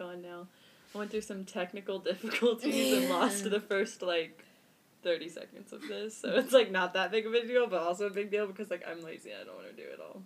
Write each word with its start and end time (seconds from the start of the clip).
on 0.00 0.22
now. 0.22 0.48
I 0.94 0.98
went 0.98 1.10
through 1.10 1.20
some 1.22 1.44
technical 1.44 1.98
difficulties 2.10 2.98
and 2.98 3.10
lost 3.10 3.44
the 3.44 3.60
first 3.60 4.02
like 4.02 4.44
thirty 5.02 5.28
seconds 5.28 5.72
of 5.72 5.82
this, 5.88 6.16
so 6.16 6.34
it's 6.36 6.52
like 6.52 6.70
not 6.70 6.94
that 6.94 7.10
big 7.10 7.26
of 7.26 7.34
a 7.34 7.46
deal, 7.46 7.66
but 7.66 7.80
also 7.82 8.06
a 8.06 8.10
big 8.10 8.30
deal 8.30 8.46
because 8.46 8.70
like 8.70 8.84
I'm 8.88 9.02
lazy. 9.02 9.30
I 9.32 9.44
don't 9.44 9.56
want 9.56 9.68
to 9.68 9.76
do 9.76 9.88
it 9.88 10.00
all. 10.00 10.22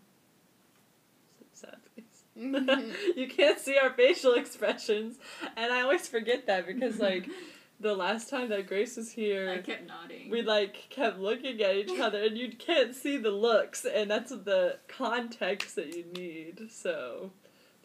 Sad 1.53 1.77
face. 1.95 2.25
Mm-hmm. 2.39 2.91
you 3.19 3.29
can't 3.29 3.59
see 3.59 3.79
our 3.79 3.91
facial 3.91 4.35
expressions, 4.35 5.19
and 5.57 5.73
I 5.73 5.83
always 5.83 6.09
forget 6.09 6.47
that 6.47 6.67
because 6.67 6.99
like 6.99 7.29
the 7.81 7.95
last 7.95 8.31
time 8.31 8.49
that 8.49 8.67
Grace 8.67 8.97
was 8.97 9.13
here, 9.13 9.51
I 9.51 9.59
kept 9.59 9.87
nodding. 9.87 10.31
we 10.31 10.43
like 10.43 10.89
kept 10.91 11.19
looking 11.19 11.61
at 11.63 11.77
each 11.77 12.01
other, 12.01 12.23
and 12.25 12.37
you 12.37 12.51
can't 12.57 12.95
see 12.95 13.19
the 13.19 13.31
looks, 13.31 13.85
and 13.85 14.11
that's 14.11 14.31
the 14.31 14.79
context 14.89 15.77
that 15.77 15.95
you 15.95 16.05
need. 16.15 16.71
So 16.71 17.31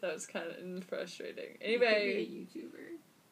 that 0.00 0.12
was 0.14 0.26
kind 0.26 0.46
of 0.48 0.84
frustrating. 0.84 1.56
Anyway, 1.60 2.24
You 2.26 2.46
could 2.46 2.54
be 2.54 2.60
a 2.62 2.66
YouTuber. 2.66 2.84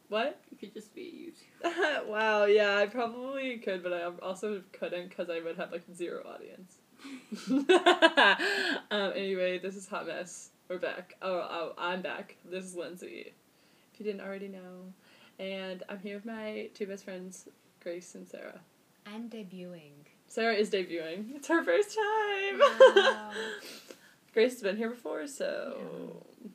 what? 0.09 0.41
You 0.51 0.57
could 0.59 0.75
just 0.75 0.95
be 0.95 1.33
a 1.65 1.67
YouTuber. 1.69 2.07
wow, 2.07 2.45
yeah, 2.45 2.77
I 2.77 2.87
probably 2.87 3.59
could, 3.59 3.83
but 3.83 3.93
I 3.93 4.05
also 4.23 4.63
couldn't 4.73 5.09
because 5.09 5.31
I 5.31 5.41
would 5.41 5.57
have 5.57 5.73
like 5.73 5.85
zero 5.95 6.23
audience. 6.27 6.77
um, 8.91 9.13
anyway, 9.15 9.59
this 9.59 9.77
is 9.77 9.89
Hot 9.89 10.07
Mess. 10.07 10.51
We're 10.69 10.79
back. 10.79 11.15
Oh, 11.23 11.47
oh, 11.51 11.73
I'm 11.79 12.03
back. 12.03 12.37
This 12.45 12.65
is 12.65 12.75
Lindsay. 12.75 13.33
If 13.95 14.01
you 14.01 14.05
didn't 14.05 14.21
already 14.21 14.49
know. 14.49 14.93
And 15.39 15.83
I'm 15.89 15.99
here 16.01 16.17
with 16.17 16.27
my 16.27 16.69
two 16.75 16.87
best 16.87 17.05
friends, 17.05 17.49
Grace 17.83 18.15
and 18.15 18.27
Sarah. 18.29 18.61
I'm 19.07 19.31
debuting. 19.31 19.93
Sarah 20.27 20.55
is 20.55 20.69
debuting. 20.69 21.37
It's 21.37 21.49
her 21.49 21.63
first 21.65 21.97
time. 21.97 22.59
Wow. 22.61 23.31
Grace 24.35 24.53
has 24.53 24.63
been 24.63 24.77
here 24.77 24.91
before, 24.91 25.27
so. 25.27 26.23
I 26.45 26.49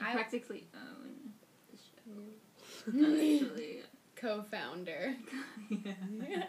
I- 0.00 0.12
practically 0.12 0.66
own 0.74 1.32
the 1.70 1.78
show. 1.78 3.44
Actually. 3.46 3.80
Co-founder. 4.16 5.14
yeah. 6.28 6.42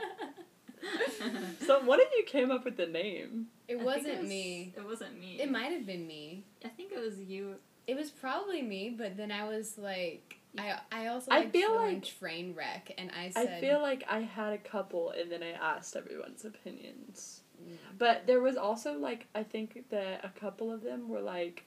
So 1.66 1.80
one 1.82 2.02
of 2.02 2.08
you 2.18 2.24
came 2.26 2.52
up 2.52 2.66
with 2.66 2.76
the 2.76 2.88
name. 2.88 3.48
It 3.68 3.80
I 3.80 3.84
wasn't 3.84 4.22
was- 4.22 4.30
me. 4.30 4.74
It 4.76 4.86
wasn't 4.86 5.20
me. 5.20 5.40
It 5.40 5.50
might 5.52 5.72
have 5.72 5.86
been 5.86 6.06
me. 6.08 6.44
I 6.66 6.70
think 6.70 6.92
it 6.92 7.00
was 7.00 7.20
you. 7.20 7.56
It 7.88 7.96
was 7.96 8.10
probably 8.10 8.62
me, 8.62 8.94
but 8.98 9.16
then 9.18 9.32
I 9.32 9.48
was 9.48 9.78
like, 9.78 10.38
I 10.58 10.80
I 10.92 11.08
also 11.08 11.32
I 11.32 11.50
feel 11.50 11.76
like- 11.76 12.04
train 12.04 12.54
wreck, 12.56 12.92
and 12.98 13.12
I 13.12 13.32
I 13.36 13.46
feel 13.62 13.82
like 13.82 14.04
I 14.10 14.20
had 14.22 14.54
a 14.54 14.58
couple, 14.58 15.12
and 15.12 15.32
then 15.32 15.44
I 15.44 15.52
asked 15.52 15.96
everyone's 15.96 16.44
opinions. 16.46 17.42
Mm. 17.62 17.76
But 17.98 18.26
there 18.28 18.42
was 18.42 18.58
also 18.58 18.94
like 18.98 19.28
I 19.36 19.44
think 19.44 19.86
that 19.92 20.26
a 20.26 20.30
couple 20.40 20.72
of 20.72 20.82
them 20.84 21.08
were 21.10 21.22
like 21.22 21.66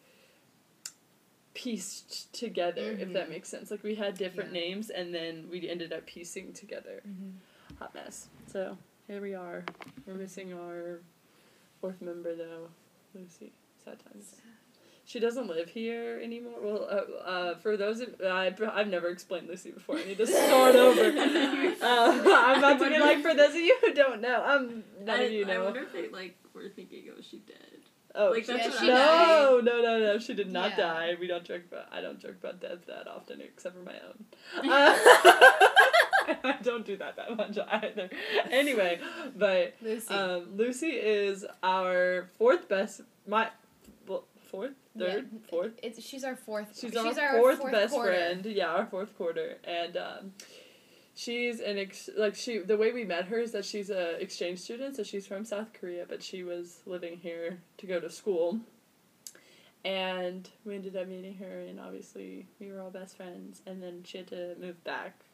pieced 1.54 2.32
together, 2.32 2.92
if 2.98 3.12
that 3.12 3.26
Mhm. 3.26 3.30
makes 3.30 3.48
sense. 3.48 3.70
Like 3.70 3.82
we 3.82 3.94
had 3.94 4.16
different 4.18 4.52
Yeah. 4.52 4.60
names, 4.60 4.90
and 4.90 5.14
then 5.14 5.48
we 5.50 5.68
ended 5.68 5.92
up 5.92 6.04
piecing 6.06 6.52
together. 6.52 7.02
Mhm. 7.06 7.34
Hot 7.78 7.94
mess. 7.94 8.28
So 8.46 8.76
here 9.06 9.20
we 9.20 9.34
are. 9.34 9.64
We're 10.06 10.14
missing 10.14 10.52
our 10.52 11.00
fourth 11.80 12.00
member 12.02 12.34
though, 12.34 12.68
Lucy. 13.14 13.52
Sad 13.84 13.98
times. 14.00 14.36
She 15.06 15.20
doesn't 15.20 15.48
live 15.48 15.68
here 15.68 16.18
anymore. 16.22 16.60
Well, 16.62 16.84
uh, 16.84 17.22
uh, 17.28 17.54
for 17.56 17.76
those 17.76 18.00
of 18.00 18.18
I, 18.22 18.46
I've 18.72 18.88
never 18.88 19.08
explained 19.08 19.48
Lucy 19.48 19.70
before. 19.70 19.98
I 19.98 20.04
need 20.04 20.16
to 20.18 20.26
start 20.26 20.74
over. 20.74 21.10
Uh, 21.84 22.22
I'm 22.26 22.58
about 22.58 22.78
to 22.78 22.88
be 22.88 22.98
like, 22.98 23.20
for 23.20 23.34
those 23.34 23.50
of 23.50 23.56
you 23.60 23.76
who 23.82 23.92
don't 23.92 24.22
know, 24.22 24.42
um, 24.42 24.82
none 25.02 25.20
I, 25.20 25.24
of 25.24 25.32
you 25.32 25.44
know. 25.44 25.60
I 25.60 25.64
wonder 25.64 25.80
if 25.82 25.92
they 25.92 26.08
like 26.08 26.34
were 26.54 26.70
thinking, 26.70 27.04
oh, 27.14 27.20
she 27.20 27.38
dead. 27.40 27.73
Oh, 28.16 28.30
Like, 28.30 28.44
she- 28.44 28.52
that's 28.52 28.64
Yeah, 28.64 28.70
what 28.70 28.80
she 28.80 28.90
I 28.90 28.94
no, 28.94 29.60
no, 29.62 29.82
no, 29.82 29.98
no. 29.98 30.18
She 30.18 30.34
did 30.34 30.52
not 30.52 30.70
Yeah. 30.70 30.76
die. 30.76 31.16
We 31.18 31.26
don't 31.26 31.44
joke 31.44 31.62
about. 31.70 31.86
I 31.92 32.00
don't 32.00 32.18
joke 32.20 32.36
about 32.40 32.60
death 32.60 32.86
that 32.86 33.08
often, 33.08 33.40
except 33.40 33.74
for 33.76 33.82
my 33.82 33.94
own. 34.06 34.24
Uh, 34.70 34.96
I 36.44 36.56
don't 36.62 36.86
do 36.86 36.96
that 36.96 37.16
that 37.16 37.36
much 37.36 37.58
either. 37.58 38.08
Anyway, 38.50 38.98
but 39.36 39.74
Lucy. 39.82 40.14
um, 40.14 40.56
Lucy 40.56 40.90
is 40.90 41.44
our 41.62 42.30
fourth 42.38 42.68
best. 42.68 43.02
My 43.26 43.48
well, 44.06 44.24
fourth, 44.50 44.72
third, 44.98 45.28
Yeah. 45.32 45.38
fourth. 45.50 45.72
It's 45.82 46.02
she's 46.02 46.24
our 46.24 46.36
fourth. 46.36 46.68
She's, 46.80 46.92
she's 46.92 47.18
our, 47.18 47.32
fourth, 47.38 47.70
best 47.70 47.92
quarter. 47.92 48.12
friend. 48.12 48.46
Yeah, 48.46 48.68
our 48.68 48.86
fourth 48.86 49.14
quarter, 49.18 49.58
and 49.64 49.96
um, 49.98 50.32
she's 51.14 51.60
an 51.60 51.78
ex- 51.78 52.10
like 52.16 52.34
she. 52.34 52.58
The 52.58 52.76
way 52.76 52.92
we 52.92 53.04
met 53.04 53.26
her 53.26 53.38
is 53.38 53.52
that 53.52 53.64
she's 53.64 53.90
a 53.90 54.20
exchange 54.20 54.60
student, 54.60 54.96
so 54.96 55.02
she's 55.02 55.26
from 55.26 55.44
South 55.44 55.72
Korea, 55.72 56.04
but 56.08 56.22
she 56.22 56.42
was 56.42 56.80
living 56.86 57.18
here 57.18 57.58
to 57.78 57.86
go 57.86 58.00
to 58.00 58.10
school. 58.10 58.60
And 59.84 60.48
we 60.64 60.76
ended 60.76 60.96
up 60.96 61.08
meeting 61.08 61.34
her, 61.36 61.60
and 61.60 61.78
obviously 61.78 62.46
we 62.58 62.72
were 62.72 62.80
all 62.80 62.90
best 62.90 63.16
friends. 63.16 63.60
And 63.66 63.82
then 63.82 64.02
she 64.04 64.18
had 64.18 64.28
to 64.28 64.54
move 64.58 64.82
back 64.82 65.24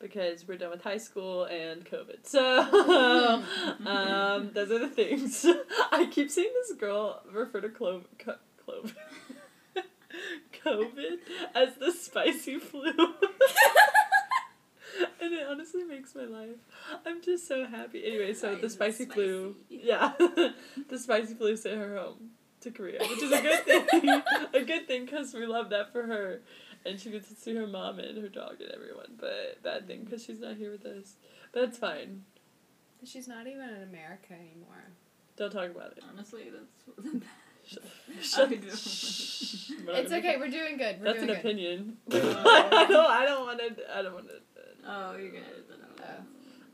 because 0.00 0.46
we're 0.46 0.58
done 0.58 0.70
with 0.70 0.82
high 0.82 0.98
school 0.98 1.44
and 1.44 1.84
COVID. 1.84 2.24
So 2.24 2.60
um, 3.86 4.50
those 4.52 4.70
are 4.70 4.78
the 4.78 4.88
things. 4.88 5.46
I 5.92 6.06
keep 6.10 6.30
seeing 6.30 6.50
this 6.54 6.76
girl 6.76 7.22
refer 7.30 7.60
to 7.60 7.68
clove, 7.68 8.06
co- 8.18 8.36
clove, 8.64 8.94
COVID 10.64 11.18
as 11.54 11.74
the 11.76 11.92
spicy 11.92 12.58
flu. 12.58 12.92
and 15.20 15.32
it 15.32 15.46
honestly 15.48 15.84
makes 15.84 16.14
my 16.14 16.24
life. 16.24 16.56
I'm 17.06 17.22
just 17.22 17.46
so 17.46 17.66
happy. 17.66 18.04
Anyway, 18.06 18.34
so 18.34 18.54
the 18.54 18.66
it 18.66 18.70
spicy 18.70 19.06
flu. 19.06 19.56
Yeah, 19.68 20.12
the 20.18 20.98
spicy 20.98 21.34
flu 21.34 21.56
sent 21.56 21.78
her 21.78 21.96
home 21.96 22.30
to 22.60 22.70
Korea, 22.70 23.00
which 23.00 23.22
is 23.22 23.32
a 23.32 23.42
good 23.42 23.64
thing. 23.64 24.22
a 24.54 24.62
good 24.62 24.86
thing 24.86 25.04
because 25.04 25.34
we 25.34 25.46
love 25.46 25.70
that 25.70 25.92
for 25.92 26.06
her, 26.06 26.42
and 26.84 27.00
she 27.00 27.10
gets 27.10 27.28
to 27.28 27.34
see 27.34 27.54
her 27.54 27.66
mom 27.66 27.98
and 27.98 28.18
her 28.18 28.28
dog 28.28 28.60
and 28.60 28.70
everyone. 28.72 29.14
But 29.18 29.62
bad 29.62 29.86
thing 29.86 30.04
because 30.04 30.24
she's 30.24 30.40
not 30.40 30.56
here 30.56 30.70
with 30.70 30.84
us. 30.86 31.16
But 31.52 31.64
it's 31.64 31.78
fine. 31.78 32.22
She's 33.04 33.28
not 33.28 33.46
even 33.46 33.68
in 33.68 33.82
America 33.82 34.32
anymore. 34.32 34.92
Don't 35.36 35.50
talk 35.50 35.70
about 35.70 35.92
it. 35.96 36.04
Honestly, 36.08 36.44
that's 36.50 37.24
Shut. 38.20 38.52
It's 38.52 40.12
okay. 40.12 40.36
We're 40.38 40.50
doing 40.50 40.76
good. 40.76 40.98
We're 41.00 41.04
That's 41.04 41.20
an 41.20 41.28
good. 41.28 41.38
opinion. 41.38 41.96
I 42.10 42.86
don't. 42.88 43.10
I 43.10 43.24
don't 43.24 43.46
want 43.46 43.58
to. 43.58 43.96
I 43.96 44.02
don't 44.02 44.14
want 44.14 44.28
to. 44.28 44.34
Oh, 44.86 45.16
you're 45.16 45.30
gonna 45.30 45.44
edit 45.46 45.68
that 45.68 46.04
out. 46.08 46.20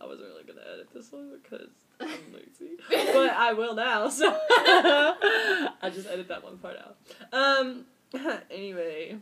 I 0.02 0.06
wasn't 0.06 0.28
really 0.28 0.44
gonna 0.44 0.60
edit 0.72 0.88
this 0.94 1.12
one 1.12 1.30
because 1.42 1.68
I'm 2.00 2.32
lazy, 2.32 2.76
but 2.88 3.30
I 3.30 3.52
will 3.52 3.74
now. 3.74 4.08
So 4.08 4.28
I 4.50 5.90
just 5.92 6.08
edit 6.08 6.28
that 6.28 6.42
one 6.44 6.58
part 6.58 6.76
out. 6.78 6.96
Um. 7.32 7.84
Anyway, 8.50 9.16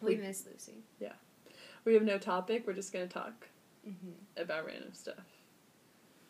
We 0.00 0.16
miss 0.16 0.44
Lucy. 0.50 0.82
Yeah. 0.98 1.12
We 1.84 1.94
have 1.94 2.02
no 2.02 2.18
topic. 2.18 2.64
We're 2.66 2.72
just 2.72 2.92
gonna 2.92 3.06
talk 3.06 3.46
Mm-hmm. 3.88 4.42
about 4.42 4.66
random 4.66 4.92
stuff. 4.92 5.14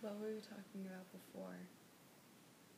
What 0.03 0.15
were 0.21 0.29
we 0.29 0.41
talking 0.41 0.87
about 0.87 1.11
before? 1.11 1.57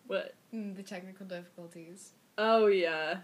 What? 0.07 0.35
Mm, 0.55 0.75
the 0.77 0.83
technical 0.83 1.27
difficulties. 1.27 2.13
Oh 2.39 2.67
yeah. 2.69 3.19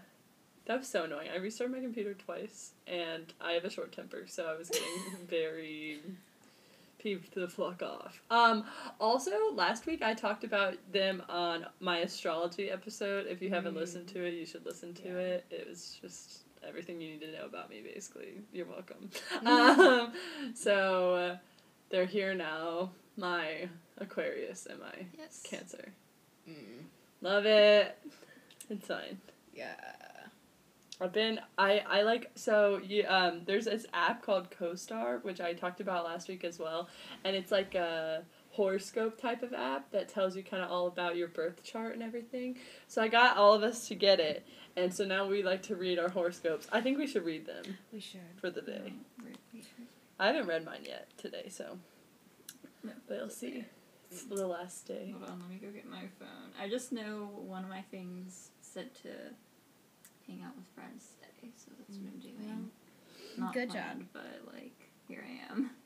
That 0.69 0.77
was 0.77 0.87
so 0.87 1.05
annoying. 1.05 1.29
I 1.33 1.37
restarted 1.37 1.75
my 1.75 1.81
computer 1.81 2.13
twice, 2.13 2.73
and 2.85 3.33
I 3.41 3.53
have 3.53 3.65
a 3.65 3.71
short 3.71 3.91
temper, 3.91 4.25
so 4.27 4.45
I 4.45 4.55
was 4.55 4.69
getting 4.69 5.25
very 5.27 5.99
peeved 6.99 7.33
the 7.33 7.47
fuck 7.47 7.81
off. 7.81 8.21
Um, 8.29 8.65
also, 8.99 9.31
last 9.55 9.87
week 9.87 10.03
I 10.03 10.13
talked 10.13 10.43
about 10.43 10.75
them 10.93 11.23
on 11.27 11.65
my 11.79 11.97
astrology 12.01 12.69
episode. 12.69 13.25
If 13.25 13.41
you 13.41 13.49
haven't 13.49 13.73
Mm. 13.73 13.77
listened 13.77 14.07
to 14.09 14.23
it, 14.23 14.35
you 14.35 14.45
should 14.45 14.63
listen 14.63 14.93
to 14.93 15.07
Yeah. 15.07 15.17
it. 15.17 15.45
It 15.49 15.67
was 15.67 15.97
just 15.99 16.41
everything 16.61 17.01
you 17.01 17.13
need 17.13 17.21
to 17.21 17.31
know 17.31 17.45
about 17.45 17.71
me, 17.71 17.81
basically. 17.81 18.43
You're 18.53 18.67
welcome. 18.67 19.09
um, 19.47 20.13
so, 20.53 21.15
uh, 21.15 21.37
they're 21.89 22.05
here 22.05 22.35
now. 22.35 22.91
My 23.17 23.69
Aquarius 23.97 24.67
and 24.67 24.79
my 24.79 25.07
Yes. 25.17 25.41
Cancer. 25.43 25.93
Mm. 26.47 26.83
Love 27.21 27.47
it. 27.47 27.97
It's 28.69 28.85
fine. 28.85 29.19
Yeah. 29.55 29.73
I've 31.01 31.13
been 31.13 31.39
I 31.57 31.79
I 31.87 32.01
like 32.01 32.31
so 32.35 32.79
you 32.83 33.05
um 33.07 33.41
there's 33.45 33.65
this 33.65 33.85
app 33.93 34.21
called 34.21 34.49
CoStar 34.51 35.23
which 35.23 35.39
I 35.39 35.53
talked 35.53 35.79
about 35.79 36.03
last 36.05 36.27
week 36.27 36.43
as 36.43 36.59
well 36.59 36.89
and 37.23 37.35
it's 37.35 37.51
like 37.51 37.73
a 37.75 38.23
horoscope 38.51 39.19
type 39.21 39.41
of 39.43 39.53
app 39.53 39.89
that 39.91 40.09
tells 40.09 40.35
you 40.35 40.43
kind 40.43 40.61
of 40.63 40.69
all 40.71 40.87
about 40.87 41.15
your 41.15 41.27
birth 41.29 41.63
chart 41.63 41.93
and 41.93 42.03
everything. 42.03 42.57
So 42.87 43.01
I 43.01 43.07
got 43.07 43.37
all 43.37 43.53
of 43.53 43.63
us 43.63 43.87
to 43.87 43.95
get 43.95 44.19
it 44.19 44.45
and 44.75 44.93
so 44.93 45.05
now 45.05 45.25
we 45.27 45.41
like 45.43 45.63
to 45.63 45.75
read 45.75 45.99
our 45.99 46.09
horoscopes. 46.09 46.67
I 46.71 46.81
think 46.81 46.97
we 46.97 47.07
should 47.07 47.23
read 47.25 47.45
them 47.45 47.77
We 47.93 47.99
should. 48.01 48.19
for 48.41 48.49
the 48.49 48.61
day. 48.61 48.93
No, 49.19 49.25
wait. 49.25 49.65
I 50.19 50.27
haven't 50.27 50.47
read 50.47 50.65
mine 50.65 50.81
yet 50.85 51.07
today 51.17 51.47
so 51.49 51.77
No, 52.83 52.91
but 53.07 53.17
you'll 53.17 53.29
see. 53.29 53.63
It's 54.11 54.23
the 54.23 54.47
last 54.47 54.87
day. 54.87 55.13
Hold 55.17 55.29
on, 55.29 55.39
let 55.39 55.49
me 55.49 55.59
go 55.61 55.71
get 55.71 55.87
my 55.87 56.07
phone. 56.19 56.49
I 56.59 56.67
just 56.67 56.91
know 56.91 57.29
one 57.45 57.63
of 57.63 57.69
my 57.69 57.83
things 57.83 58.49
said 58.61 58.93
to 59.03 59.09
hang 60.29 60.43
out 60.43 60.55
with 60.55 60.67
friends 60.67 61.07
today, 61.19 61.51
so 61.55 61.71
that's 61.77 61.97
what 61.97 62.13
I'm 62.13 62.19
doing. 62.19 62.69
Not 63.37 63.53
Good 63.53 63.69
planned, 63.69 64.07
but 64.13 64.53
like 64.53 64.89
here 65.07 65.25
I 65.25 65.51
am. 65.51 65.71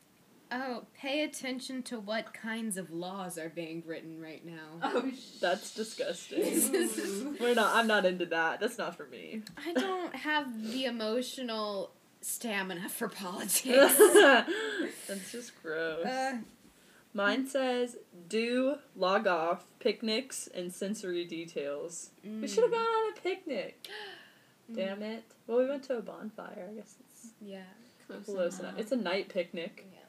Oh, 0.55 0.83
pay 0.93 1.23
attention 1.23 1.81
to 1.83 1.99
what 1.99 2.31
kinds 2.31 2.77
of 2.77 2.91
laws 2.91 3.39
are 3.39 3.49
being 3.49 3.81
written 3.87 4.21
right 4.21 4.45
now. 4.45 4.53
Oh, 4.83 5.11
That's 5.41 5.73
disgusting. 5.73 7.37
We're 7.41 7.55
not. 7.55 7.75
I'm 7.75 7.87
not 7.87 8.05
into 8.05 8.27
that. 8.27 8.59
That's 8.59 8.77
not 8.77 8.95
for 8.95 9.07
me. 9.07 9.41
I 9.57 9.73
don't 9.73 10.15
have 10.15 10.71
the 10.71 10.85
emotional 10.85 11.95
stamina 12.21 12.87
for 12.89 13.07
politics. 13.07 13.97
That's 15.07 15.31
just 15.31 15.59
gross. 15.59 16.05
Uh, 16.05 16.37
Mine 17.15 17.47
says 17.47 17.97
do 18.27 18.75
log 18.95 19.25
off 19.25 19.65
picnics 19.79 20.47
and 20.53 20.71
sensory 20.71 21.25
details. 21.25 22.11
We 22.23 22.47
should 22.47 22.65
have 22.65 22.71
mm, 22.71 22.75
gone 22.75 22.81
on 22.83 23.13
a 23.17 23.21
picnic. 23.21 23.87
mm, 24.71 24.75
Damn 24.75 25.01
it. 25.03 25.23
Well, 25.47 25.59
we 25.59 25.67
went 25.67 25.83
to 25.83 25.97
a 25.97 26.01
bonfire. 26.01 26.67
I 26.71 26.73
guess 26.75 26.95
it's 26.99 27.27
Yeah. 27.41 27.63
Close, 28.07 28.25
close 28.25 28.59
enough. 28.59 28.71
enough. 28.73 28.79
It's 28.81 28.91
a 28.91 28.95
night 28.97 29.29
picnic. 29.29 29.85
yeah. 29.91 29.99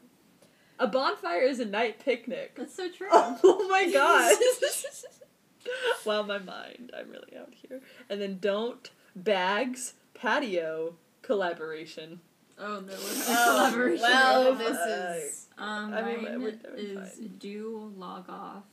A 0.81 0.89
bonfire 0.89 1.43
is 1.43 1.61
a 1.61 1.65
night 1.65 2.01
picnic. 2.01 2.55
That's 2.57 2.75
so 2.75 2.89
true. 2.91 3.09
Oh 3.13 3.69
my 3.71 3.91
god. 3.93 4.37
wow, 6.05 6.23
my 6.23 6.39
mind. 6.39 6.91
I'm 6.97 7.09
really 7.11 7.37
out 7.39 7.53
here. 7.55 7.81
And 8.11 8.21
then 8.21 8.39
don't 8.41 8.91
bags 9.17 9.95
patio 10.15 10.95
collaboration. 11.23 12.21
Oh 12.59 12.81
no, 12.81 12.93
we're 12.93 13.25
Oh, 13.29 13.47
collaboration. 13.57 14.03
well, 14.03 14.47
Oh, 14.49 14.55
this 14.55 14.77
fuck. 14.77 15.17
is. 15.25 15.47
Um, 15.59 15.95
I 15.95 16.03
mean, 16.03 16.25
mine 16.25 16.43
we're 16.43 16.51
doing 16.53 16.75
is 16.79 17.15
fine. 17.15 17.35
do 17.39 17.93
log 17.97 18.29
off, 18.29 18.65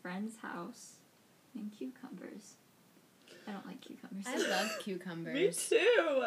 friend's 0.00 0.36
house, 0.36 0.94
and 1.54 1.70
cucumbers. 1.76 2.54
I 3.46 3.52
don't 3.52 3.66
like 3.66 3.80
cucumbers. 3.80 4.24
I 4.26 4.36
love 4.36 4.70
cucumbers. 4.80 5.34
Me 5.34 5.50
too. 5.78 6.24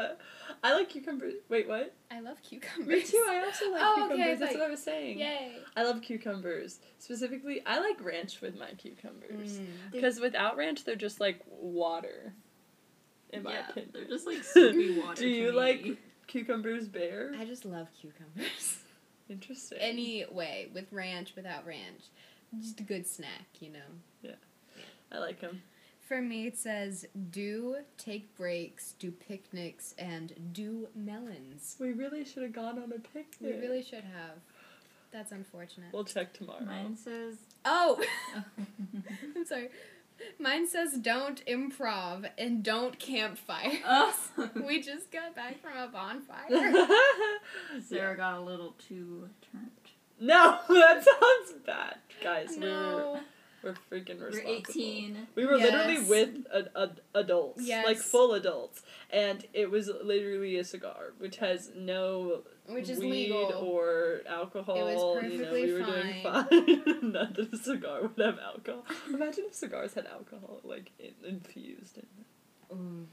I 0.63 0.73
like 0.73 0.89
cucumbers. 0.89 1.33
Wait, 1.49 1.67
what? 1.67 1.93
I 2.11 2.19
love 2.19 2.37
cucumbers. 2.43 2.87
Me 2.87 3.01
too. 3.03 3.25
I 3.29 3.43
also 3.45 3.71
like 3.71 3.81
Oh, 3.83 3.93
okay, 4.05 4.15
cucumbers. 4.15 4.39
That's 4.39 4.51
like- 4.51 4.59
what 4.59 4.67
I 4.67 4.71
was 4.71 4.83
saying. 4.83 5.19
Yay. 5.19 5.51
I 5.77 5.83
love 5.83 6.01
cucumbers. 6.01 6.79
Specifically, 6.99 7.61
I 7.65 7.79
like 7.79 8.03
ranch 8.03 8.41
with 8.41 8.57
my 8.59 8.71
cucumbers. 8.77 9.59
Mm. 9.59 9.65
Because 9.91 10.19
without 10.19 10.57
ranch, 10.57 10.83
they're 10.83 10.95
just 10.95 11.19
like 11.19 11.39
water. 11.47 12.33
In 13.31 13.43
my 13.43 13.53
yeah, 13.53 13.69
opinion. 13.69 13.91
they're 13.93 14.05
just 14.05 14.25
like 14.27 14.43
soapy 14.43 14.99
water. 14.99 15.15
Do 15.15 15.21
to 15.21 15.29
you 15.29 15.51
me. 15.51 15.57
like 15.57 15.97
cucumbers 16.27 16.87
bare? 16.87 17.31
I 17.39 17.45
just 17.45 17.65
love 17.65 17.87
cucumbers. 17.99 18.77
Interesting. 19.29 19.77
Any 19.81 20.25
way, 20.29 20.67
with 20.73 20.91
ranch, 20.91 21.33
without 21.35 21.65
ranch. 21.65 22.03
Just 22.61 22.79
a 22.79 22.83
good 22.83 23.07
snack, 23.07 23.47
you 23.59 23.71
know. 23.71 23.79
Yeah. 24.21 24.31
I 25.11 25.17
like 25.19 25.41
them. 25.41 25.61
For 26.07 26.21
me, 26.21 26.45
it 26.45 26.57
says 26.57 27.07
do 27.31 27.77
take 27.97 28.35
breaks, 28.37 28.93
do 28.99 29.09
picnics, 29.11 29.95
and 29.97 30.33
do 30.53 30.87
melons. 30.95 31.75
We 31.79 31.93
really 31.93 32.23
should 32.23 32.43
have 32.43 32.53
gone 32.53 32.77
on 32.77 32.91
a 32.91 32.99
picnic. 32.99 33.25
We 33.41 33.53
really 33.53 33.81
should 33.81 34.03
have. 34.03 34.37
That's 35.11 35.31
unfortunate. 35.31 35.93
We'll 35.93 36.03
check 36.03 36.33
tomorrow. 36.33 36.63
Mine 36.63 36.95
says. 36.95 37.37
oh! 37.63 38.03
I'm 39.35 39.45
sorry. 39.45 39.69
Mine 40.39 40.67
says 40.67 40.93
don't 40.93 41.43
improv 41.45 42.29
and 42.37 42.63
don't 42.63 42.99
campfire. 42.99 43.79
oh. 43.85 44.15
we 44.67 44.81
just 44.81 45.11
got 45.11 45.35
back 45.35 45.59
from 45.61 45.75
a 45.77 45.87
bonfire. 45.87 46.47
Sarah 47.87 48.15
got 48.15 48.37
a 48.37 48.41
little 48.41 48.75
too 48.87 49.29
turned. 49.51 49.71
No, 50.19 50.59
that 50.69 51.03
sounds 51.03 51.61
bad, 51.65 51.97
guys. 52.23 52.57
no. 52.57 53.13
We're 53.15 53.21
we're 53.65 53.73
freaking 53.73 54.21
responsible. 54.21 54.31
We're 54.31 54.55
responsible. 54.57 54.83
18. 54.83 55.27
We 55.35 55.45
were 55.45 55.57
literally 55.57 56.03
with 56.03 56.45
a, 56.53 56.69
a, 56.75 56.91
adults, 57.19 57.67
like 57.67 57.97
full 57.97 58.33
adults, 58.33 58.83
and 59.09 59.45
it 59.53 59.71
was 59.71 59.89
literally 60.03 60.57
a 60.57 60.63
cigar, 60.63 61.13
which 61.17 61.37
has 61.37 61.71
no 61.75 62.43
Which 62.67 62.89
is 62.89 62.99
weed 62.99 63.31
legal. 63.31 63.51
or 63.53 64.21
alcohol. 64.27 64.75
It 64.75 64.95
was 64.95 65.23
you 65.23 65.37
know, 65.37 65.43
perfectly 65.43 65.65
we 65.65 65.73
were 65.73 65.85
doing 65.85 66.23
fine. 66.23 66.45
fine. 66.83 67.11
Not 67.11 67.35
that 67.35 67.53
a 67.53 67.57
cigar 67.57 68.01
would 68.03 68.25
have 68.25 68.39
alcohol. 68.39 68.85
Imagine 69.11 69.45
if 69.47 69.55
cigars 69.55 69.93
had 69.95 70.05
alcohol 70.05 70.61
like 70.63 70.91
in, 70.99 71.13
infused 71.27 71.97
in 71.97 72.07
them. 72.69 73.07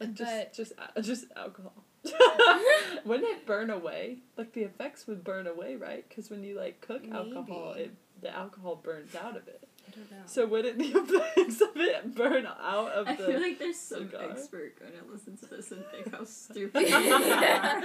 Like 0.00 0.14
just 0.14 0.54
just 0.54 0.72
uh, 0.78 1.00
just 1.00 1.26
alcohol. 1.36 1.84
Wouldn't 3.04 3.28
it 3.28 3.46
burn 3.46 3.70
away? 3.70 4.18
Like 4.36 4.52
the 4.52 4.62
effects 4.62 5.06
would 5.06 5.22
burn 5.22 5.46
away, 5.46 5.76
right? 5.76 6.04
Because 6.08 6.30
when 6.30 6.42
you 6.42 6.58
like 6.58 6.80
cook 6.80 7.04
alcohol, 7.12 7.74
it 7.74 7.94
the 8.20 8.34
alcohol 8.34 8.76
burns 8.76 9.14
out 9.14 9.36
of 9.36 9.46
it. 9.48 9.68
I 9.86 9.90
don't 9.90 10.10
know. 10.10 10.16
So 10.26 10.46
wouldn't 10.46 10.78
the 10.78 10.84
effects 10.86 11.60
of 11.60 11.70
it 11.76 12.14
burn 12.14 12.46
out 12.46 12.92
of 12.92 13.08
I 13.08 13.16
the? 13.16 13.24
I 13.24 13.26
feel 13.26 13.40
like 13.40 13.58
there's 13.58 13.78
some 13.78 14.08
cigar. 14.10 14.30
expert 14.30 14.78
gonna 14.78 15.12
listen 15.12 15.36
to 15.38 15.46
this 15.46 15.70
and 15.72 15.84
think 15.90 16.14
how 16.14 16.24
stupid. 16.24 16.88
you 16.88 16.94
are. 16.96 17.82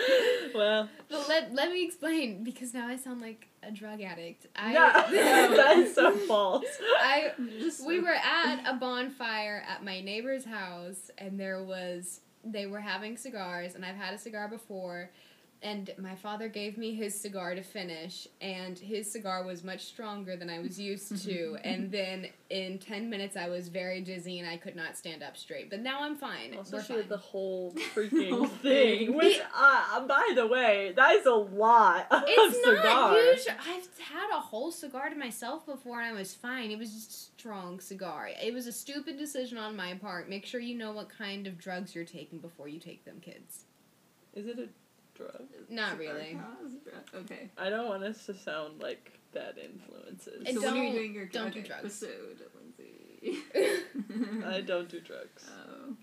well, 0.56 0.90
But 1.10 1.28
let, 1.28 1.54
let 1.54 1.72
me 1.72 1.84
explain 1.86 2.44
because 2.44 2.74
now 2.74 2.88
I 2.88 2.96
sound 2.98 3.22
like 3.22 3.48
a 3.64 3.72
drug 3.72 4.02
addict. 4.02 4.48
I 4.56 4.74
no, 4.74 4.92
that 5.58 5.78
is 5.78 5.96
so 5.96 6.12
false. 6.12 6.66
I 7.00 7.32
Just 7.60 7.86
we 7.86 8.00
were 8.00 8.10
at 8.16 8.64
a 8.66 8.76
bonfire 8.76 9.64
at 9.68 9.84
my 9.84 10.02
neighbor's 10.02 10.46
house 10.46 11.10
and 11.18 11.40
there 11.40 11.64
was 11.64 12.22
they 12.44 12.66
were 12.66 12.80
having 12.80 13.18
cigars 13.18 13.76
and 13.76 13.84
I've 13.84 13.96
had 13.98 14.14
a 14.14 14.18
cigar 14.18 14.48
before 14.48 15.10
and 15.63 15.89
my 15.98 16.15
father 16.15 16.48
gave 16.48 16.77
me 16.77 16.94
his 16.94 17.19
cigar 17.19 17.56
to 17.56 17.63
finish 17.63 18.27
and 18.42 18.77
his 18.77 19.12
cigar 19.12 19.44
was 19.44 19.63
much 19.63 19.86
stronger 19.86 20.36
than 20.36 20.50
I 20.51 20.59
was 20.59 20.80
used 20.80 21.24
to 21.25 21.57
and 21.63 21.92
then 21.92 22.27
in 22.51 22.77
10 22.77 23.09
minutes 23.09 23.36
I 23.36 23.50
was 23.50 23.68
very 23.68 24.01
dizzy 24.01 24.39
and 24.39 24.48
I 24.48 24.57
could 24.57 24.75
not 24.75 24.95
stand 24.95 25.24
up 25.24 25.36
straight 25.36 25.69
but 25.71 25.80
now 25.81 26.04
I'm 26.04 26.15
fine 26.15 26.56
Also, 26.57 26.77
we're 26.77 26.83
she 26.83 26.94
had 26.94 27.01
fine 27.04 27.09
the 27.09 27.18
whole 27.18 27.71
freaking 27.95 28.30
Whole 28.30 28.45
thing. 28.48 29.07
thing. 29.07 29.15
Which, 29.18 29.42
uh, 29.56 30.06
by 30.07 30.31
the 30.36 30.45
way, 30.45 30.94
that 30.95 31.15
is 31.15 31.25
a 31.25 31.31
lot 31.31 32.06
of 32.12 32.24
It's 32.27 32.65
not 32.65 32.77
cigar. 32.77 33.18
usual. 33.18 33.54
I've 33.59 34.00
had 34.00 34.30
a 34.38 34.39
whole 34.39 34.71
cigar 34.71 35.09
to 35.09 35.15
myself 35.15 35.65
before 35.65 36.00
and 36.01 36.15
I 36.15 36.19
was 36.19 36.36
fine. 36.36 36.69
It 36.71 36.77
was 36.77 36.92
just 36.94 37.09
a 37.09 37.13
strong 37.39 37.80
cigar. 37.80 38.30
It 38.44 38.54
was 38.54 38.68
a 38.68 38.71
stupid 38.71 39.18
decision 39.18 39.57
on 39.57 39.75
my 39.75 39.95
part. 39.95 40.30
Make 40.30 40.45
sure 40.45 40.59
you 40.59 40.77
know 40.77 40.92
what 40.92 41.09
kind 41.09 41.48
of 41.48 41.57
drugs 41.57 41.95
you're 41.95 42.06
taking 42.06 42.39
before 42.39 42.68
you 42.68 42.80
take 42.80 43.06
them, 43.06 43.19
kids. 43.21 43.65
Is 44.36 44.45
it 44.45 44.59
a 44.59 44.68
drug? 45.18 45.44
Not 45.69 45.98
really. 45.98 46.40
Okay. 47.14 47.50
I 47.58 47.69
don't 47.69 47.88
want 47.88 48.04
us 48.04 48.25
to 48.28 48.34
sound 48.34 48.80
like 48.81 49.19
bad 49.34 49.56
influences. 49.58 50.44
And 50.46 50.56
so 50.60 50.62
when 50.62 50.74
are 50.74 50.78
you 50.78 50.84
don't- 50.86 50.96
doing 50.96 51.14
your 51.14 51.25
don't 51.25 51.52
drug 51.52 51.54
do 51.54 51.62
drugs. 51.69 52.04
episode, 52.04 52.42
Lindsay? 52.56 53.44
I 54.46 54.62
don't 54.62 54.90
do 54.90 55.00
drugs. 55.02 55.50
Oh. 55.90 55.94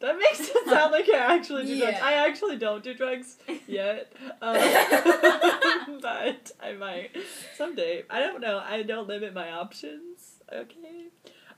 That 0.00 0.16
makes 0.16 0.38
it 0.48 0.64
sound 0.68 0.92
like 0.92 1.08
I 1.12 1.36
actually 1.36 1.66
do 1.66 1.76
drugs. 1.80 1.98
I 2.00 2.12
actually 2.28 2.56
don't 2.56 2.84
do 2.84 2.94
drugs 2.94 3.36
yet. 3.66 4.12
Um, 4.40 5.98
but 6.00 6.52
I 6.62 6.72
might 6.78 7.10
someday. 7.56 8.04
I 8.08 8.20
don't 8.20 8.40
know. 8.40 8.62
I 8.64 8.82
don't 8.82 9.08
limit 9.08 9.34
my 9.34 9.50
options. 9.50 10.38
Okay. 10.52 11.06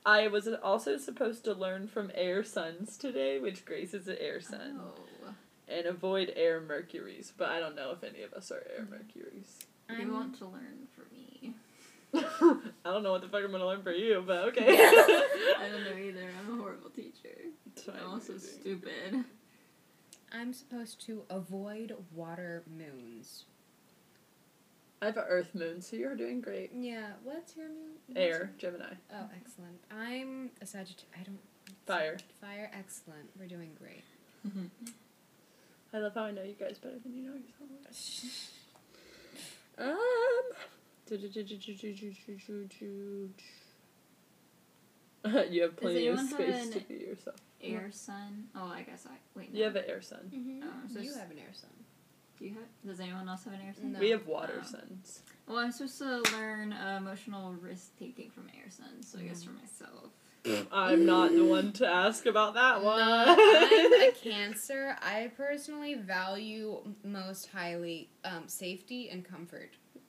I 0.06 0.28
was 0.28 0.48
also 0.62 0.96
supposed 0.96 1.44
to 1.44 1.52
learn 1.52 1.86
from 1.86 2.10
air 2.14 2.42
suns 2.42 2.96
today, 2.96 3.38
which 3.38 3.66
Grace 3.66 3.92
is 3.92 4.08
an 4.08 4.16
air 4.18 4.40
sun, 4.40 4.80
Oh. 4.80 4.94
And 5.70 5.86
avoid 5.86 6.32
air 6.36 6.60
mercuries. 6.60 7.32
But 7.36 7.50
I 7.50 7.60
don't 7.60 7.76
know 7.76 7.90
if 7.92 8.02
any 8.04 8.22
of 8.22 8.32
us 8.32 8.50
are 8.50 8.56
air 8.76 8.82
Mm-hmm. 8.84 8.90
mercuries. 8.92 9.58
You 9.88 9.96
I'm- 9.96 10.12
want 10.12 10.38
to 10.38 10.46
learn 10.46 10.86
from 10.94 11.04
me. 11.12 11.54
I 12.84 12.90
don't 12.90 13.02
know 13.04 13.12
what 13.12 13.20
the 13.22 13.28
fuck 13.28 13.42
I'm 13.44 13.52
gonna 13.52 13.66
learn 13.66 13.82
for 13.82 13.92
you, 13.92 14.22
but 14.26 14.48
okay. 14.48 14.66
I 14.68 15.68
don't 15.70 15.84
know 15.96 15.96
either. 16.02 16.28
I'm 16.40 16.58
a 16.58 16.62
horrible 16.62 16.90
teacher. 16.90 17.36
I'm 17.88 18.10
also 18.10 18.36
stupid. 18.38 19.24
I'm 20.32 20.52
supposed 20.52 21.04
to 21.06 21.22
avoid 21.30 21.94
water 22.14 22.62
moons. 22.76 23.44
I 25.02 25.06
have 25.06 25.16
an 25.16 25.24
Earth 25.28 25.54
moon, 25.54 25.80
so 25.80 25.96
you're 25.96 26.14
doing 26.16 26.40
great. 26.40 26.70
Yeah, 26.74 27.12
what's 27.24 27.56
your 27.56 27.68
moon? 27.68 27.94
what's 28.08 28.20
Air, 28.20 28.28
your- 28.38 28.50
Gemini, 28.58 28.94
Oh, 29.12 29.24
excellent. 29.40 29.78
I'm 29.90 30.50
a 30.60 30.66
Sagittarius. 30.66 31.06
I 31.18 31.22
don't. 31.22 31.38
fire. 31.86 32.16
Fire, 32.40 32.70
excellent. 32.78 33.30
We're 33.38 33.46
doing 33.48 33.70
great. 33.78 34.02
I 35.92 35.98
love 35.98 36.14
how 36.14 36.22
I 36.24 36.30
know 36.30 36.42
you 36.42 36.54
guys 36.58 36.78
better 36.78 36.98
than 36.98 37.14
you 37.14 37.22
know 37.22 37.34
yourself. 37.34 38.50
Um. 39.78 39.96
you 45.50 45.62
have 45.62 45.76
plenty 45.76 46.06
of 46.08 46.18
anyone 46.18 46.26
have 46.26 46.30
space 46.30 46.68
to 46.70 46.80
be 46.80 46.94
yourself. 46.94 47.36
Air 47.62 47.88
sun. 47.92 48.48
Oh, 48.54 48.66
I 48.74 48.82
guess 48.82 49.06
I 49.06 49.14
wait. 49.38 49.52
No. 49.52 49.58
You 49.58 49.64
have 49.64 49.76
an 49.76 49.84
air 49.86 50.02
sun. 50.02 50.30
Mm-hmm. 50.34 50.60
Oh, 50.64 50.92
so 50.92 51.00
you 51.00 51.14
have 51.14 51.30
an 51.30 51.38
air 51.38 51.52
sun. 51.52 51.70
Do 52.38 52.44
you 52.46 52.54
have? 52.54 52.64
Does 52.86 53.00
anyone 53.00 53.28
else 53.28 53.44
have 53.44 53.52
an 53.54 53.60
air 53.66 53.74
sun? 53.74 53.92
No. 53.92 54.00
We 54.00 54.10
have 54.10 54.26
water 54.26 54.62
Oh. 54.62 54.66
suns. 54.66 55.20
Well, 55.46 55.58
I'm 55.58 55.72
supposed 55.72 55.98
to 55.98 56.22
learn 56.32 56.72
uh, 56.72 56.96
emotional 56.98 57.52
risk 57.54 57.98
taking 57.98 58.30
from 58.30 58.48
air 58.56 58.70
sun, 58.70 59.02
so 59.02 59.18
I 59.18 59.22
guess 59.22 59.44
for 59.44 59.50
myself. 59.52 60.10
I'm 60.72 61.04
not 61.04 61.32
the 61.32 61.44
one 61.44 61.72
to 61.74 61.86
ask 61.86 62.26
about 62.26 62.54
that 62.54 62.82
one. 62.82 62.98
No, 62.98 63.36
I'm 63.38 63.92
a 63.92 64.12
cancer. 64.22 64.96
I 65.02 65.30
personally 65.36 65.94
value 65.94 66.78
most 67.04 67.48
highly 67.50 68.08
um, 68.24 68.48
safety 68.48 69.10
and 69.10 69.24
comfort. 69.24 69.70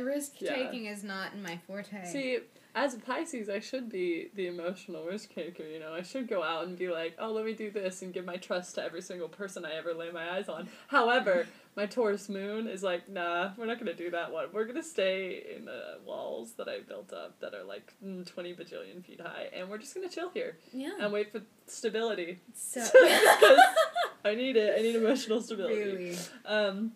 risk 0.00 0.38
taking 0.38 0.86
is 0.86 1.04
not 1.04 1.34
in 1.34 1.42
my 1.42 1.58
forte. 1.66 2.04
See, 2.04 2.38
as 2.74 2.94
a 2.94 2.98
Pisces, 2.98 3.48
I 3.48 3.60
should 3.60 3.88
be 3.88 4.30
the 4.34 4.48
emotional 4.48 5.04
risk 5.04 5.32
taker, 5.32 5.62
you 5.62 5.78
know. 5.78 5.94
I 5.94 6.02
should 6.02 6.28
go 6.28 6.42
out 6.42 6.66
and 6.66 6.76
be 6.76 6.88
like, 6.88 7.14
oh, 7.20 7.30
let 7.30 7.44
me 7.44 7.52
do 7.52 7.70
this 7.70 8.02
and 8.02 8.12
give 8.12 8.24
my 8.24 8.36
trust 8.36 8.74
to 8.74 8.82
every 8.82 9.00
single 9.00 9.28
person 9.28 9.64
I 9.64 9.74
ever 9.74 9.94
lay 9.94 10.10
my 10.10 10.36
eyes 10.36 10.48
on. 10.48 10.68
However, 10.88 11.46
my 11.76 11.86
Taurus 11.86 12.28
moon 12.28 12.66
is 12.66 12.82
like, 12.82 13.08
nah, 13.08 13.52
we're 13.56 13.66
not 13.66 13.78
going 13.78 13.96
to 13.96 14.02
do 14.02 14.10
that 14.10 14.32
one. 14.32 14.46
We're 14.52 14.64
going 14.64 14.74
to 14.76 14.82
stay 14.82 15.54
in 15.56 15.66
the 15.66 15.98
walls 16.04 16.54
that 16.54 16.68
I 16.68 16.80
built 16.80 17.12
up 17.12 17.38
that 17.40 17.54
are 17.54 17.62
like 17.62 17.94
mm, 18.04 18.26
20 18.26 18.54
bajillion 18.54 19.04
feet 19.04 19.20
high, 19.20 19.50
and 19.52 19.70
we're 19.70 19.78
just 19.78 19.94
going 19.94 20.08
to 20.08 20.12
chill 20.12 20.30
here 20.30 20.56
yeah. 20.72 20.94
and 21.00 21.12
wait 21.12 21.30
for 21.30 21.42
stability. 21.66 22.40
So 22.54 22.80
Because 22.92 23.58
I 24.24 24.34
need 24.34 24.56
it. 24.56 24.74
I 24.76 24.82
need 24.82 24.96
emotional 24.96 25.40
stability. 25.40 25.76
really. 25.76 26.16
Um, 26.44 26.92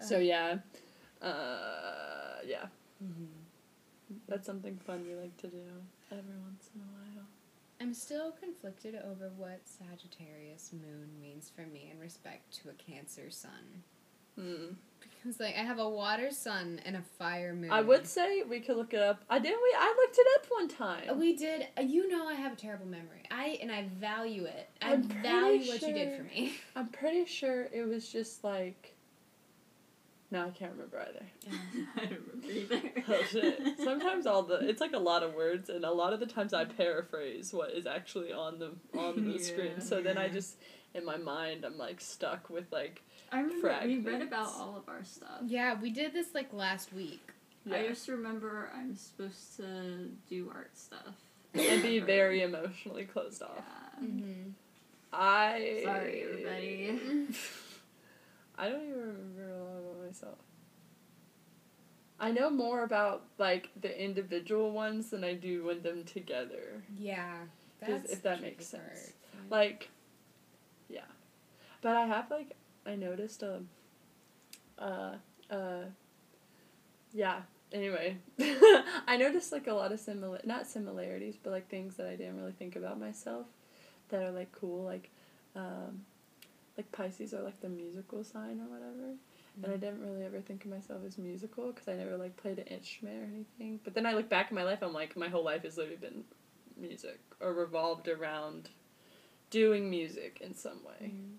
so, 0.00 0.18
yeah. 0.18 0.58
Uh, 1.22 2.42
yeah. 2.46 2.66
That's 4.28 4.46
something 4.46 4.78
fun 4.86 5.04
we 5.08 5.14
like 5.14 5.36
to 5.38 5.46
do 5.48 5.62
every 6.10 6.36
once 6.44 6.68
in 6.74 6.80
a 6.82 6.84
while. 6.84 7.26
I'm 7.80 7.94
still 7.94 8.32
conflicted 8.32 8.96
over 8.96 9.30
what 9.36 9.60
Sagittarius 9.64 10.72
moon 10.72 11.08
means 11.20 11.50
for 11.54 11.62
me 11.62 11.90
in 11.92 11.98
respect 12.00 12.52
to 12.62 12.70
a 12.70 12.72
Cancer 12.72 13.30
sun. 13.30 13.82
Hmm. 14.38 14.74
Because 15.00 15.40
like 15.40 15.54
I 15.56 15.60
have 15.62 15.78
a 15.78 15.88
water 15.88 16.30
sun 16.30 16.80
and 16.84 16.96
a 16.96 17.02
fire 17.18 17.54
moon. 17.54 17.70
I 17.72 17.80
would 17.80 18.06
say 18.06 18.42
we 18.42 18.60
could 18.60 18.76
look 18.76 18.94
it 18.94 19.00
up. 19.00 19.22
I 19.30 19.38
didn't. 19.38 19.60
We 19.62 19.74
I 19.78 19.94
looked 19.96 20.18
it 20.18 20.26
up 20.36 20.46
one 20.50 20.68
time. 20.68 21.18
We 21.18 21.36
did. 21.36 21.66
uh, 21.78 21.82
You 21.82 22.08
know 22.08 22.26
I 22.26 22.34
have 22.34 22.52
a 22.52 22.56
terrible 22.56 22.86
memory. 22.86 23.22
I 23.30 23.58
and 23.62 23.70
I 23.72 23.84
value 23.98 24.44
it. 24.44 24.68
I 24.82 24.92
I'm 24.92 25.04
pretty 25.08 25.22
value 25.28 25.68
what 25.72 25.82
you 25.82 25.92
did 25.94 26.08
sure- 26.08 26.16
for 26.18 26.22
me. 26.24 26.54
I'm 26.76 26.88
pretty 26.88 27.24
sure 27.26 27.68
it 27.72 27.84
was 27.88 28.08
just 28.08 28.44
like. 28.44 28.94
No, 30.30 30.46
I 30.46 30.50
can't 30.50 30.72
remember 30.72 31.00
either. 31.00 31.26
I 31.96 32.04
don't 32.04 32.20
remember 32.34 32.52
either. 32.76 32.87
Oh 33.08 33.22
shit! 33.30 33.60
Sometimes 33.82 34.26
all 34.26 34.42
the 34.42 34.68
it's 34.68 34.80
like 34.80 34.92
a 34.92 34.98
lot 34.98 35.22
of 35.22 35.34
words, 35.34 35.68
and 35.70 35.84
a 35.84 35.90
lot 35.90 36.12
of 36.12 36.20
the 36.20 36.26
times 36.26 36.52
I 36.52 36.64
paraphrase 36.64 37.52
what 37.52 37.70
is 37.72 37.86
actually 37.86 38.32
on 38.32 38.58
the 38.58 38.72
on 38.98 39.24
the 39.32 39.38
screen. 39.48 39.72
Yeah. 39.78 39.82
So 39.84 40.02
then 40.02 40.18
I 40.18 40.28
just 40.28 40.56
in 40.94 41.04
my 41.04 41.16
mind 41.16 41.64
I'm 41.64 41.78
like 41.78 42.00
stuck 42.00 42.48
with 42.50 42.70
like 42.72 43.02
I 43.32 43.40
remember 43.40 43.68
we 43.84 43.96
read 43.96 44.04
Fragments. 44.04 44.26
about 44.26 44.46
all 44.58 44.76
of 44.76 44.88
our 44.88 45.04
stuff. 45.04 45.42
Yeah, 45.46 45.74
we 45.80 45.90
did 45.90 46.12
this 46.12 46.34
like 46.34 46.52
last 46.52 46.92
week. 46.92 47.20
yeah, 47.64 47.76
I 47.76 47.88
just 47.88 48.08
remember 48.08 48.70
I'm 48.74 48.94
supposed 48.96 49.56
to 49.58 50.08
do 50.28 50.50
art 50.54 50.70
stuff. 50.76 51.14
and 51.54 51.82
be 51.82 51.98
very 52.00 52.42
emotionally 52.42 53.04
closed 53.04 53.42
off. 53.42 53.56
Yeah. 54.00 54.04
Mm-hmm. 54.06 54.50
I 55.12 55.80
Sorry, 55.84 56.22
everybody. 56.24 56.98
I 58.58 58.68
don't 58.68 58.82
even 58.82 58.98
remember 58.98 59.48
a 59.54 59.62
lot 59.62 59.78
about 59.78 60.04
myself. 60.06 60.38
I 62.20 62.32
know 62.32 62.50
more 62.50 62.82
about 62.82 63.24
like 63.38 63.70
the 63.80 64.02
individual 64.02 64.72
ones 64.72 65.10
than 65.10 65.22
I 65.24 65.34
do 65.34 65.64
when 65.64 65.82
them 65.82 66.04
together. 66.04 66.82
Yeah, 66.98 67.36
that's 67.80 68.12
if 68.12 68.22
that 68.22 68.42
makes 68.42 68.66
sense. 68.66 68.82
part. 68.82 69.50
Like, 69.50 69.90
yeah, 70.88 71.00
but 71.80 71.96
I 71.96 72.06
have 72.06 72.30
like 72.30 72.56
I 72.84 72.96
noticed 72.96 73.42
um, 73.42 73.68
uh, 74.78 75.14
uh, 75.50 75.84
yeah. 77.12 77.42
Anyway, 77.70 78.16
I 79.06 79.18
noticed 79.18 79.52
like 79.52 79.66
a 79.66 79.74
lot 79.74 79.92
of 79.92 80.00
similar 80.00 80.40
not 80.44 80.66
similarities, 80.66 81.36
but 81.42 81.50
like 81.50 81.68
things 81.68 81.96
that 81.96 82.06
I 82.06 82.16
didn't 82.16 82.38
really 82.38 82.52
think 82.52 82.76
about 82.76 82.98
myself 82.98 83.46
that 84.08 84.22
are 84.22 84.30
like 84.30 84.50
cool, 84.52 84.84
like, 84.84 85.10
um, 85.54 86.04
like 86.76 86.90
Pisces 86.92 87.34
are 87.34 87.42
like 87.42 87.60
the 87.60 87.68
musical 87.68 88.24
sign 88.24 88.60
or 88.60 88.72
whatever. 88.72 89.14
And 89.62 89.72
I 89.72 89.76
didn't 89.76 90.00
really 90.00 90.24
ever 90.24 90.40
think 90.40 90.64
of 90.64 90.70
myself 90.70 91.00
as 91.06 91.18
musical 91.18 91.72
because 91.72 91.88
I 91.88 91.94
never 91.94 92.16
like 92.16 92.36
played 92.36 92.58
an 92.58 92.66
instrument 92.66 93.22
or 93.22 93.24
anything. 93.24 93.80
But 93.82 93.94
then 93.94 94.06
I 94.06 94.12
look 94.12 94.28
back 94.28 94.50
in 94.50 94.54
my 94.54 94.62
life, 94.62 94.78
I'm 94.82 94.92
like, 94.92 95.16
my 95.16 95.28
whole 95.28 95.44
life 95.44 95.62
has 95.62 95.76
literally 95.76 95.96
been 95.96 96.24
music 96.76 97.18
or 97.40 97.52
revolved 97.52 98.08
around 98.08 98.70
doing 99.50 99.90
music 99.90 100.40
in 100.40 100.54
some 100.54 100.84
way. 100.84 101.12
Mhm. 101.12 101.36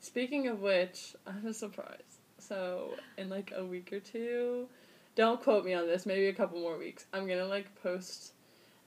Speaking 0.00 0.48
of 0.48 0.60
which, 0.60 1.14
I 1.26 1.32
have 1.32 1.44
a 1.44 1.54
surprise. 1.54 2.18
So 2.38 2.96
in 3.18 3.28
like 3.28 3.52
a 3.54 3.64
week 3.64 3.92
or 3.92 4.00
two, 4.00 4.68
don't 5.14 5.40
quote 5.40 5.64
me 5.64 5.74
on 5.74 5.86
this. 5.86 6.06
Maybe 6.06 6.26
a 6.26 6.32
couple 6.32 6.58
more 6.58 6.78
weeks. 6.78 7.06
I'm 7.12 7.28
gonna 7.28 7.46
like 7.46 7.80
post 7.82 8.32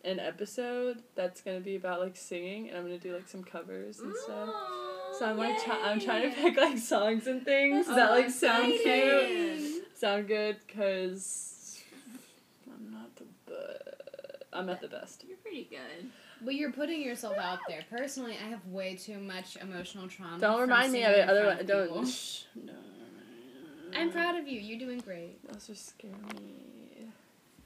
an 0.04 0.20
episode 0.20 1.04
that's 1.16 1.42
gonna 1.42 1.62
be 1.62 1.76
about 1.76 2.00
like 2.02 2.18
singing, 2.18 2.68
and 2.68 2.78
I'm 2.78 2.84
gonna 2.84 2.98
do 2.98 3.14
like 3.14 3.30
some 3.30 3.44
covers 3.44 4.00
and 4.00 4.14
stuff. 4.16 4.50
So 5.20 5.26
I'm 5.26 5.38
like, 5.38 5.64
try- 5.64 5.82
I'm 5.84 6.00
trying 6.00 6.30
to 6.30 6.36
pick 6.42 6.58
like 6.58 6.78
songs 6.78 7.28
and 7.28 7.44
things 7.46 7.86
That's 7.88 7.98
that 7.98 8.10
so 8.10 8.16
like 8.16 8.30
sound 8.30 8.74
cute, 8.82 9.98
sound 9.98 10.28
good, 10.28 10.58
cause 10.68 11.80
I'm 12.68 12.92
not 12.92 13.16
the 13.16 13.26
be- 13.46 13.92
I'm 14.52 14.66
not 14.66 14.82
the 14.82 14.88
best. 14.88 15.24
You're 15.28 15.38
pretty 15.38 15.68
good. 15.70 16.10
But 16.42 16.56
you're 16.56 16.72
putting 16.74 17.02
yourself 17.02 17.38
out 17.38 17.60
there. 17.70 17.84
Personally, 17.90 18.38
I 18.44 18.50
have 18.50 18.66
way 18.68 18.96
too 18.96 19.18
much 19.20 19.56
emotional 19.58 20.08
trauma. 20.10 20.40
Don't 20.40 20.60
remind 20.60 20.92
me 20.92 21.04
of 21.04 21.12
it. 21.12 21.30
Otherwise, 21.30 21.62
of 21.62 21.68
don't. 21.68 22.08
Shh, 22.08 22.44
no. 22.66 22.74
I'm 23.96 24.12
proud 24.12 24.36
of 24.36 24.48
you. 24.48 24.60
You're 24.60 24.80
doing 24.80 25.00
great. 25.00 25.38
Those 25.52 25.70
are 25.70 25.76
scare 25.76 26.12
me. 26.34 27.08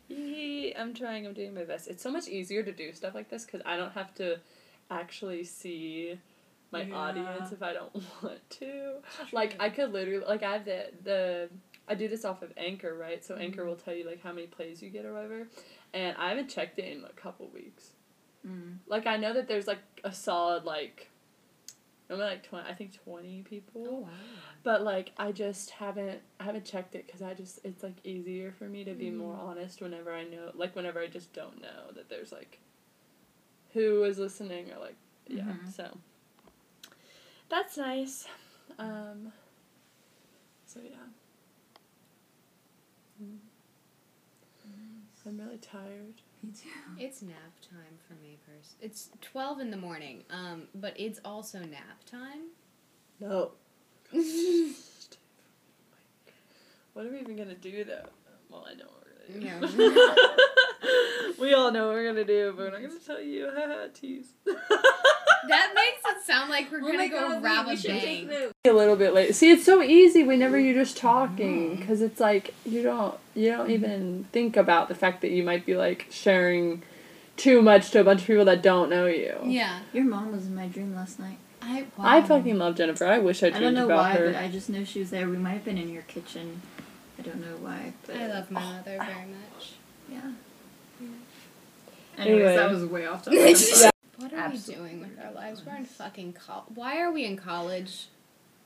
Yee, 0.09 0.73
I'm 0.77 0.93
trying. 0.93 1.25
I'm 1.25 1.33
doing 1.33 1.53
my 1.53 1.63
best. 1.63 1.87
It's 1.87 2.03
so 2.03 2.11
much 2.11 2.27
easier 2.27 2.63
to 2.63 2.71
do 2.71 2.91
stuff 2.93 3.15
like 3.15 3.29
this 3.29 3.45
because 3.45 3.61
I 3.65 3.77
don't 3.77 3.91
have 3.93 4.13
to 4.15 4.39
actually 4.91 5.43
see 5.43 6.19
my 6.71 6.83
Yeah. 6.83 6.95
audience 6.95 7.51
if 7.51 7.61
I 7.63 7.73
don't 7.73 7.93
want 8.23 8.49
to. 8.49 8.95
Like 9.31 9.55
I 9.59 9.69
could 9.69 9.91
literally 9.93 10.25
like 10.25 10.43
I 10.43 10.53
have 10.53 10.65
the 10.65 10.85
the 11.03 11.49
I 11.87 11.95
do 11.95 12.07
this 12.07 12.25
off 12.25 12.41
of 12.41 12.51
Anchor 12.57 12.95
right, 12.97 13.23
so 13.23 13.35
Anchor 13.35 13.63
will 13.65 13.77
tell 13.77 13.93
you 13.93 14.05
like 14.05 14.21
how 14.21 14.31
many 14.33 14.47
plays 14.47 14.81
you 14.81 14.89
get 14.89 15.05
or 15.05 15.13
whatever, 15.13 15.47
and 15.93 16.17
I 16.17 16.29
haven't 16.29 16.49
checked 16.49 16.79
it 16.79 16.85
in 16.97 17.03
a 17.05 17.13
couple 17.13 17.47
weeks. 17.53 17.91
Mm. 18.45 18.77
Like 18.87 19.07
I 19.07 19.17
know 19.17 19.33
that 19.33 19.47
there's 19.47 19.67
like 19.67 19.79
a 20.03 20.11
solid 20.13 20.63
like. 20.65 21.09
I'm 22.09 22.19
like 22.19 22.43
twenty. 22.43 22.69
I 22.69 22.73
think 22.73 22.93
twenty 23.03 23.41
people. 23.49 23.85
Oh 23.85 23.97
wow. 23.99 24.09
But 24.63 24.81
like 24.83 25.11
I 25.17 25.33
just 25.33 25.71
haven't 25.71 26.21
I 26.39 26.43
haven't 26.45 26.63
checked 26.65 26.95
it 26.95 27.05
because 27.05 27.21
I 27.21 27.33
just 27.33 27.59
it's 27.65 27.83
like 27.83 27.95
easier 28.05 28.53
for 28.53 28.65
me 28.69 28.85
to 28.85 28.93
be 28.93 29.09
more 29.09 29.35
Mm. 29.35 29.43
honest 29.43 29.81
whenever 29.81 30.13
I 30.13 30.23
know 30.23 30.51
like 30.55 30.73
whenever 30.75 30.99
I 31.01 31.07
just 31.07 31.33
don't 31.33 31.61
know 31.61 31.91
that 31.95 32.09
there's 32.09 32.31
like 32.31 32.59
who 33.73 34.03
is 34.03 34.17
listening 34.19 34.71
or 34.71 34.79
like 34.79 34.95
yeah 35.27 35.41
Mhm. 35.43 35.69
so 35.75 35.97
that's 37.49 37.77
nice 37.77 38.27
um 38.79 39.31
so 40.65 40.79
yeah 40.83 40.97
Mm. 43.21 43.37
I'm 45.25 45.39
really 45.39 45.57
tired 45.57 46.21
Me 46.43 46.51
too. 46.51 46.69
It's 46.99 47.23
nap 47.23 47.35
time 47.67 47.97
for 48.07 48.13
me 48.21 48.37
first. 48.45 48.75
It's 48.79 49.09
twelve 49.21 49.59
in 49.59 49.71
the 49.71 49.77
morning. 49.77 50.23
Um, 50.29 50.67
but 50.75 50.93
it's 50.99 51.19
also 51.25 51.57
nap 51.59 52.03
time. 52.05 52.51
no 53.19 53.51
what 56.93 57.05
are 57.05 57.09
we 57.11 57.19
even 57.19 57.35
gonna 57.35 57.55
do 57.55 57.83
though 57.83 58.05
well 58.49 58.67
I 58.69 58.75
know 58.75 58.85
what 58.85 59.03
we're 59.03 59.49
gonna 59.49 59.67
do 59.67 59.83
Yeah. 59.83 60.25
we 61.39 61.53
all 61.55 61.71
know 61.71 61.87
what 61.87 61.95
we're 61.95 62.07
gonna 62.07 62.23
do, 62.23 62.53
but 62.55 62.65
we're 62.71 62.79
not 62.79 62.87
gonna 62.87 62.99
tell 63.05 63.19
you. 63.21 63.49
Haha, 63.53 63.87
tease. 63.93 64.33
That 65.47 65.73
makes 65.75 66.01
it 66.17 66.25
sound 66.25 66.49
like 66.49 66.71
we're 66.71 66.81
Oh 66.81 66.91
gonna 66.91 67.09
go 67.09 67.29
God, 67.29 67.43
rob 67.43 67.67
we 67.67 67.73
a 67.73 67.77
should 67.77 67.91
take 67.99 68.29
bank. 68.29 68.51
a 68.65 68.71
little 68.71 68.95
bit 68.95 69.13
late. 69.13 69.35
See, 69.35 69.51
it's 69.51 69.65
so 69.65 69.81
easy 69.81 70.23
whenever 70.23 70.59
you're 70.59 70.73
just 70.73 70.97
talking, 70.97 71.71
mm. 71.71 71.79
because 71.79 72.01
it's 72.01 72.19
like 72.19 72.53
you 72.65 72.83
don't 72.83 73.15
you 73.35 73.51
don't 73.51 73.69
even 73.71 74.25
think 74.31 74.57
about 74.57 74.87
the 74.87 74.95
fact 74.95 75.21
that 75.21 75.31
you 75.31 75.43
might 75.43 75.65
be 75.65 75.75
like 75.75 76.07
sharing 76.09 76.83
too 77.35 77.61
much 77.61 77.91
to 77.91 78.01
a 78.01 78.03
bunch 78.03 78.21
of 78.21 78.27
people 78.27 78.45
that 78.45 78.61
don't 78.63 78.89
know 78.89 79.05
you. 79.05 79.35
Yeah. 79.43 79.79
Your 79.93 80.05
mom 80.05 80.31
was 80.31 80.47
in 80.47 80.55
my 80.55 80.67
dream 80.67 80.95
last 80.95 81.19
night. 81.19 81.37
I. 81.61 81.85
I 81.99 82.21
fucking 82.21 82.57
love 82.57 82.75
Jennifer. 82.75 83.05
I 83.05 83.19
wish 83.19 83.43
I 83.43 83.47
I 83.47 83.49
don't 83.51 83.59
dreamed 83.61 83.75
know 83.75 83.85
about 83.85 83.97
why, 83.97 84.13
her. 84.13 84.31
but 84.31 84.35
I 84.41 84.47
just 84.47 84.69
know 84.69 84.83
she 84.83 84.99
was 84.99 85.09
there. 85.11 85.27
We 85.27 85.37
might 85.37 85.51
have 85.51 85.65
been 85.65 85.77
in 85.77 85.89
your 85.89 86.03
kitchen. 86.03 86.61
I 87.19 87.21
don't 87.23 87.41
know 87.41 87.57
why, 87.61 87.93
but 88.05 88.15
I 88.15 88.27
love 88.27 88.51
my 88.51 88.61
mother 88.61 88.83
very 88.83 88.99
much. 88.99 89.73
Yeah. 90.09 90.31
Anyway. 92.17 92.55
That 92.55 92.71
was 92.71 92.85
way 92.85 93.05
off 93.05 93.25
topic. 93.25 93.55
Yeah. 94.17 94.23
What 94.23 94.33
are 94.33 94.37
Absolutely 94.37 94.83
we 94.83 94.89
doing 94.99 95.09
with 95.15 95.25
our 95.25 95.31
lives? 95.31 95.63
We're 95.65 95.75
in 95.75 95.85
fucking 95.85 96.33
college. 96.33 96.65
Why 96.75 96.99
are 97.01 97.11
we 97.11 97.25
in 97.25 97.37
college? 97.37 98.07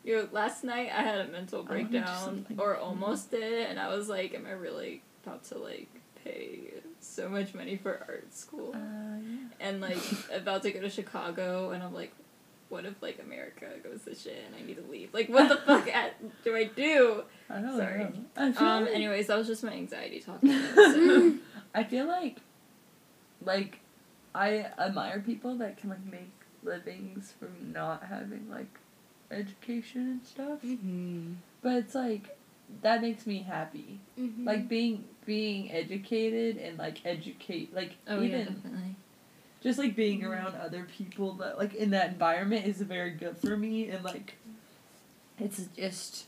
Yo, 0.04 0.28
last 0.32 0.64
night 0.64 0.90
I 0.96 1.02
had 1.04 1.20
a 1.20 1.28
mental 1.32 1.62
breakdown, 1.64 2.46
or 2.58 2.76
almost 2.78 3.30
did, 3.32 3.68
and 3.70 3.80
I 3.80 3.90
was 3.96 4.10
like, 4.10 4.34
"Am 4.34 4.46
I 4.48 4.52
really 4.52 5.04
about 5.24 5.44
to 5.46 5.58
like 5.60 5.90
pay 6.24 6.72
so 7.00 7.30
much 7.30 7.54
money 7.54 7.78
for 7.78 8.04
art 8.08 8.34
school?" 8.34 8.74
and 9.60 9.80
like 9.82 9.98
about 10.34 10.64
to 10.64 10.72
go 10.72 10.82
to 10.82 10.90
Chicago, 10.90 11.70
and 11.70 11.84
I'm 11.84 11.94
like, 11.94 12.14
"What 12.70 12.86
if 12.86 13.00
like 13.04 13.20
America 13.20 13.68
goes 13.84 14.02
to 14.06 14.16
shit 14.16 14.42
and 14.48 14.56
I 14.56 14.66
need 14.66 14.78
to 14.78 14.92
leave? 14.92 15.14
Like, 15.14 15.30
what 15.30 15.50
the 15.50 15.58
fuck 15.68 15.88
at, 15.88 16.16
do 16.44 16.56
I 16.56 16.64
do?" 16.64 17.24
I 17.48 17.60
don't 17.62 17.78
Sorry. 17.78 18.00
know. 18.00 18.12
I 18.38 18.46
Um. 18.48 18.86
like, 18.86 18.96
Anyways, 18.96 19.28
that 19.28 19.38
was 19.38 19.46
just 19.48 19.64
my 19.64 19.74
anxiety 19.74 20.20
talking. 20.20 20.52
so. 20.74 21.34
I 21.76 21.84
feel 21.84 22.08
like, 22.08 22.38
like, 23.46 23.81
I 24.34 24.68
admire 24.78 25.20
people 25.20 25.56
that 25.58 25.78
can 25.78 25.90
like 25.90 26.06
make 26.06 26.32
livings 26.64 27.34
from 27.40 27.72
not 27.74 28.04
having 28.04 28.50
like 28.50 28.80
education 29.30 30.02
and 30.08 30.26
stuff. 30.26 30.62
Mm-hmm. 30.64 31.34
But 31.62 31.74
it's 31.78 31.96
like 31.96 32.38
that 32.82 33.02
makes 33.02 33.28
me 33.28 33.40
happy. 33.40 34.00
Mhm. 34.20 34.46
Like 34.46 34.68
being 34.70 35.06
being 35.26 35.72
educated 35.72 36.58
and 36.58 36.78
like 36.78 37.06
educate 37.06 37.74
like 37.76 37.92
Oh 38.08 38.22
even 38.22 38.32
yeah, 38.40 38.46
definitely. 38.46 38.96
just 39.62 39.78
like 39.78 39.96
being 39.96 40.24
around 40.24 40.56
other 40.56 40.88
people 40.98 41.34
that 41.34 41.58
like 41.58 41.74
in 41.76 41.92
that 41.92 42.10
environment 42.10 42.66
is 42.66 42.82
very 42.82 43.12
good 43.12 43.38
for 43.38 43.56
me 43.58 43.90
and 43.90 44.04
like 44.04 44.36
it's 45.40 45.66
just 45.78 46.26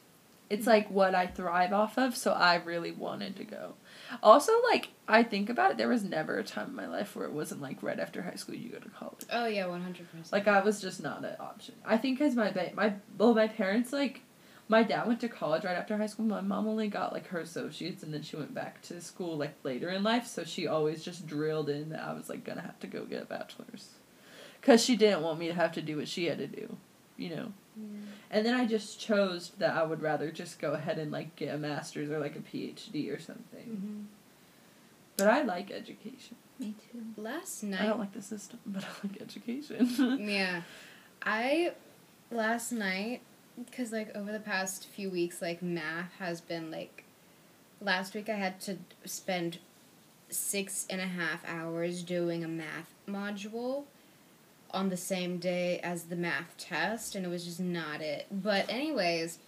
it's 0.49 0.67
like 0.67 0.89
what 0.91 1.15
I 1.15 1.27
thrive 1.27 1.73
off 1.73 1.97
of 1.97 2.15
so 2.15 2.31
I 2.33 2.55
really 2.55 2.91
wanted 2.91 3.35
to 3.37 3.43
go. 3.43 3.73
Also 4.21 4.51
like 4.71 4.89
I 5.07 5.23
think 5.23 5.49
about 5.49 5.71
it 5.71 5.77
there 5.77 5.87
was 5.89 6.03
never 6.03 6.37
a 6.37 6.43
time 6.43 6.69
in 6.69 6.75
my 6.75 6.87
life 6.87 7.15
where 7.15 7.25
it 7.25 7.31
wasn't 7.33 7.61
like 7.61 7.81
right 7.81 7.99
after 7.99 8.21
high 8.21 8.35
school 8.35 8.55
you 8.55 8.69
go 8.69 8.79
to 8.79 8.89
college. 8.89 9.21
oh 9.31 9.45
yeah, 9.45 9.65
one 9.65 9.81
hundred 9.81 10.09
percent. 10.11 10.31
Like 10.31 10.47
I 10.47 10.61
was 10.61 10.81
just 10.81 11.01
not 11.01 11.23
an 11.23 11.35
option. 11.39 11.75
I 11.85 11.97
think 11.97 12.19
cuz 12.19 12.35
my 12.35 12.51
ba- 12.51 12.71
my 12.75 12.93
well 13.17 13.33
my 13.33 13.47
parents 13.47 13.91
like 13.93 14.21
my 14.69 14.81
dad 14.81 15.07
went 15.07 15.19
to 15.19 15.27
college 15.27 15.65
right 15.65 15.75
after 15.77 15.97
high 15.97 16.05
school. 16.05 16.25
My 16.25 16.41
mom 16.41 16.67
only 16.67 16.87
got 16.87 17.11
like 17.11 17.27
her 17.27 17.39
associates 17.39 18.01
and 18.03 18.13
then 18.13 18.21
she 18.21 18.37
went 18.37 18.53
back 18.53 18.81
to 18.83 19.01
school 19.01 19.37
like 19.37 19.55
later 19.63 19.89
in 19.89 20.03
life, 20.03 20.25
so 20.25 20.43
she 20.43 20.67
always 20.67 21.03
just 21.03 21.27
drilled 21.27 21.69
in 21.69 21.89
that 21.89 22.01
I 22.03 22.13
was 22.13 22.29
like 22.29 22.45
to 22.45 22.53
have 22.59 22.79
to 22.79 22.87
go 22.87 23.03
get 23.05 23.23
a 23.23 23.25
bachelor's. 23.25 23.89
Cuz 24.61 24.83
she 24.83 24.95
didn't 24.95 25.21
want 25.21 25.39
me 25.39 25.47
to 25.47 25.53
have 25.53 25.73
to 25.73 25.81
do 25.81 25.97
what 25.97 26.07
she 26.07 26.25
had 26.25 26.37
to 26.37 26.47
do, 26.47 26.77
you 27.17 27.35
know. 27.35 27.51
And 28.31 28.45
then 28.45 28.53
I 28.53 28.65
just 28.65 28.99
chose 28.99 29.51
that 29.59 29.75
I 29.75 29.83
would 29.83 30.01
rather 30.01 30.31
just 30.31 30.59
go 30.59 30.73
ahead 30.73 30.97
and 30.97 31.11
like 31.11 31.35
get 31.35 31.53
a 31.53 31.57
master's 31.57 32.09
or 32.09 32.19
like 32.19 32.35
a 32.35 32.39
PhD 32.39 33.13
or 33.15 33.19
something. 33.19 33.63
hmm 33.65 34.01
But 35.17 35.27
I 35.27 35.43
like 35.43 35.71
education. 35.71 36.37
Me 36.59 36.73
too. 36.91 37.03
Last 37.21 37.63
night. 37.63 37.81
I 37.81 37.85
don't 37.87 37.99
like 37.99 38.13
the 38.13 38.21
system, 38.21 38.59
but 38.65 38.83
I 38.83 39.07
like 39.07 39.21
education. 39.21 40.19
yeah, 40.27 40.61
I 41.23 41.73
last 42.31 42.71
night 42.71 43.21
because 43.65 43.91
like 43.91 44.15
over 44.15 44.31
the 44.31 44.39
past 44.39 44.87
few 44.87 45.09
weeks, 45.09 45.41
like 45.41 45.61
math 45.61 46.13
has 46.19 46.41
been 46.41 46.71
like. 46.71 47.03
Last 47.81 48.13
week 48.15 48.29
I 48.29 48.35
had 48.35 48.61
to 48.61 48.77
spend 49.03 49.57
six 50.29 50.87
and 50.89 51.01
a 51.01 51.05
half 51.05 51.43
hours 51.45 52.01
doing 52.01 52.41
a 52.43 52.47
math 52.47 52.93
module 53.07 53.83
on 54.73 54.89
the 54.89 54.97
same 54.97 55.37
day 55.37 55.79
as 55.79 56.03
the 56.05 56.15
math 56.15 56.57
test, 56.57 57.15
and 57.15 57.25
it 57.25 57.29
was 57.29 57.45
just 57.45 57.59
not 57.59 58.01
it. 58.01 58.25
But 58.31 58.65
anyways, 58.69 59.39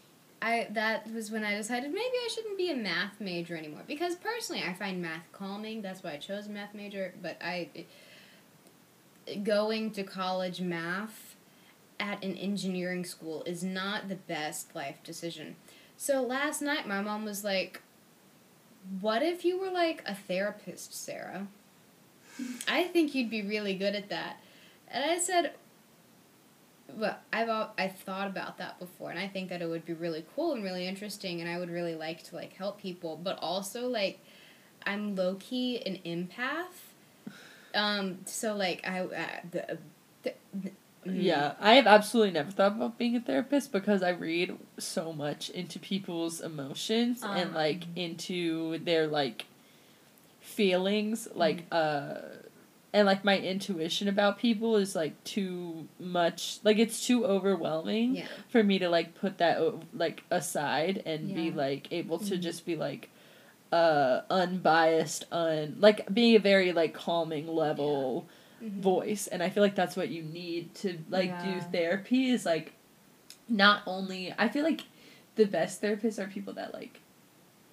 I 0.41 0.67
that 0.72 1.12
was 1.12 1.32
when 1.32 1.44
I 1.44 1.55
decided 1.55 1.89
maybe 1.89 2.00
I 2.01 2.29
shouldn't 2.34 2.58
be 2.58 2.70
a 2.70 2.75
math 2.75 3.20
major 3.20 3.55
anymore 3.55 3.82
because 3.88 4.15
personally 4.15 4.63
I 4.63 4.74
find 4.74 5.01
math 5.01 5.24
calming. 5.32 5.82
That's 5.82 6.03
why 6.03 6.13
I 6.13 6.17
chose 6.17 6.48
a 6.48 6.50
math 6.50 6.74
major. 6.74 7.13
But 7.22 7.38
I 7.41 7.70
going 9.44 9.91
to 9.91 10.03
college 10.03 10.62
math 10.62 11.36
at 12.00 12.24
an 12.24 12.36
engineering 12.36 13.05
school 13.05 13.41
is 13.46 13.63
not 13.63 14.08
the 14.08 14.15
best 14.15 14.75
life 14.75 15.01
decision. 15.03 15.55
So 15.98 16.22
last 16.22 16.62
night 16.62 16.88
my 16.88 17.01
mom 17.01 17.25
was 17.25 17.44
like, 17.44 17.82
"What 19.00 19.24
if 19.24 19.46
you 19.46 19.60
were 19.60 19.72
like 19.72 20.03
a 20.05 20.13
therapist, 20.13 20.94
Sarah? 20.94 21.48
I 22.67 22.84
think 22.84 23.15
you'd 23.15 23.29
be 23.29 23.41
really 23.41 23.75
good 23.75 23.96
at 23.96 24.10
that." 24.10 24.38
And 24.89 25.03
I 25.03 25.17
said, 25.19 25.53
well, 26.95 27.17
I've 27.33 27.49
I've 27.77 27.95
thought 27.97 28.27
about 28.27 28.57
that 28.59 28.79
before, 28.79 29.09
and 29.09 29.19
I 29.19 29.27
think 29.27 29.49
that 29.49 29.61
it 29.61 29.67
would 29.67 29.85
be 29.85 29.93
really 29.93 30.25
cool 30.35 30.53
and 30.53 30.63
really 30.63 30.87
interesting, 30.87 31.41
and 31.41 31.49
I 31.49 31.57
would 31.59 31.69
really 31.69 31.95
like 31.95 32.23
to 32.23 32.35
like 32.35 32.53
help 32.53 32.79
people, 32.79 33.19
but 33.21 33.37
also 33.41 33.87
like 33.89 34.19
I'm 34.85 35.15
low 35.15 35.35
key 35.39 35.81
an 35.85 35.99
empath, 36.05 37.33
um. 37.73 38.19
So 38.25 38.55
like 38.55 38.87
I, 38.87 38.99
uh, 39.01 39.27
the, 39.51 39.77
the, 40.23 40.33
mm. 41.05 41.23
Yeah, 41.23 41.53
I 41.59 41.73
have 41.73 41.87
absolutely 41.87 42.31
never 42.33 42.51
thought 42.51 42.73
about 42.73 42.97
being 42.97 43.15
a 43.15 43.19
therapist 43.19 43.71
because 43.71 44.01
I 44.01 44.09
read 44.11 44.57
so 44.77 45.11
much 45.11 45.49
into 45.49 45.79
people's 45.79 46.39
emotions 46.39 47.23
and 47.23 47.49
Um. 47.49 47.53
like 47.55 47.83
into 47.95 48.77
their 48.79 49.07
like 49.07 49.45
feelings, 50.39 51.27
like 51.33 51.65
uh 51.71 52.15
and 52.95 53.05
like 53.05 53.25
my 53.25 53.37
intuition 53.37 54.07
about 54.07 54.39
people 54.39 54.77
is 54.77 54.95
like 54.95 55.21
too 55.25 55.85
much 55.99 56.59
like 56.63 56.79
it's 56.79 57.05
too 57.05 57.25
overwhelming 57.25 58.15
yeah. 58.15 58.25
for 58.47 58.63
me 58.63 58.79
to 58.79 58.87
like 58.89 59.13
put 59.15 59.37
that 59.39 59.61
like 59.93 60.23
aside 60.31 61.03
and 61.05 61.35
be 61.35 61.51
like 61.51 61.91
able 61.91 62.17
to 62.19 62.35
Mhm. 62.35 62.41
just 62.41 62.65
be 62.65 62.77
like 62.77 63.09
uh 63.73 64.21
unbiased 64.29 65.25
un 65.33 65.75
like 65.79 66.11
being 66.13 66.35
a 66.37 66.39
very 66.39 66.71
like 66.71 66.93
calming 66.93 67.47
level 67.47 68.27
Mhm. 68.63 68.79
voice 68.79 69.27
and 69.27 69.43
i 69.43 69.49
feel 69.49 69.61
like 69.61 69.75
that's 69.75 69.97
what 69.97 70.07
you 70.09 70.21
need 70.23 70.74
to 70.75 70.98
like 71.09 71.41
do 71.41 71.48
Yeah. 71.50 71.59
therapy 71.59 72.29
is 72.29 72.46
like 72.46 72.72
not 73.50 73.81
only 73.85 74.33
i 74.37 74.48
feel 74.48 74.63
like 74.63 74.83
the 75.35 75.46
best 75.46 75.81
therapists 75.81 76.17
are 76.17 76.27
people 76.27 76.53
that 76.53 76.74
like 76.74 77.01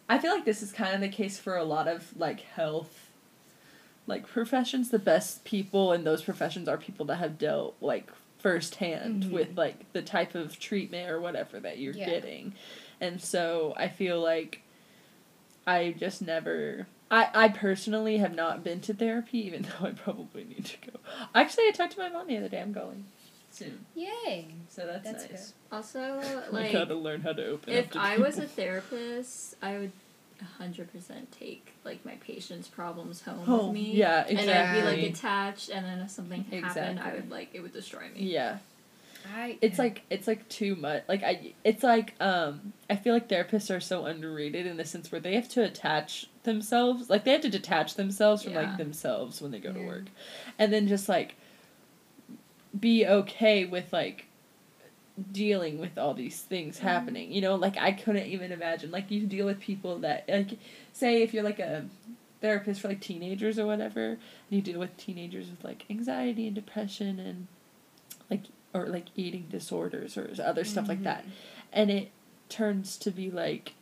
i 0.08 0.18
feel 0.18 0.32
like 0.34 0.44
this 0.44 0.62
is 0.62 0.72
kind 0.72 0.94
of 0.96 1.00
the 1.00 1.08
case 1.08 1.38
for 1.38 1.56
a 1.56 1.62
lot 1.64 1.86
of 1.86 2.12
like 2.18 2.40
health 2.40 3.01
like 4.06 4.26
professions 4.26 4.90
the 4.90 4.98
best 4.98 5.44
people 5.44 5.92
in 5.92 6.04
those 6.04 6.22
professions 6.22 6.68
are 6.68 6.76
people 6.76 7.06
that 7.06 7.16
have 7.16 7.38
dealt 7.38 7.76
like 7.80 8.10
firsthand 8.38 9.24
Mhm. 9.24 9.30
with 9.30 9.56
like 9.56 9.92
the 9.92 10.02
type 10.02 10.34
of 10.34 10.58
treatment 10.58 11.08
or 11.10 11.20
whatever 11.20 11.60
that 11.60 11.78
you're 11.78 11.94
Yeah. 11.94 12.06
getting. 12.10 12.54
And 13.00 13.20
so 13.20 13.74
i 13.76 13.88
feel 13.88 14.20
like 14.20 14.62
i 15.66 15.94
just 15.98 16.22
never 16.22 16.86
I, 17.10 17.28
I 17.34 17.48
personally 17.50 18.18
have 18.18 18.34
not 18.34 18.64
been 18.64 18.80
to 18.82 18.94
therapy 18.94 19.38
even 19.46 19.62
though 19.80 19.86
i 19.88 19.90
probably 19.90 20.44
need 20.44 20.64
to 20.66 20.90
go. 20.90 20.98
Actually 21.34 21.64
i 21.68 21.70
talked 21.72 21.92
to 21.92 21.98
my 22.00 22.08
mom 22.08 22.26
the 22.26 22.36
other 22.38 22.48
day. 22.48 22.60
I'm 22.60 22.72
going 22.72 23.04
soon. 23.50 23.84
Yay. 23.94 24.46
so 24.70 24.86
that's, 24.86 25.04
That's 25.10 25.30
nice. 25.30 25.52
Also, 25.70 26.00
i 26.46 26.48
like 26.50 26.72
gotta 26.72 26.94
learn 26.94 27.20
how 27.20 27.32
to 27.34 27.46
open 27.46 27.72
up 27.74 27.78
if 27.84 27.90
to 27.90 28.00
I 28.00 28.16
was 28.16 28.38
a 28.38 28.46
therapist, 28.58 29.54
I 29.62 29.78
would 29.78 29.92
hundred 30.42 30.92
percent 30.92 31.30
take 31.32 31.72
like 31.84 32.04
my 32.04 32.14
patients' 32.16 32.68
problems 32.68 33.22
home 33.22 33.44
home 33.46 33.66
with 33.68 33.74
me. 33.74 33.94
yeah 33.96 34.24
And 34.28 34.50
I'd 34.50 34.74
be 34.74 34.82
like 35.02 35.10
attached, 35.10 35.68
and 35.70 35.84
then 35.86 36.00
if 36.00 36.10
something 36.10 36.44
happened, 36.44 37.00
I 37.00 37.14
would 37.14 37.30
like 37.30 37.50
it 37.54 37.60
would 37.60 37.72
destroy 37.72 38.02
me. 38.14 38.24
yeah 38.24 38.58
I. 39.36 39.56
it's 39.62 39.78
like 39.78 40.02
it's 40.10 40.26
like 40.26 40.48
too 40.48 40.74
much 40.74 41.04
like 41.06 41.22
i 41.22 41.52
it's 41.62 41.84
like 41.84 42.14
um 42.18 42.72
i 42.90 42.96
feel 42.96 43.14
like 43.14 43.28
therapists 43.28 43.72
are 43.72 43.78
so 43.78 44.04
underrated 44.04 44.66
in 44.66 44.76
the 44.78 44.84
sense 44.84 45.12
where 45.12 45.20
they 45.20 45.36
have 45.36 45.48
to 45.50 45.62
attach 45.62 46.26
themselves 46.42 47.08
like 47.08 47.22
they 47.22 47.30
have 47.30 47.42
to 47.42 47.48
detach 47.48 47.94
themselves 47.94 48.42
from 48.42 48.54
Yeah. 48.54 48.62
like 48.62 48.78
themselves 48.78 49.40
when 49.40 49.52
they 49.52 49.60
go 49.60 49.72
to 49.72 49.78
work 49.86 50.06
and 50.58 50.72
then 50.72 50.88
just 50.88 51.08
like 51.08 51.36
be 52.78 53.06
okay 53.06 53.64
with 53.64 53.92
like 53.92 54.26
dealing 55.30 55.78
with 55.78 55.98
all 55.98 56.14
these 56.14 56.40
things 56.40 56.78
Mhm. 56.78 56.82
happening 56.82 57.30
you 57.32 57.40
know 57.42 57.54
like 57.54 57.76
i 57.76 57.92
couldn't 57.92 58.26
even 58.26 58.50
imagine 58.50 58.90
like 58.90 59.10
you 59.10 59.26
deal 59.26 59.44
with 59.44 59.60
people 59.60 59.98
that 59.98 60.24
like 60.28 60.58
say 60.94 61.22
if 61.22 61.34
you're 61.34 61.42
like 61.42 61.58
a 61.58 61.84
therapist 62.40 62.80
for 62.80 62.88
like 62.88 63.00
teenagers 63.00 63.58
or 63.58 63.66
whatever 63.66 64.10
and 64.12 64.18
you 64.48 64.62
deal 64.62 64.80
with 64.80 64.96
teenagers 64.96 65.50
with 65.50 65.62
like 65.62 65.84
anxiety 65.90 66.46
and 66.46 66.54
depression 66.54 67.20
and 67.20 67.46
like 68.30 68.44
or 68.72 68.86
like 68.86 69.04
eating 69.14 69.46
disorders 69.50 70.16
or 70.16 70.30
other 70.42 70.64
stuff 70.64 70.88
like 70.88 71.02
that 71.04 71.24
and 71.74 71.90
it 71.90 72.10
turns 72.48 72.96
to 72.96 73.10
be 73.10 73.30
like 73.30 73.74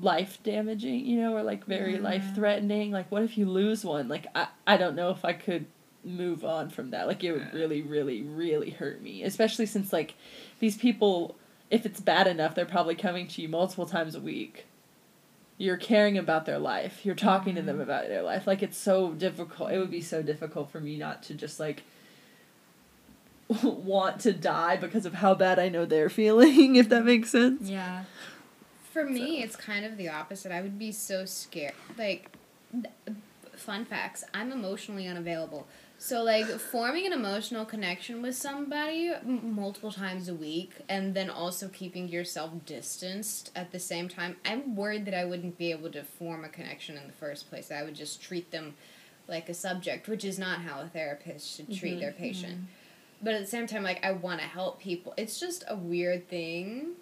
life 0.00 0.38
damaging 0.42 1.04
you 1.06 1.20
know 1.20 1.36
or 1.36 1.42
like 1.42 1.64
very 1.66 1.94
Yeah. 1.94 2.00
life 2.00 2.34
threatening 2.34 2.90
like 2.90 3.10
what 3.10 3.22
if 3.22 3.38
you 3.38 3.46
lose 3.48 3.84
one 3.84 4.08
like 4.08 4.26
I, 4.34 4.48
I 4.66 4.76
don't 4.76 4.96
know 4.96 5.10
if 5.10 5.24
i 5.24 5.32
could 5.32 5.66
move 6.04 6.44
on 6.44 6.68
from 6.68 6.90
that 6.90 7.06
like 7.06 7.24
it 7.24 7.32
would 7.32 7.52
really 7.54 7.80
really 7.82 8.22
really 8.22 8.70
hurt 8.70 9.00
me 9.00 9.22
especially 9.22 9.66
since 9.66 9.92
like 9.92 10.14
these 10.60 10.76
people 10.76 11.34
if 11.70 11.86
it's 11.86 12.00
bad 12.00 12.26
enough 12.26 12.54
they're 12.54 12.66
probably 12.66 12.94
coming 12.94 13.26
to 13.26 13.40
you 13.40 13.48
multiple 13.48 13.86
times 13.86 14.14
a 14.14 14.20
week 14.20 14.66
you're 15.56 15.76
caring 15.76 16.18
about 16.18 16.44
their 16.46 16.58
life 16.58 17.04
you're 17.06 17.14
talking 17.14 17.54
to 17.54 17.62
them 17.62 17.78
Mhm. 17.78 17.82
about 17.82 18.08
their 18.08 18.22
life 18.22 18.46
like 18.46 18.62
it's 18.62 18.76
so 18.76 19.12
difficult 19.12 19.70
it 19.72 19.78
would 19.78 19.90
be 19.90 20.00
so 20.02 20.22
difficult 20.22 20.70
for 20.70 20.80
me 20.80 20.96
not 20.98 21.22
to 21.24 21.34
just 21.34 21.58
like 21.58 21.82
want 23.62 24.20
to 24.22 24.32
die 24.32 24.76
because 24.76 25.06
of 25.06 25.14
how 25.14 25.34
bad 25.34 25.58
I 25.58 25.68
know 25.68 25.84
they're 25.84 26.08
feeling, 26.22 26.76
if 26.76 26.88
that 26.88 27.04
makes 27.04 27.30
sense. 27.30 27.68
Yeah. 27.68 28.04
For 28.92 29.04
me, 29.04 29.38
So- 29.40 29.44
it's 29.44 29.56
kind 29.56 29.84
of 29.84 29.96
the 29.98 30.08
opposite. 30.08 30.50
I 30.50 30.62
would 30.62 30.78
be 30.78 30.92
so 30.92 31.24
scared. 31.26 31.74
Like, 31.98 32.30
th- 32.72 32.86
fun 33.54 33.84
facts 33.84 34.24
I'm 34.32 34.50
emotionally 34.50 35.06
unavailable. 35.06 35.66
So, 35.98 36.22
like, 36.22 36.46
forming 36.46 37.06
an 37.06 37.12
emotional 37.12 37.64
connection 37.64 38.20
with 38.20 38.36
somebody 38.36 39.08
m- 39.08 39.54
multiple 39.54 39.90
times 39.92 40.28
a 40.28 40.34
week 40.34 40.72
and 40.88 41.14
then 41.14 41.30
also 41.30 41.68
keeping 41.68 42.08
yourself 42.08 42.50
distanced 42.66 43.50
at 43.56 43.72
the 43.72 43.78
same 43.78 44.08
time, 44.08 44.36
I'm 44.44 44.76
worried 44.76 45.06
that 45.06 45.14
I 45.14 45.24
wouldn't 45.24 45.56
be 45.56 45.70
able 45.70 45.90
to 45.92 46.02
form 46.02 46.44
a 46.44 46.48
connection 46.50 46.98
in 46.98 47.06
the 47.06 47.12
first 47.14 47.48
place. 47.48 47.70
I 47.70 47.82
would 47.84 47.94
just 47.94 48.20
treat 48.20 48.50
them 48.50 48.74
like 49.28 49.48
a 49.48 49.54
subject, 49.54 50.06
which 50.08 50.24
is 50.24 50.38
not 50.38 50.60
how 50.60 50.80
a 50.82 50.88
therapist 50.88 51.56
should 51.56 51.74
treat 51.74 51.96
Mhm. 51.96 52.00
their 52.00 52.12
patient. 52.12 52.64
But 53.22 53.32
at 53.34 53.40
the 53.40 53.46
same 53.46 53.66
time, 53.66 53.82
like, 53.82 54.04
I 54.04 54.12
want 54.12 54.40
to 54.40 54.46
help 54.46 54.80
people. 54.80 55.14
It's 55.16 55.40
just 55.40 55.64
a 55.68 55.76
weird 55.76 56.28
thing 56.28 56.96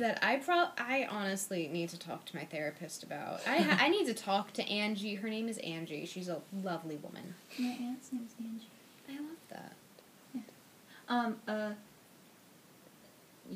that 0.00 0.22
I 0.24 0.36
pro 0.36 0.66
I 0.78 1.06
honestly 1.10 1.68
need 1.72 1.88
to 1.90 1.98
talk 1.98 2.24
to 2.26 2.36
my 2.36 2.44
therapist 2.44 3.02
about. 3.02 3.40
I 3.46 3.58
ha- 3.58 3.78
I 3.80 3.88
need 3.88 4.06
to 4.06 4.14
talk 4.14 4.52
to 4.54 4.68
Angie. 4.68 5.14
Her 5.14 5.28
name 5.30 5.48
is 5.48 5.58
Angie. 5.58 6.04
She's 6.06 6.28
a 6.28 6.40
lovely 6.62 6.96
woman. 6.96 7.34
My 7.58 7.68
aunt's 7.80 8.12
name's 8.12 8.32
Angie. 8.38 8.66
I 9.08 9.12
love 9.14 9.38
that. 9.50 9.72
Yeah. 10.34 10.40
Um. 11.08 11.36
Uh. 11.46 11.70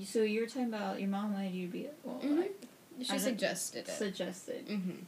So 0.05 0.23
you're 0.23 0.47
talking 0.47 0.65
about 0.65 1.01
your 1.01 1.09
mom 1.09 1.35
wanted 1.35 1.53
you 1.53 1.67
to 1.67 1.73
be 1.73 1.87
well. 2.03 2.21
Mhm. 2.23 2.41
I, 2.43 2.49
She 3.03 3.11
I 3.11 3.13
don't- 3.17 3.21
suggested 3.21 3.89
it. 3.89 3.91
Suggested. 3.91 4.67
mm-hmm. 4.69 5.03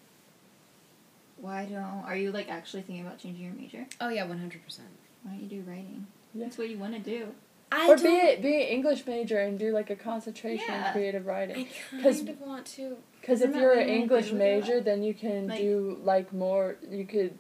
Why 1.39 1.67
don't? 1.67 2.05
Are 2.05 2.17
you 2.17 2.33
like 2.33 2.49
actually 2.49 2.83
thinking 2.83 3.07
about 3.07 3.19
changing 3.19 3.45
your 3.45 3.55
major? 3.55 3.87
Oh 4.01 4.09
yeah, 4.09 4.25
one 4.25 4.39
hundred 4.39 4.65
percent. 4.65 4.89
Why 5.23 5.33
don't 5.33 5.43
you 5.43 5.49
do 5.63 5.69
writing? 5.71 6.07
Yeah. 6.35 6.45
That's 6.45 6.59
what 6.59 6.69
you 6.69 6.79
want 6.79 6.95
to 6.95 6.99
do. 7.01 7.29
I 7.73 7.89
or 7.89 7.97
be 7.97 8.09
it 8.09 8.43
be 8.43 8.55
an 8.55 8.69
English 8.69 9.07
major 9.07 9.39
and 9.39 9.59
do 9.59 9.73
like 9.73 9.91
a 9.91 9.97
concentration 9.97 10.67
Yeah. 10.69 10.87
in 10.89 10.93
creative 10.93 11.27
I 11.27 11.31
writing. 11.31 11.69
kind 11.91 12.03
'Cause- 12.03 12.21
of 12.21 12.41
want 12.41 12.67
to. 12.79 12.97
Because 13.21 13.43
if 13.43 13.55
you're 13.57 13.73
an 13.73 13.89
English 13.89 14.31
major, 14.33 14.81
then 14.81 15.03
you 15.03 15.13
can 15.15 15.49
Like- 15.49 15.59
do 15.61 15.99
like 16.05 16.33
more. 16.33 16.77
You 16.89 17.05
could 17.05 17.37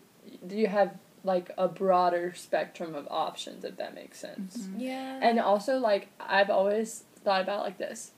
you 0.48 0.66
have 0.66 0.96
like 1.22 1.50
a 1.58 1.68
broader 1.68 2.32
spectrum 2.34 2.94
of 2.94 3.06
options 3.10 3.64
if 3.64 3.76
that 3.76 3.94
makes 3.94 4.18
sense. 4.18 4.56
Mhm. 4.58 4.74
Yeah. 4.80 5.18
And 5.22 5.38
also 5.38 5.78
like 5.78 6.08
I've 6.20 6.50
always 6.50 7.04
thought 7.24 7.40
about 7.40 7.60
like 7.62 7.78
this. 7.78 8.12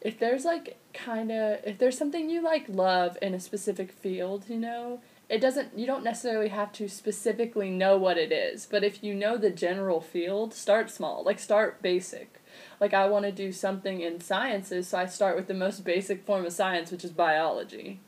If 0.00 0.18
there's 0.18 0.44
like 0.44 0.76
kind 0.94 1.30
of 1.30 1.60
if 1.64 1.78
there's 1.78 1.98
something 1.98 2.30
you 2.30 2.40
like 2.42 2.64
love 2.68 3.18
in 3.20 3.34
a 3.34 3.40
specific 3.40 3.92
field, 3.92 4.44
you 4.48 4.56
know, 4.58 5.00
it 5.28 5.40
doesn't 5.40 5.76
you 5.76 5.86
don't 5.86 6.04
necessarily 6.04 6.48
have 6.48 6.72
to 6.72 6.88
specifically 6.88 7.70
know 7.70 7.96
what 7.96 8.18
it 8.18 8.32
is, 8.32 8.66
but 8.70 8.84
if 8.84 9.02
you 9.02 9.14
know 9.14 9.36
the 9.36 9.50
general 9.50 10.00
field, 10.00 10.54
start 10.54 10.90
small. 10.90 11.22
Like 11.24 11.38
start 11.38 11.82
basic. 11.82 12.40
Like 12.80 12.94
I 12.94 13.08
want 13.08 13.24
to 13.24 13.32
do 13.32 13.52
something 13.52 14.00
in 14.00 14.20
sciences, 14.20 14.88
so 14.88 14.98
I 14.98 15.06
start 15.06 15.36
with 15.36 15.46
the 15.46 15.54
most 15.54 15.84
basic 15.84 16.24
form 16.24 16.46
of 16.46 16.52
science, 16.52 16.90
which 16.90 17.04
is 17.04 17.10
biology. 17.10 18.00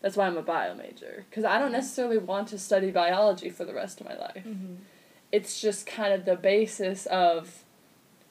That's 0.00 0.16
why 0.16 0.26
I'm 0.26 0.36
a 0.36 0.42
bio 0.42 0.74
major 0.74 1.24
cuz 1.30 1.44
I 1.44 1.58
don't 1.58 1.72
necessarily 1.72 2.18
want 2.18 2.48
to 2.48 2.58
study 2.58 2.90
biology 2.90 3.48
for 3.48 3.64
the 3.64 3.72
rest 3.72 4.00
of 4.00 4.06
my 4.06 4.16
life 4.16 4.44
mm-hmm. 4.46 4.74
it's 5.32 5.60
just 5.62 5.86
kind 5.86 6.12
of 6.12 6.26
the 6.26 6.36
basis 6.36 7.06
of 7.06 7.64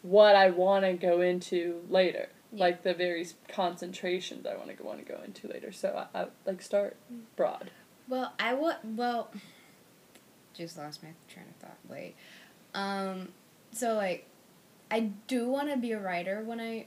what 0.03 0.35
I 0.35 0.51
want 0.51 0.85
to 0.85 0.93
go 0.93 1.21
into 1.21 1.81
later. 1.89 2.27
Yeah. 2.51 2.63
Like 2.65 2.83
the 2.83 2.93
various 2.93 3.33
concentrations 3.47 4.45
I 4.45 4.55
want 4.55 4.67
to 4.67 4.75
go 4.75 4.83
want 4.83 4.99
to 5.03 5.11
go 5.11 5.19
into 5.25 5.47
later. 5.47 5.71
So 5.71 6.07
I, 6.13 6.19
I 6.19 6.27
like 6.45 6.61
start 6.61 6.95
broad. 7.35 7.71
Well, 8.07 8.33
I 8.39 8.53
would. 8.53 8.75
Well, 8.83 9.29
just 10.53 10.77
lost 10.77 11.03
my 11.03 11.09
train 11.27 11.45
of 11.49 11.55
thought. 11.55 11.77
Wait. 11.89 12.15
Um. 12.73 13.29
So 13.71 13.95
like, 13.95 14.27
I 14.91 15.11
do 15.27 15.47
want 15.49 15.69
to 15.71 15.77
be 15.77 15.91
a 15.91 15.99
writer 15.99 16.41
when 16.43 16.59
I 16.59 16.85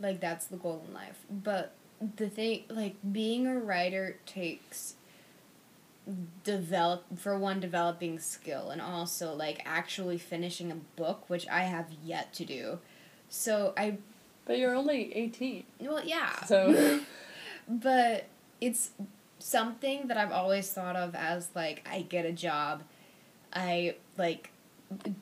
like. 0.00 0.20
That's 0.20 0.46
the 0.46 0.56
goal 0.56 0.84
in 0.86 0.94
life. 0.94 1.18
But 1.30 1.72
the 2.16 2.28
thing, 2.28 2.64
like, 2.68 2.96
being 3.12 3.46
a 3.46 3.58
writer 3.58 4.16
takes 4.26 4.94
develop 6.42 7.04
for 7.18 7.38
one 7.38 7.60
developing 7.60 8.18
skill 8.18 8.70
and 8.70 8.80
also 8.80 9.32
like 9.34 9.60
actually 9.64 10.18
finishing 10.18 10.72
a 10.72 10.74
book 10.96 11.28
which 11.28 11.46
i 11.48 11.60
have 11.60 11.86
yet 12.02 12.32
to 12.32 12.44
do 12.44 12.78
so 13.28 13.72
i 13.76 13.96
But 14.46 14.58
you're 14.58 14.74
only 14.74 15.14
18. 15.14 15.64
well 15.80 16.02
yeah 16.04 16.42
So 16.46 17.00
but 17.68 18.24
it's 18.60 18.90
something 19.42 20.08
that 20.08 20.16
I've 20.16 20.32
always 20.32 20.70
thought 20.70 20.96
of 20.96 21.14
as 21.14 21.48
like 21.54 21.86
I 21.90 22.02
get 22.02 22.24
a 22.24 22.32
job, 22.32 22.82
I 23.52 23.96
like 24.16 24.50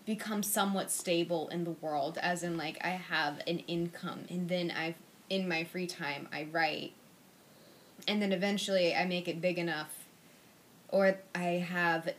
become 0.06 0.42
somewhat 0.42 0.90
stable 0.90 1.48
in 1.48 1.64
the 1.64 1.72
world 1.72 2.18
as 2.22 2.42
in 2.42 2.56
like 2.56 2.78
I 2.82 2.90
have 2.90 3.40
an 3.46 3.58
income 3.60 4.24
and 4.30 4.48
then 4.48 4.72
I 4.74 4.94
in 5.28 5.46
my 5.46 5.64
free 5.64 5.86
time 5.86 6.26
I 6.32 6.46
write 6.50 6.94
and 8.06 8.22
then 8.22 8.32
eventually 8.32 8.94
I 8.94 9.04
make 9.04 9.28
it 9.28 9.42
big 9.42 9.58
enough 9.58 10.06
or 10.88 11.18
I 11.34 11.42
have 11.42 12.14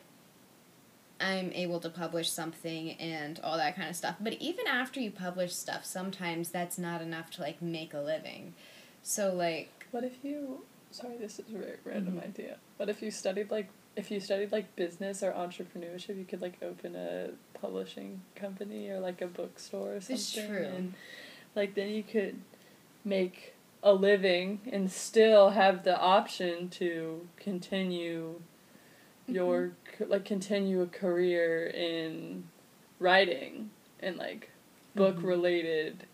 I'm 1.20 1.52
able 1.54 1.80
to 1.82 1.90
publish 1.90 2.30
something 2.30 2.92
and 2.94 3.42
all 3.44 3.58
that 3.58 3.76
kind 3.76 3.90
of 3.90 3.96
stuff. 3.96 4.16
But 4.22 4.36
even 4.36 4.68
after 4.68 5.02
you 5.02 5.12
publish 5.12 5.54
stuff, 5.54 5.84
sometimes 5.84 6.50
that's 6.50 6.78
not 6.78 7.02
enough 7.02 7.30
to 7.32 7.42
like 7.42 7.62
make 7.62 7.94
a 7.94 8.00
living. 8.00 8.54
So 9.04 9.34
like 9.34 9.88
what 9.92 10.04
if 10.04 10.24
you 10.24 10.62
sorry, 10.92 11.18
this 11.18 11.40
is 11.40 11.54
a 11.54 11.58
very 11.58 11.78
random 11.84 12.16
Mhm. 12.16 12.24
idea. 12.24 12.58
But 12.78 12.90
if 12.90 13.02
you 13.02 13.12
studied 13.12 13.52
like 13.52 13.68
if 13.96 14.10
you 14.12 14.20
studied 14.20 14.52
like 14.52 14.74
business 14.78 15.22
or 15.24 15.32
entrepreneurship, 15.34 16.18
you 16.18 16.24
could 16.24 16.42
like 16.42 16.62
open 16.64 16.96
a 16.96 17.32
publishing 17.54 18.22
company 18.36 18.90
or 18.90 19.00
like 19.00 19.22
a 19.22 19.28
bookstore 19.28 19.96
or 19.96 20.00
something. 20.02 20.16
It's 20.16 20.32
true. 20.32 20.56
And 20.58 20.94
like 21.56 21.74
then 21.76 21.90
you 21.90 22.04
could 22.04 22.40
make 23.04 23.56
a 23.84 23.94
living 23.94 24.62
and 24.72 24.90
still 24.92 25.50
have 25.50 25.84
the 25.84 26.00
option 26.00 26.70
to 26.70 27.28
continue 27.38 28.42
your 29.28 29.72
like 30.08 30.26
continue 30.26 30.82
a 30.82 30.88
career 30.88 31.68
in 31.68 32.44
writing 33.00 33.70
and 34.00 34.18
like 34.18 34.50
book 34.96 35.18
Mhm. 35.18 35.24
related 35.24 36.06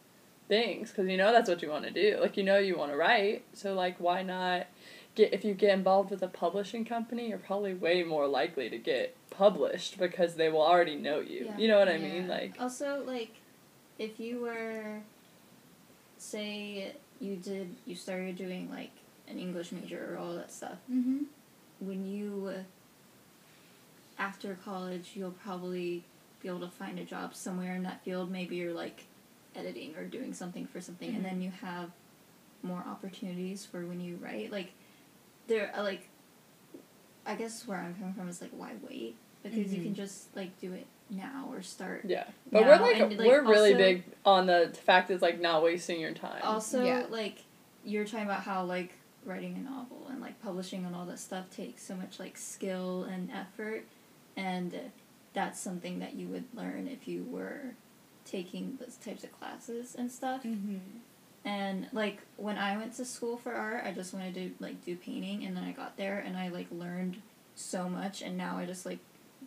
things 0.48 0.90
because 0.92 1.08
you 1.10 1.18
know 1.18 1.32
that's 1.32 1.50
what 1.50 1.62
you 1.62 1.70
want 1.70 1.84
to 1.86 1.92
do 1.92 2.18
like 2.22 2.38
you 2.38 2.44
know 2.44 2.58
you 2.58 2.78
want 2.78 2.92
to 2.92 2.98
write 2.98 3.44
so 3.54 3.74
like 3.74 4.00
why 4.00 4.22
not 4.22 4.68
get 5.16 5.34
if 5.34 5.44
you 5.44 5.54
get 5.54 5.72
involved 5.72 6.12
with 6.12 6.22
a 6.22 6.28
publishing 6.28 6.86
company 6.86 7.30
you're 7.30 7.38
probably 7.38 7.74
way 7.74 8.04
more 8.04 8.28
likely 8.28 8.70
to 8.70 8.78
get 8.78 9.16
published 9.32 9.98
because 9.98 10.36
they 10.36 10.48
will 10.50 10.62
already 10.62 10.96
know 10.96 11.20
you 11.20 11.46
Yeah. 11.46 11.58
you 11.58 11.68
know 11.68 11.80
what 11.80 11.90
i 11.90 11.98
mean 11.98 12.28
like 12.28 12.54
Also, 12.60 13.04
like, 13.06 13.34
if 13.98 14.20
you 14.20 14.42
were, 14.42 15.02
say, 16.18 16.94
you 17.20 17.36
did, 17.38 17.76
you 17.86 17.96
started 17.96 18.36
doing 18.38 18.70
like 18.70 18.92
an 19.28 19.40
English 19.40 19.72
major 19.72 20.14
or 20.14 20.18
all 20.18 20.36
that 20.36 20.52
stuff. 20.52 20.78
mm-hmm. 20.92 21.24
When 21.80 22.06
you, 22.06 22.54
after 24.18 24.58
college, 24.64 25.12
you'll 25.16 25.32
probably 25.32 26.04
be 26.42 26.48
able 26.50 26.60
to 26.62 26.70
find 26.70 27.00
a 27.00 27.04
job 27.04 27.36
somewhere 27.36 27.76
in 27.76 27.84
that 27.84 28.04
field. 28.04 28.32
Maybe 28.32 28.56
you're 28.58 28.74
like 28.74 29.06
editing 29.56 29.96
or 29.96 30.04
doing 30.06 30.34
something 30.34 30.66
for 30.68 30.82
something, 30.82 31.12
Mhm. 31.12 31.16
and 31.18 31.26
then 31.26 31.42
you 31.42 31.52
have 31.62 31.92
more 32.64 32.84
opportunities 32.88 33.66
for 33.66 33.86
when 33.86 34.00
you 34.00 34.18
write. 34.18 34.52
Like, 34.52 34.72
there, 35.48 35.72
like, 35.78 36.10
I 37.26 37.36
guess 37.36 37.68
where 37.68 37.78
I'm 37.80 37.96
coming 37.96 38.14
from 38.14 38.30
is 38.30 38.42
like, 38.42 38.52
why 38.52 38.74
wait? 38.88 39.16
Because 39.44 39.74
you 39.74 39.80
Mhm. 39.82 39.86
can 39.86 39.96
just 39.96 40.36
like 40.36 40.60
do 40.60 40.74
it 40.74 40.88
now 41.08 41.48
or 41.52 41.62
start 41.62 42.02
yeah 42.06 42.24
but 42.52 42.62
now, 42.62 42.68
we're 42.68 42.78
like, 42.80 43.00
and, 43.00 43.16
like, 43.16 43.28
we're 43.28 43.44
really 43.44 43.74
also- 43.74 43.78
big 43.78 44.04
on 44.26 44.48
the 44.48 44.72
fact 44.84 45.12
it's 45.12 45.22
like 45.22 45.40
not 45.40 45.62
wasting 45.62 46.00
your 46.00 46.14
time 46.14 46.42
Also, 46.44 46.84
Yeah. 46.84 47.06
like 47.12 47.44
you're 47.84 48.06
talking 48.06 48.26
about 48.26 48.40
how 48.42 48.64
like 48.66 48.94
writing 49.24 49.56
a 49.56 49.60
novel 49.60 50.08
and 50.10 50.20
like 50.20 50.42
publishing 50.42 50.84
and 50.84 50.96
all 50.96 51.06
that 51.06 51.20
stuff 51.20 51.52
takes 51.52 51.84
so 51.84 51.96
much 51.96 52.20
like 52.20 52.36
skill 52.38 53.04
and 53.04 53.30
effort, 53.32 53.86
and 54.36 54.92
that's 55.34 55.60
something 55.60 56.00
that 56.00 56.16
you 56.16 56.28
would 56.28 56.46
learn 56.56 56.88
if 56.88 57.08
you 57.08 57.24
were 57.26 57.76
taking 58.26 58.78
those 58.80 58.98
types 58.98 59.24
of 59.24 59.32
classes 59.40 59.96
and 59.96 60.12
stuff. 60.12 60.44
Mm-hmm. 60.44 60.78
And 61.46 61.88
like 61.94 62.22
when 62.38 62.58
I 62.58 62.76
went 62.76 62.94
to 62.96 63.06
school 63.06 63.38
for 63.38 63.54
art, 63.54 63.84
I 63.86 63.92
just 63.92 64.14
wanted 64.14 64.34
to 64.36 64.52
like 64.60 64.84
do 64.84 64.96
painting, 64.96 65.46
and 65.46 65.56
then 65.56 65.64
I 65.64 65.72
got 65.72 65.96
there 65.96 66.20
and 66.20 66.36
I 66.36 66.50
like 66.50 66.68
learned 66.72 67.22
so 67.54 67.88
much, 67.88 68.22
and 68.22 68.36
now 68.38 68.58
I 68.58 68.66
just 68.66 68.86
like 68.86 69.00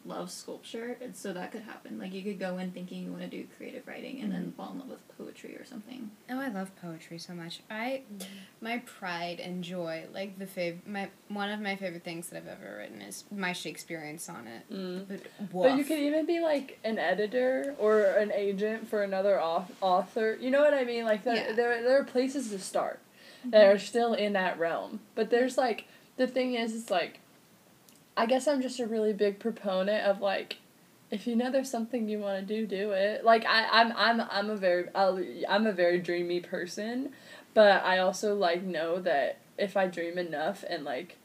love 0.08 0.30
sculpture, 0.30 0.96
and 1.00 1.14
so 1.14 1.32
that 1.32 1.52
could 1.52 1.62
happen. 1.62 1.98
Like 1.98 2.12
you 2.12 2.22
could 2.22 2.38
go 2.38 2.58
in 2.58 2.72
thinking 2.72 3.04
you 3.04 3.10
want 3.10 3.22
to 3.22 3.28
do 3.28 3.44
creative 3.56 3.86
writing, 3.86 4.20
and 4.20 4.32
then 4.32 4.42
mm-hmm. 4.42 4.50
fall 4.50 4.72
in 4.72 4.78
love 4.78 4.88
with 4.88 5.18
poetry 5.18 5.54
or 5.56 5.64
something. 5.64 6.10
Oh, 6.30 6.40
I 6.40 6.48
love 6.48 6.70
poetry 6.80 7.18
so 7.18 7.34
much. 7.34 7.60
I, 7.70 8.02
mm-hmm. 8.12 8.24
my 8.60 8.78
pride 8.78 9.40
and 9.40 9.62
joy, 9.62 10.06
like 10.12 10.38
the 10.38 10.46
fav- 10.46 10.86
my 10.86 11.08
one 11.28 11.50
of 11.50 11.60
my 11.60 11.76
favorite 11.76 12.04
things 12.04 12.28
that 12.28 12.38
I've 12.38 12.48
ever 12.48 12.76
written 12.78 13.02
is 13.02 13.24
my 13.30 13.52
Shakespearean 13.52 14.18
sonnet. 14.18 14.64
mm. 14.72 15.06
But, 15.06 15.20
But 15.52 15.70
you 15.72 15.76
woof. 15.78 15.88
could 15.88 15.98
even 15.98 16.26
be 16.26 16.40
like 16.40 16.78
an 16.84 16.98
editor 16.98 17.74
or 17.78 18.00
an 18.00 18.32
agent 18.32 18.88
for 18.88 19.02
another 19.02 19.40
au- 19.40 19.66
author. 19.80 20.36
You 20.40 20.50
know 20.50 20.60
what 20.60 20.74
I 20.74 20.84
mean? 20.84 21.04
Like 21.04 21.24
that, 21.24 21.36
Yeah. 21.36 21.52
there 21.52 21.82
there 21.82 22.00
are 22.00 22.04
places 22.04 22.50
to 22.50 22.58
start 22.58 23.00
that 23.44 23.62
mm-hmm. 23.62 23.76
are 23.76 23.78
still 23.78 24.14
in 24.14 24.32
that 24.32 24.58
realm. 24.58 25.00
But 25.14 25.30
there's 25.30 25.58
like 25.58 25.86
the 26.16 26.26
thing 26.26 26.54
is, 26.54 26.74
it's 26.74 26.90
like 26.90 27.20
I 28.18 28.26
guess 28.26 28.46
I'm 28.48 28.60
just 28.60 28.80
a 28.80 28.86
really 28.86 29.12
big 29.12 29.38
proponent 29.38 30.04
of 30.04 30.20
like 30.20 30.56
if 31.10 31.26
you 31.26 31.34
know 31.36 31.50
there's 31.50 31.70
something 31.70 32.06
you 32.08 32.18
want 32.18 32.46
to 32.46 32.54
do, 32.54 32.66
do 32.66 32.90
it. 32.90 33.24
Like 33.24 33.46
I 33.46 33.66
I'm 33.70 33.92
I'm 33.96 34.20
I'm 34.30 34.50
a 34.50 34.56
very 34.56 34.88
I'll, 34.94 35.22
I'm 35.48 35.66
a 35.66 35.72
very 35.72 35.98
dreamy 36.00 36.40
person, 36.40 37.12
but 37.54 37.82
I 37.84 37.98
also 37.98 38.34
like 38.34 38.62
know 38.62 39.00
that 39.00 39.38
if 39.56 39.76
I 39.76 39.86
dream 39.86 40.18
enough 40.18 40.64
and 40.68 40.84
like 40.84 41.16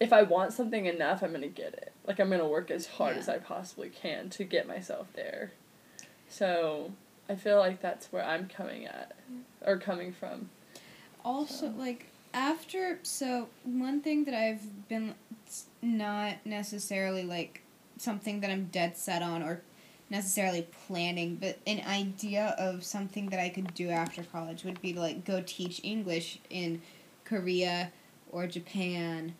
if 0.00 0.12
I 0.12 0.22
want 0.22 0.52
something 0.52 0.86
enough, 0.86 1.22
I'm 1.22 1.32
gonna 1.32 1.48
get 1.48 1.74
it. 1.74 1.92
Like 2.06 2.18
I'm 2.20 2.30
gonna 2.30 2.48
work 2.48 2.70
as 2.70 2.86
hard 2.86 3.14
Yeah. 3.16 3.20
as 3.20 3.28
I 3.28 3.38
possibly 3.38 3.88
can 3.90 4.30
to 4.30 4.44
get 4.44 4.66
myself 4.66 5.08
there. 5.14 5.52
So 6.28 6.92
I 7.28 7.34
feel 7.36 7.58
like 7.58 7.80
that's 7.82 8.10
where 8.12 8.24
I'm 8.24 8.48
coming 8.48 8.86
at, 8.86 9.12
or 9.64 9.76
coming 9.78 10.12
from. 10.12 10.50
also 11.24 11.66
So. 11.70 11.74
like 11.78 12.06
after 12.34 12.98
so 13.02 13.48
one 13.64 14.00
thing 14.00 14.24
that 14.24 14.34
I've 14.34 14.88
been 14.88 15.14
not 15.80 16.36
necessarily 16.44 17.24
like 17.24 17.62
something 17.98 18.40
that 18.40 18.50
I'm 18.50 18.66
dead 18.66 18.96
set 18.96 19.22
on 19.22 19.42
or 19.42 19.62
necessarily 20.10 20.66
planning, 20.86 21.36
but 21.36 21.58
an 21.66 21.82
idea 21.86 22.54
of 22.58 22.84
something 22.84 23.30
that 23.30 23.40
I 23.40 23.48
could 23.48 23.72
do 23.74 23.88
after 23.88 24.22
college 24.22 24.64
would 24.64 24.80
be 24.82 24.92
to 24.92 25.00
like 25.00 25.24
go 25.24 25.42
teach 25.44 25.80
English 25.82 26.38
in 26.50 26.82
Korea 27.24 27.90
or 28.30 28.46
Japan 28.46 29.34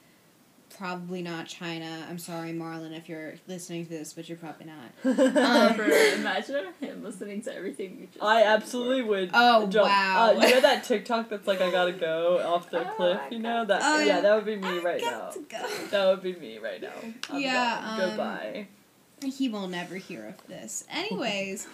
probably 0.76 1.22
not 1.22 1.46
China. 1.46 2.06
I'm 2.08 2.18
sorry, 2.18 2.52
Marlon, 2.52 2.96
if 2.96 3.08
you're 3.08 3.34
listening 3.46 3.84
to 3.84 3.90
this, 3.90 4.12
but 4.12 4.28
you're 4.28 4.38
probably 4.38 4.66
not. 4.66 4.92
Um, 5.42 5.80
imagine 5.80 6.66
him 6.80 7.02
listening 7.02 7.42
to 7.42 7.54
everything 7.54 7.98
you 8.00 8.06
just. 8.06 8.22
I 8.22 8.42
said 8.42 8.46
absolutely 8.54 9.02
would. 9.02 9.30
Oh, 9.34 9.66
jump. 9.66 9.86
wow. 9.88 10.30
Uh, 10.36 10.40
you 10.46 10.54
know 10.54 10.60
that 10.60 10.84
TikTok 10.84 11.28
that's 11.28 11.46
like 11.46 11.60
I 11.60 11.70
gotta 11.70 11.92
go 11.92 12.38
off 12.44 12.70
the 12.70 12.80
Oh, 12.80 12.94
cliff. 12.94 13.20
You 13.30 13.38
know 13.40 13.64
that? 13.64 13.80
Oh, 13.82 13.98
yeah, 14.00 14.04
yeah. 14.06 14.20
that 14.22 14.34
would 14.34 14.44
be 14.46 14.56
me 14.56 14.78
I 14.78 14.82
right 14.82 15.02
now. 15.02 15.30
go. 15.48 15.66
That 15.90 16.06
would 16.06 16.22
be 16.22 16.34
me 16.34 16.58
right 16.58 16.80
now. 16.80 16.92
I'm 17.30 17.40
Yeah, 17.40 17.80
um, 17.84 18.00
Goodbye. 18.00 18.68
He 19.24 19.48
will 19.48 19.68
never 19.68 19.96
hear 19.96 20.26
of 20.26 20.46
this. 20.48 20.84
Anyways, 20.90 21.68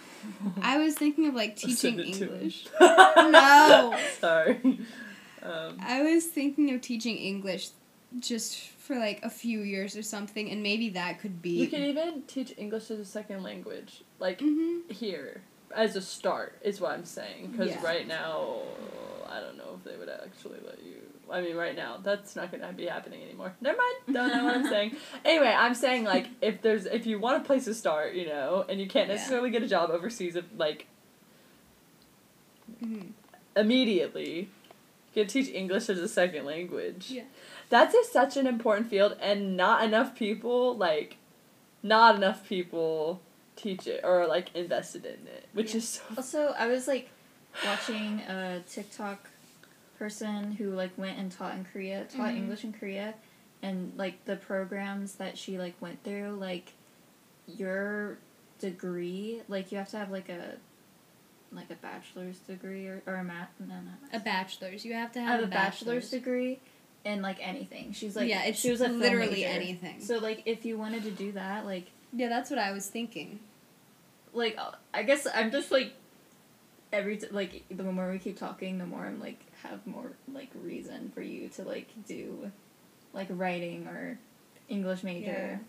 I 0.61 0.77
was 0.77 0.93
thinking 0.95 1.27
of 1.27 1.33
like 1.35 1.55
teaching 1.55 1.75
Send 1.75 1.99
it 2.01 2.13
to 2.15 2.25
him. 2.25 2.33
English. 2.33 2.67
No. 2.79 3.97
Sorry. 4.19 4.79
Um, 5.41 5.77
I 5.81 6.01
was 6.03 6.25
thinking 6.25 6.73
of 6.73 6.81
teaching 6.81 7.17
English 7.17 7.69
just 8.19 8.57
for 8.89 8.97
like 8.97 9.19
a 9.21 9.29
few 9.29 9.61
years 9.61 9.95
or 9.95 10.01
something, 10.01 10.49
and 10.49 10.63
maybe 10.63 10.89
that 10.89 11.19
could 11.19 11.43
be. 11.43 11.51
you 11.51 11.67
can 11.67 11.83
even 11.83 12.23
teach 12.23 12.51
English 12.57 12.89
as 12.89 12.97
a 12.97 13.05
second 13.05 13.43
language, 13.43 14.03
like 14.17 14.39
hmm 14.41 14.79
here 14.89 15.43
as 15.75 15.95
a 15.95 16.01
start, 16.01 16.57
is 16.63 16.81
what 16.81 16.93
I'm 16.93 17.05
saying. 17.05 17.51
Because 17.51 17.67
Yeah. 17.67 17.83
right 17.83 18.07
now, 18.07 18.63
I 19.29 19.39
don't 19.41 19.57
know 19.59 19.77
if 19.77 19.83
they 19.83 19.95
would 19.95 20.09
actually 20.09 20.57
let 20.65 20.81
you. 20.83 20.95
I 21.31 21.41
mean, 21.41 21.55
right 21.55 21.75
now, 21.75 21.97
that's 22.01 22.35
not 22.35 22.51
gonna 22.51 22.73
be 22.73 22.87
happening 22.87 23.21
anymore. 23.21 23.53
Never 23.61 23.77
mind. 23.77 24.15
Don't 24.15 24.31
know 24.35 24.43
what 24.45 24.55
I'm 24.55 24.65
saying. 24.65 24.95
Anyway, 25.23 25.53
I'm 25.55 25.75
saying 25.75 26.05
like 26.05 26.29
if 26.41 26.63
there's 26.63 26.87
if 26.87 27.05
you 27.05 27.19
want 27.19 27.43
a 27.43 27.45
place 27.45 27.65
to 27.65 27.75
start, 27.75 28.15
you 28.15 28.25
know, 28.25 28.65
and 28.67 28.79
you 28.81 28.87
can't 28.87 29.07
Yeah. 29.07 29.13
necessarily 29.13 29.51
get 29.51 29.61
a 29.61 29.67
job 29.67 29.91
overseas, 29.91 30.35
if, 30.35 30.45
like 30.57 30.87
hmm 32.79 33.09
immediately, 33.55 34.49
you 35.13 35.23
can 35.23 35.27
teach 35.27 35.49
English 35.53 35.89
as 35.89 35.99
a 35.99 36.07
second 36.07 36.45
language. 36.45 37.11
Yeah. 37.11 37.23
That's 37.69 37.93
a, 37.93 38.03
such 38.03 38.35
an 38.37 38.47
important 38.47 38.89
field, 38.89 39.15
and 39.21 39.55
not 39.55 39.83
enough 39.83 40.15
people 40.15 40.75
like, 40.75 41.17
not 41.83 42.15
enough 42.15 42.47
people 42.47 43.21
teach 43.55 43.85
it 43.87 44.01
or 44.03 44.25
like 44.27 44.55
invested 44.55 45.05
in 45.05 45.27
it, 45.27 45.47
which 45.53 45.71
Yeah. 45.71 45.77
is 45.77 45.89
so. 45.89 46.01
Also, 46.17 46.55
I 46.57 46.67
was 46.67 46.87
like 46.87 47.09
watching 47.63 48.19
a 48.21 48.63
TikTok 48.67 49.29
person 49.99 50.53
who 50.53 50.71
like 50.71 50.97
went 50.97 51.19
and 51.19 51.31
taught 51.31 51.53
in 51.55 51.65
Korea, 51.65 52.05
taught 52.05 52.31
Mhm. 52.31 52.37
English 52.37 52.63
in 52.63 52.73
Korea, 52.73 53.13
and 53.61 53.93
like 53.97 54.25
the 54.25 54.35
programs 54.37 55.15
that 55.15 55.37
she 55.37 55.57
like 55.59 55.79
went 55.81 56.03
through, 56.03 56.37
like 56.39 56.73
your 57.47 58.17
degree, 58.59 59.41
like 59.47 59.71
you 59.71 59.77
have 59.77 59.89
to 59.89 59.97
have 59.97 60.09
like 60.11 60.29
a 60.29 60.55
like 61.51 61.69
a 61.71 61.75
bachelor's 61.75 62.37
degree 62.39 62.87
or, 62.87 63.01
or 63.07 63.15
a 63.15 63.23
mat 63.23 63.49
no 63.59 63.73
not 63.73 63.95
A 64.13 64.19
bachelor's. 64.19 64.85
You 64.85 64.93
have 64.93 65.11
to 65.13 65.19
have, 65.19 65.39
have 65.39 65.43
a 65.43 65.47
bachelor's 65.47 66.09
degree 66.11 66.59
in 67.05 67.21
like 67.21 67.37
anything. 67.41 67.93
She's 67.93 68.15
like 68.15 68.29
yeah, 68.29 68.43
it's 68.43 68.59
she 68.59 68.71
was 68.71 68.81
a 68.81 68.87
literally 68.87 69.45
anything. 69.45 70.01
So 70.01 70.17
like 70.17 70.43
if 70.45 70.65
you 70.65 70.77
wanted 70.77 71.03
to 71.03 71.11
do 71.11 71.31
that, 71.33 71.65
like 71.65 71.87
yeah, 72.13 72.29
that's 72.29 72.49
what 72.49 72.59
I 72.59 72.71
was 72.71 72.87
thinking. 72.87 73.39
like 74.33 74.55
uh, 74.57 74.71
I 74.93 75.03
guess 75.03 75.27
I'm 75.33 75.51
just 75.51 75.71
like 75.71 75.93
every 76.91 77.17
t- 77.17 77.27
like 77.31 77.63
the 77.69 77.83
more 77.83 78.09
we 78.11 78.19
keep 78.19 78.37
talking, 78.37 78.77
the 78.77 78.85
more 78.85 79.05
I'm 79.05 79.19
like 79.19 79.39
have 79.63 79.85
more 79.85 80.11
like 80.33 80.49
reason 80.63 81.11
for 81.13 81.21
you 81.21 81.49
to 81.49 81.63
like 81.63 81.87
do 82.07 82.51
like 83.13 83.27
writing 83.29 83.87
or 83.87 84.17
English 84.67 85.03
major. 85.03 85.59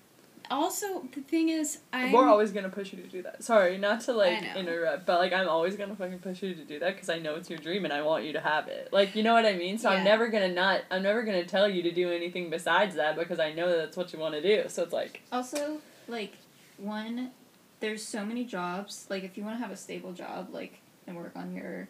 Also, 0.51 1.05
the 1.15 1.21
thing 1.21 1.49
is, 1.49 1.79
I 1.93 2.13
We're 2.13 2.29
always 2.29 2.51
gonna 2.51 2.71
push 2.71 2.93
you 2.93 3.01
to 3.01 3.09
do 3.09 3.23
that. 3.23 3.45
Sorry, 3.45 3.79
not 3.79 4.01
to 4.03 4.13
like 4.13 4.43
interrupt, 4.57 5.07
but 5.07 5.21
like 5.21 5.33
I'm 5.33 5.49
always 5.49 5.77
gonna 5.77 5.95
fucking 5.95 6.19
push 6.19 6.43
you 6.43 6.55
to 6.55 6.65
do 6.65 6.81
that 6.81 6.95
because 6.95 7.09
I 7.09 7.21
know 7.21 7.37
it's 7.37 7.49
your 7.49 7.61
dream 7.61 7.85
and 7.85 7.93
I 7.93 8.03
want 8.03 8.25
you 8.25 8.33
to 8.33 8.41
have 8.41 8.67
it. 8.67 8.93
Like 8.93 9.15
you 9.15 9.23
know 9.23 9.33
what 9.33 9.47
I 9.47 9.53
mean. 9.55 9.79
So 9.79 9.89
Yeah. 9.89 9.99
I'm 9.99 10.05
never 10.05 10.27
gonna 10.29 10.53
not. 10.53 10.83
I'm 10.91 11.05
never 11.05 11.23
gonna 11.23 11.45
tell 11.45 11.69
you 11.69 11.83
to 11.85 11.93
do 11.93 12.11
anything 12.11 12.51
besides 12.51 12.97
that 12.97 13.17
because 13.17 13.39
I 13.39 13.53
know 13.53 13.69
that 13.69 13.77
that's 13.77 13.97
what 13.97 14.13
you 14.13 14.19
want 14.19 14.35
to 14.35 14.43
do. 14.43 14.69
So 14.69 14.83
it's 14.83 14.93
like 14.93 15.23
Also, 15.31 15.81
like 16.09 16.33
one, 16.79 17.31
there's 17.79 18.05
so 18.05 18.25
many 18.25 18.45
jobs. 18.45 19.07
Like 19.09 19.23
if 19.23 19.39
you 19.39 19.45
want 19.45 19.57
to 19.57 19.63
have 19.63 19.71
a 19.71 19.77
stable 19.77 20.13
job, 20.13 20.49
like 20.51 20.81
and 21.07 21.17
work 21.17 21.33
on 21.37 21.55
your 21.55 21.89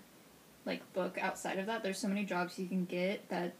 like 0.67 0.93
book 0.93 1.17
outside 1.19 1.59
of 1.59 1.65
that, 1.65 1.83
there's 1.83 1.99
so 1.99 2.09
many 2.09 2.25
jobs 2.25 2.59
you 2.59 2.69
can 2.69 2.85
get 2.85 3.27
that 3.31 3.55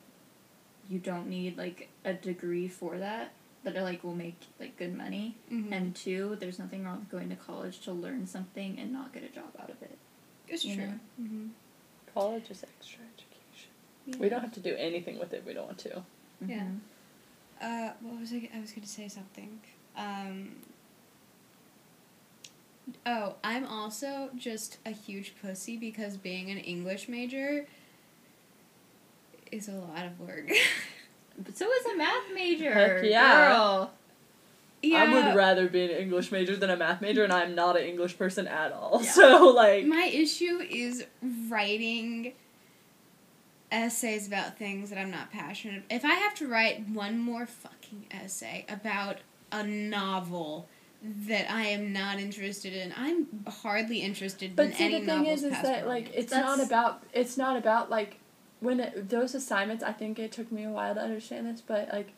you 0.91 0.99
don't 0.99 1.27
need 1.27 1.57
like 1.57 1.89
a 2.05 2.13
degree 2.13 2.69
for 2.69 2.99
that 2.99 3.33
that 3.65 3.77
are 3.77 3.83
like 3.83 4.03
will 4.03 4.15
make 4.15 4.41
like 4.59 4.77
good 4.79 4.97
money. 4.97 5.37
Mhm. 5.53 5.73
And 5.73 5.95
two, 5.95 6.37
there's 6.41 6.59
nothing 6.59 6.85
wrong 6.85 7.01
with 7.01 7.11
going 7.11 7.29
to 7.31 7.37
college 7.37 7.81
to 7.81 7.93
learn 7.93 8.27
something 8.27 8.79
and 8.79 8.93
not 8.93 9.13
get 9.13 9.23
a 9.23 9.29
job 9.29 9.53
out 9.61 9.71
of 9.71 9.83
it. 9.83 9.99
it's 10.49 10.63
true. 10.65 10.75
know. 10.77 10.99
hmm 11.17 11.47
college 12.13 12.51
is 12.51 12.65
extra 12.65 12.99
education. 13.15 14.21
We 14.21 14.29
don't 14.29 14.41
have 14.41 14.53
to 14.55 14.61
do 14.61 14.75
anything 14.77 15.19
with 15.21 15.33
it. 15.33 15.45
We 15.47 15.55
don't 15.55 15.67
want 15.67 15.79
to. 15.79 16.03
Yeah. 16.45 16.63
Mhm. 16.63 16.81
Uh, 17.61 17.93
what 18.01 18.19
was 18.19 18.33
I? 18.33 18.49
I 18.55 18.61
was 18.61 18.73
gonna 18.73 18.87
say 18.87 19.07
something. 19.09 19.61
Um. 19.97 20.57
Oh, 23.07 23.37
I'm 23.45 23.65
also 23.67 24.31
just 24.37 24.79
a 24.85 24.91
huge 24.91 25.35
pussy 25.41 25.77
because 25.77 26.17
being 26.17 26.51
an 26.51 26.59
English 26.59 27.09
major 27.09 27.67
is 29.53 29.69
a 29.69 29.73
lot 29.73 30.05
of 30.07 30.19
work. 30.19 30.51
But 31.39 31.57
so 31.57 31.71
is 31.71 31.87
a 31.87 31.97
math 31.97 32.25
major. 32.35 32.73
Heck 32.73 33.05
yeah. 33.05 33.49
Girl. 33.49 33.91
yeah. 34.83 35.03
I 35.03 35.13
would 35.13 35.37
rather 35.37 35.69
be 35.69 35.85
an 35.85 35.91
English 35.91 36.31
major 36.33 36.57
than 36.57 36.71
a 36.71 36.77
math 36.77 37.01
major, 37.01 37.25
and 37.25 37.33
I'm 37.33 37.55
not 37.55 37.77
an 37.77 37.85
English 37.85 38.19
person 38.19 38.47
at 38.47 38.73
all. 38.73 39.01
Yeah. 39.03 39.11
So 39.13 39.47
like, 39.49 39.87
My 39.87 40.05
issue 40.13 40.61
is 40.69 41.05
writing 41.49 42.33
essays 43.73 44.27
about 44.27 44.59
things 44.59 44.91
that 44.91 44.99
I'm 44.99 45.11
not 45.11 45.31
passionate. 45.31 45.85
If 45.91 46.05
I 46.05 46.15
have 46.15 46.35
to 46.37 46.49
write 46.49 46.89
one 46.89 47.19
more 47.19 47.47
fucking 47.47 48.07
essay 48.11 48.65
about 48.69 49.19
a 49.53 49.63
novel 49.63 50.69
that 51.03 51.51
I 51.51 51.63
am 51.63 51.93
not 51.93 52.19
interested 52.19 52.73
in, 52.75 52.93
I'm 52.97 53.27
hardly 53.63 53.99
interested 53.99 54.55
but 54.55 54.67
in 54.67 54.73
see, 54.75 54.85
any 54.85 55.01
the 55.01 55.07
thing 55.07 55.27
is, 55.27 55.45
is 55.45 55.53
that 55.53 55.87
like 55.87 56.11
it's 56.15 56.31
That's- 56.33 56.59
not 56.59 56.67
about 56.67 57.03
it's 57.13 57.37
not 57.37 57.57
about 57.57 57.91
like 57.91 58.19
when 58.61 58.81
it, 58.81 59.09
those 59.09 59.35
assignments. 59.35 59.83
I 59.83 59.93
think 59.93 60.19
it 60.19 60.33
took 60.33 60.51
me 60.53 60.65
a 60.65 60.71
while 60.71 60.95
to 60.95 61.01
understand 61.01 61.47
this, 61.47 61.61
but 61.61 61.89
like, 61.93 62.13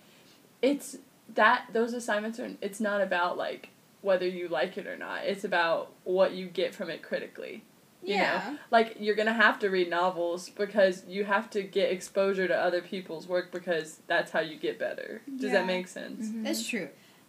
it's 0.60 0.98
that 1.34 1.66
those 1.72 1.92
assignments 1.94 2.38
are. 2.38 2.50
It's 2.60 2.80
not 2.80 3.00
about 3.00 3.36
like 3.38 3.70
whether 4.02 4.26
you 4.26 4.48
like 4.48 4.76
it 4.76 4.86
or 4.86 4.96
not. 4.96 5.24
It's 5.24 5.44
about 5.44 5.92
what 6.04 6.32
you 6.32 6.46
get 6.48 6.74
from 6.74 6.90
it 6.90 7.02
critically. 7.02 7.62
you 8.04 8.16
know? 8.16 8.22
yeah. 8.22 8.56
like 8.72 8.96
you're 8.98 9.14
gonna 9.14 9.32
have 9.32 9.60
to 9.60 9.68
read 9.70 9.88
novels 9.88 10.48
because 10.50 11.04
you 11.06 11.22
have 11.24 11.48
to 11.50 11.62
get 11.62 11.92
exposure 11.92 12.48
to 12.48 12.56
other 12.56 12.82
people's 12.82 13.28
work 13.28 13.52
because 13.52 14.00
that's 14.08 14.32
how 14.32 14.40
you 14.40 14.56
get 14.58 14.76
better. 14.78 15.22
Does 15.36 15.52
Yeah. 15.52 15.58
that 15.58 15.66
make 15.66 15.86
sense? 15.86 16.26
Mhm. 16.26 16.42
That's 16.42 16.66
true. 16.66 16.88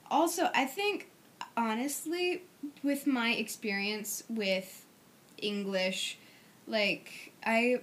Also, 0.09 0.49
I 0.55 0.65
think 0.65 1.09
honestly, 1.55 2.41
with 2.81 3.05
my 3.05 3.33
experience 3.33 4.23
with 4.29 4.85
English, 5.37 6.17
like 6.67 7.33
I, 7.45 7.81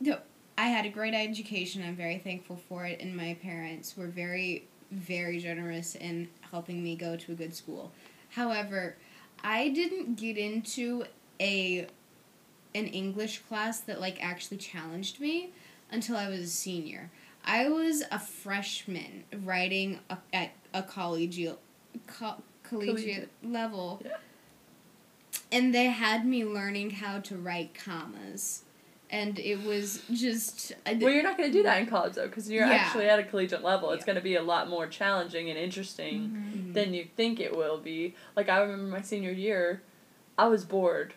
no, 0.00 0.18
I 0.60 0.64
had 0.64 0.84
a 0.84 0.90
great 0.90 1.14
education. 1.14 1.82
I'm 1.82 1.96
very 1.96 2.18
thankful 2.18 2.60
for 2.68 2.84
it, 2.84 3.00
and 3.00 3.16
my 3.16 3.32
parents 3.42 3.96
were 3.96 4.08
very, 4.08 4.64
very 4.90 5.38
generous 5.38 5.94
in 5.94 6.28
helping 6.50 6.84
me 6.84 6.96
go 6.96 7.16
to 7.16 7.32
a 7.32 7.34
good 7.34 7.54
school. 7.54 7.92
However, 8.28 8.94
I 9.42 9.70
didn't 9.70 10.16
get 10.16 10.36
into 10.36 11.04
a 11.40 11.86
an 12.74 12.86
English 12.88 13.38
class 13.48 13.80
that 13.80 14.02
like 14.02 14.22
actually 14.22 14.58
challenged 14.58 15.18
me 15.18 15.50
until 15.90 16.14
I 16.18 16.28
was 16.28 16.40
a 16.40 16.46
senior. 16.46 17.10
I 17.42 17.70
was 17.70 18.02
a 18.12 18.18
freshman 18.18 19.24
writing 19.42 20.00
a, 20.10 20.18
at 20.34 20.50
a 20.74 20.82
collegiate 20.82 21.58
co- 22.06 22.42
collegiate, 22.64 22.96
Collegiate. 22.96 23.28
level. 23.42 24.02
Yeah. 24.04 24.16
And 25.50 25.74
they 25.74 25.86
had 25.86 26.26
me 26.26 26.44
learning 26.44 26.90
how 26.90 27.20
to 27.20 27.36
write 27.36 27.72
commas. 27.74 28.64
And 29.12 29.38
it 29.40 29.64
was 29.64 30.02
just 30.12 30.72
I 30.86 30.94
d- 30.94 31.04
Well, 31.04 31.12
you're 31.12 31.22
not 31.24 31.36
gonna 31.36 31.50
do 31.52 31.64
that 31.64 31.80
in 31.80 31.86
college 31.86 32.14
though, 32.14 32.28
because 32.28 32.48
you're 32.50 32.64
Yeah. 32.66 32.72
actually 32.74 33.06
at 33.08 33.18
a 33.18 33.24
collegiate 33.24 33.64
level. 33.64 33.90
It's 33.90 34.02
Yeah. 34.02 34.06
gonna 34.14 34.20
be 34.20 34.36
a 34.36 34.42
lot 34.42 34.68
more 34.68 34.86
challenging 34.86 35.50
and 35.50 35.58
interesting 35.58 36.30
Mhm. 36.30 36.70
Mhm. 36.70 36.74
than 36.74 36.94
you 36.94 37.06
think 37.16 37.40
it 37.40 37.56
will 37.56 37.78
be. 37.78 38.14
Like 38.36 38.48
I 38.48 38.60
remember 38.60 38.84
my 38.90 39.02
senior 39.02 39.32
year, 39.32 39.82
I 40.38 40.46
was 40.46 40.64
bored 40.64 41.14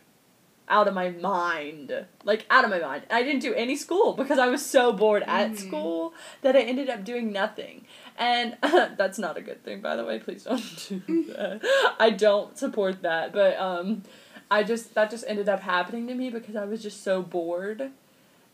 out 0.69 0.87
of 0.87 0.93
my 0.95 1.09
mind. 1.09 2.05
Like 2.23 2.45
out 2.49 2.63
of 2.63 2.71
my 2.71 2.79
mind. 2.79 3.03
I 3.11 3.21
didn't 3.21 3.41
do 3.41 3.53
any 3.53 3.75
school 3.75 4.13
because 4.13 4.39
I 4.39 4.47
was 4.47 4.65
so 4.65 4.91
bored 4.93 5.23
at 5.27 5.51
Mhm. 5.51 5.57
school 5.57 6.13
that 6.41 6.55
I 6.55 6.61
ended 6.61 6.89
up 6.89 7.03
doing 7.03 7.31
nothing. 7.31 7.85
And 8.17 8.57
that's 8.97 9.19
not 9.19 9.37
a 9.37 9.41
good 9.41 9.63
thing 9.63 9.81
by 9.81 9.95
the 9.95 10.03
way. 10.05 10.17
Please 10.19 10.45
don't 10.45 10.61
do 11.07 11.23
that. 11.33 11.61
I 11.99 12.09
don't 12.09 12.57
support 12.57 13.03
that, 13.03 13.33
but 13.33 13.55
um 13.59 14.03
I 14.51 14.63
just 14.63 14.93
that 14.95 15.09
just 15.09 15.25
ended 15.27 15.49
up 15.49 15.61
happening 15.61 16.07
to 16.07 16.13
me 16.13 16.29
because 16.29 16.55
I 16.55 16.65
was 16.65 16.81
just 16.81 17.03
so 17.03 17.21
bored 17.21 17.91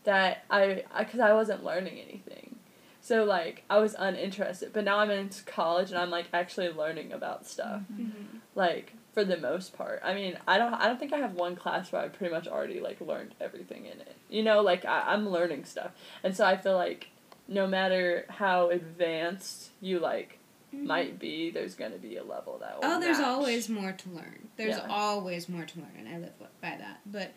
that 0.04 0.44
I 0.50 0.84
because 0.98 1.20
I 1.20 1.32
wasn't 1.34 1.64
learning 1.64 1.98
anything. 1.98 2.56
So 3.02 3.24
like 3.24 3.64
I 3.70 3.78
was 3.78 3.94
uninterested, 3.98 4.72
but 4.72 4.84
now 4.84 4.98
I'm 4.98 5.10
in 5.10 5.30
college 5.46 5.90
and 5.90 5.98
I'm 5.98 6.10
like 6.10 6.26
actually 6.32 6.68
learning 6.70 7.12
about 7.12 7.46
stuff. 7.46 7.82
Mhm. 7.92 8.06
Mhm. 8.06 8.40
Like 8.54 8.94
for 9.12 9.24
the 9.24 9.36
most 9.36 9.76
part. 9.76 10.00
I 10.04 10.14
mean, 10.14 10.36
I 10.46 10.58
don't 10.58 10.74
I 10.74 10.86
don't 10.86 10.98
think 10.98 11.12
I 11.12 11.18
have 11.18 11.34
one 11.34 11.56
class 11.56 11.92
where 11.92 12.02
I 12.02 12.08
pretty 12.08 12.32
much 12.32 12.46
already 12.48 12.80
like 12.80 13.00
learned 13.00 13.34
everything 13.40 13.86
in 13.86 14.00
it. 14.00 14.16
You 14.28 14.42
know, 14.42 14.60
like 14.60 14.84
I, 14.84 15.02
I'm 15.12 15.28
learning 15.28 15.64
stuff. 15.64 15.92
And 16.22 16.36
so 16.36 16.44
I 16.44 16.56
feel 16.56 16.74
like 16.76 17.08
no 17.48 17.66
matter 17.66 18.26
how 18.28 18.70
advanced 18.70 19.70
you 19.80 19.98
like 19.98 20.38
Might 20.72 21.18
be, 21.18 21.50
there's 21.50 21.74
gonna 21.74 21.98
be 21.98 22.16
a 22.16 22.22
level 22.24 22.58
that 22.58 22.76
will. 22.80 22.84
Oh, 22.88 23.00
there's 23.00 23.18
match. 23.18 23.26
always 23.26 23.68
more 23.68 23.92
to 23.92 24.08
learn. 24.10 24.48
There's 24.56 24.76
Yeah. 24.76 24.86
always 24.88 25.48
more 25.48 25.64
to 25.64 25.78
learn, 25.80 25.92
and 25.98 26.08
I 26.08 26.18
live 26.18 26.32
by 26.60 26.76
that. 26.76 27.00
But 27.06 27.32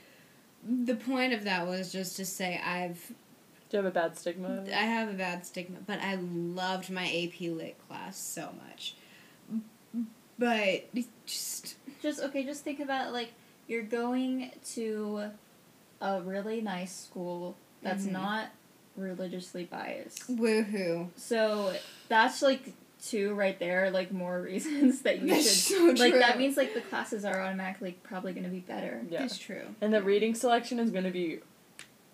the 0.64 0.96
point 0.96 1.34
of 1.34 1.44
that 1.46 1.66
was 1.68 1.92
just 1.92 2.16
to 2.18 2.26
say 2.26 2.60
I've 2.64 3.12
Do 3.70 3.78
you 3.78 3.84
have 3.84 3.92
a 3.92 3.92
bad 4.00 4.16
stigma? 4.18 4.64
I 4.68 4.84
have 4.86 5.10
a 5.10 5.14
bad 5.14 5.46
stigma, 5.48 5.80
but 5.88 6.00
I 6.00 6.16
loved 6.16 6.92
my 6.92 7.06
AP 7.08 7.50
Lit 7.50 7.76
class 7.88 8.18
so 8.18 8.52
much. 8.68 8.96
But 10.38 10.86
just 11.26 11.76
Just 12.02 12.20
okay, 12.22 12.44
just 12.44 12.64
think 12.64 12.80
about 12.80 13.14
like 13.14 13.32
you're 13.68 13.82
going 13.84 14.52
to 14.74 15.32
a 16.02 16.22
really 16.22 16.62
nice 16.62 16.94
school 16.96 17.56
that's 17.82 18.04
Mhm. 18.06 18.12
not 18.12 18.50
religiously 18.96 19.64
biased. 19.64 20.28
woohoo. 20.28 21.10
So 21.16 21.76
that's 22.10 22.42
like 22.42 22.74
two 23.06 23.34
right 23.34 23.60
there, 23.60 23.90
like 23.92 24.12
more 24.12 24.42
reasons 24.52 25.02
that 25.02 25.22
you 25.22 25.28
That's 25.30 25.68
should 25.68 25.98
so 25.98 26.04
like 26.04 26.14
that 26.14 26.38
means 26.38 26.56
like 26.58 26.74
the 26.74 26.82
classes 26.82 27.26
are 27.26 27.42
automatically 27.42 27.98
probably 28.04 28.34
gonna 28.34 28.48
be 28.50 28.60
better. 28.60 29.02
Yeah. 29.10 29.24
It's 29.24 29.38
true. 29.38 29.76
And 29.82 29.94
the 29.94 30.02
reading 30.02 30.36
selection 30.36 30.80
is 30.80 30.90
going 30.92 31.04
to 31.04 31.12
be 31.12 31.40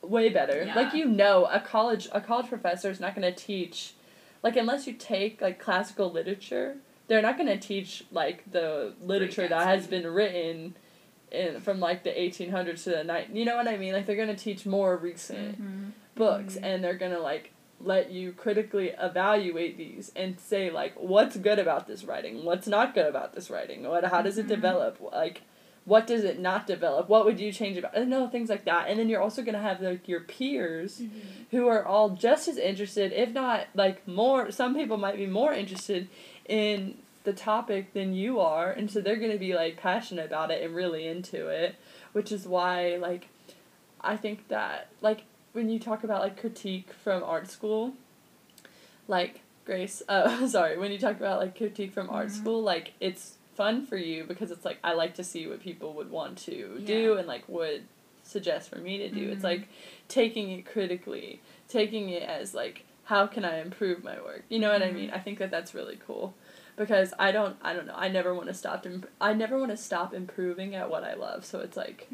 way 0.01 0.29
better. 0.29 0.63
Yeah. 0.63 0.75
Like 0.75 0.93
you 0.93 1.05
know, 1.05 1.45
a 1.45 1.59
college 1.59 2.07
a 2.11 2.21
college 2.21 2.47
professor 2.47 2.89
is 2.89 2.99
not 2.99 3.15
going 3.15 3.31
to 3.33 3.37
teach 3.37 3.93
like 4.41 4.55
unless 4.55 4.87
you 4.87 4.93
take 4.93 5.41
like 5.41 5.59
classical 5.59 6.11
literature, 6.11 6.77
they're 7.07 7.21
not 7.21 7.37
going 7.37 7.49
to 7.49 7.57
teach 7.57 8.05
like 8.11 8.49
the 8.51 8.93
literature 9.01 9.47
that 9.47 9.67
has 9.67 9.87
been 9.87 10.07
written 10.07 10.75
in 11.31 11.59
from 11.61 11.79
like 11.79 12.03
the 12.03 12.09
1800s 12.09 12.83
to 12.85 12.89
the 12.91 13.03
night. 13.03 13.29
You 13.31 13.45
know 13.45 13.55
what 13.57 13.67
I 13.67 13.77
mean? 13.77 13.93
Like 13.93 14.05
they're 14.07 14.15
going 14.15 14.29
to 14.35 14.43
teach 14.43 14.65
more 14.65 14.95
recent 14.97 15.61
Mhm. 15.61 15.91
books 16.15 16.55
Mhm. 16.55 16.63
and 16.63 16.83
they're 16.83 16.97
going 16.97 17.11
to 17.11 17.19
like 17.19 17.51
let 17.81 18.11
you 18.11 18.31
critically 18.33 18.91
evaluate 18.99 19.77
these 19.77 20.11
and 20.15 20.39
say 20.39 20.69
like 20.69 20.93
what's 20.95 21.37
good 21.37 21.59
about 21.59 21.87
this 21.87 22.03
writing? 22.03 22.43
What's 22.45 22.67
not 22.67 22.93
good 22.93 23.05
about 23.07 23.33
this 23.33 23.49
writing? 23.49 23.83
What 23.87 24.03
how 24.05 24.21
does 24.21 24.37
it 24.37 24.45
Mhm. 24.45 24.49
develop? 24.49 24.99
Like 25.01 25.41
what 25.85 26.05
does 26.05 26.23
it 26.23 26.39
not 26.39 26.67
develop? 26.67 27.09
What 27.09 27.25
would 27.25 27.39
you 27.39 27.51
change 27.51 27.77
about 27.77 27.95
and 27.95 28.09
no 28.09 28.27
things 28.27 28.49
like 28.49 28.65
that. 28.65 28.89
And 28.89 28.99
then 28.99 29.09
you're 29.09 29.21
also 29.21 29.41
going 29.41 29.55
to 29.55 29.61
have 29.61 29.81
like 29.81 30.07
your 30.07 30.19
peers 30.19 31.01
who 31.51 31.67
are 31.67 31.83
all 31.85 32.11
just 32.11 32.47
as 32.47 32.57
interested 32.57 33.11
if 33.13 33.29
not 33.31 33.67
like 33.73 34.07
more 34.07 34.51
some 34.51 34.75
people 34.75 34.97
might 34.97 35.15
be 35.17 35.25
more 35.25 35.53
interested 35.53 36.07
in 36.47 36.97
the 37.23 37.33
topic 37.33 37.93
than 37.93 38.13
you 38.13 38.39
are 38.39 38.71
and 38.71 38.89
so 38.91 39.01
they're 39.01 39.15
going 39.17 39.31
to 39.31 39.37
be 39.39 39.53
like 39.53 39.77
passionate 39.77 40.25
about 40.25 40.51
it 40.51 40.61
and 40.63 40.75
really 40.75 41.07
into 41.07 41.47
it 41.47 41.75
which 42.13 42.31
is 42.31 42.45
why 42.47 42.95
like 42.97 43.27
i 44.01 44.15
think 44.15 44.47
that 44.47 44.87
like 45.01 45.23
when 45.53 45.69
you 45.69 45.79
talk 45.79 46.03
about 46.03 46.21
like 46.21 46.39
critique 46.39 46.91
from 46.93 47.23
art 47.23 47.49
school 47.49 47.93
like 49.07 49.41
grace 49.65 50.01
uh 50.09 50.47
sorry 50.55 50.77
when 50.77 50.91
you 50.91 50.97
talk 50.99 51.17
about 51.17 51.39
like 51.39 51.55
critique 51.57 51.91
from 51.93 52.09
art 52.09 52.27
Mhm. 52.27 52.31
school 52.31 52.61
like 52.63 52.93
it's 52.99 53.35
fun 53.55 53.85
for 53.85 53.97
you 53.97 54.23
because 54.23 54.51
it's 54.51 54.63
like 54.65 54.77
i 54.83 54.93
like 54.93 55.15
to 55.15 55.23
see 55.23 55.45
what 55.47 55.59
people 55.59 55.93
would 55.93 56.09
want 56.09 56.37
to 56.39 56.79
do 56.85 57.17
and 57.17 57.27
like 57.27 57.43
would 57.49 57.83
suggest 58.23 58.69
for 58.69 58.77
me 58.77 58.97
to 58.99 59.09
do 59.09 59.29
it's 59.29 59.41
Mhm. 59.41 59.43
like 59.43 59.67
taking 60.07 60.51
it 60.51 60.65
critically 60.65 61.41
taking 61.67 62.09
it 62.09 62.23
as 62.23 62.53
like 62.53 62.85
how 63.05 63.25
can 63.27 63.43
i 63.43 63.59
improve 63.59 64.03
my 64.03 64.19
work 64.21 64.43
you 64.49 64.59
know 64.59 64.71
what 64.71 64.81
i 64.83 64.89
Mhm. 64.89 64.93
mean 64.95 65.09
i 65.11 65.19
think 65.19 65.39
that 65.39 65.51
that's 65.51 65.73
really 65.73 65.97
cool 66.07 66.33
because 66.77 67.13
i 67.19 67.31
don't 67.31 67.57
i 67.61 67.73
don't 67.73 67.87
know 67.87 67.95
i 67.97 68.07
never 68.07 68.33
want 68.33 68.47
to 68.47 68.53
stop 68.53 68.85
imp- 68.85 69.09
i 69.19 69.33
never 69.33 69.57
want 69.57 69.71
to 69.71 69.77
stop 69.77 70.13
improving 70.13 70.73
at 70.75 70.89
what 70.89 71.03
i 71.03 71.13
love 71.15 71.43
so 71.45 71.59
it's 71.59 71.75
like 71.77 72.07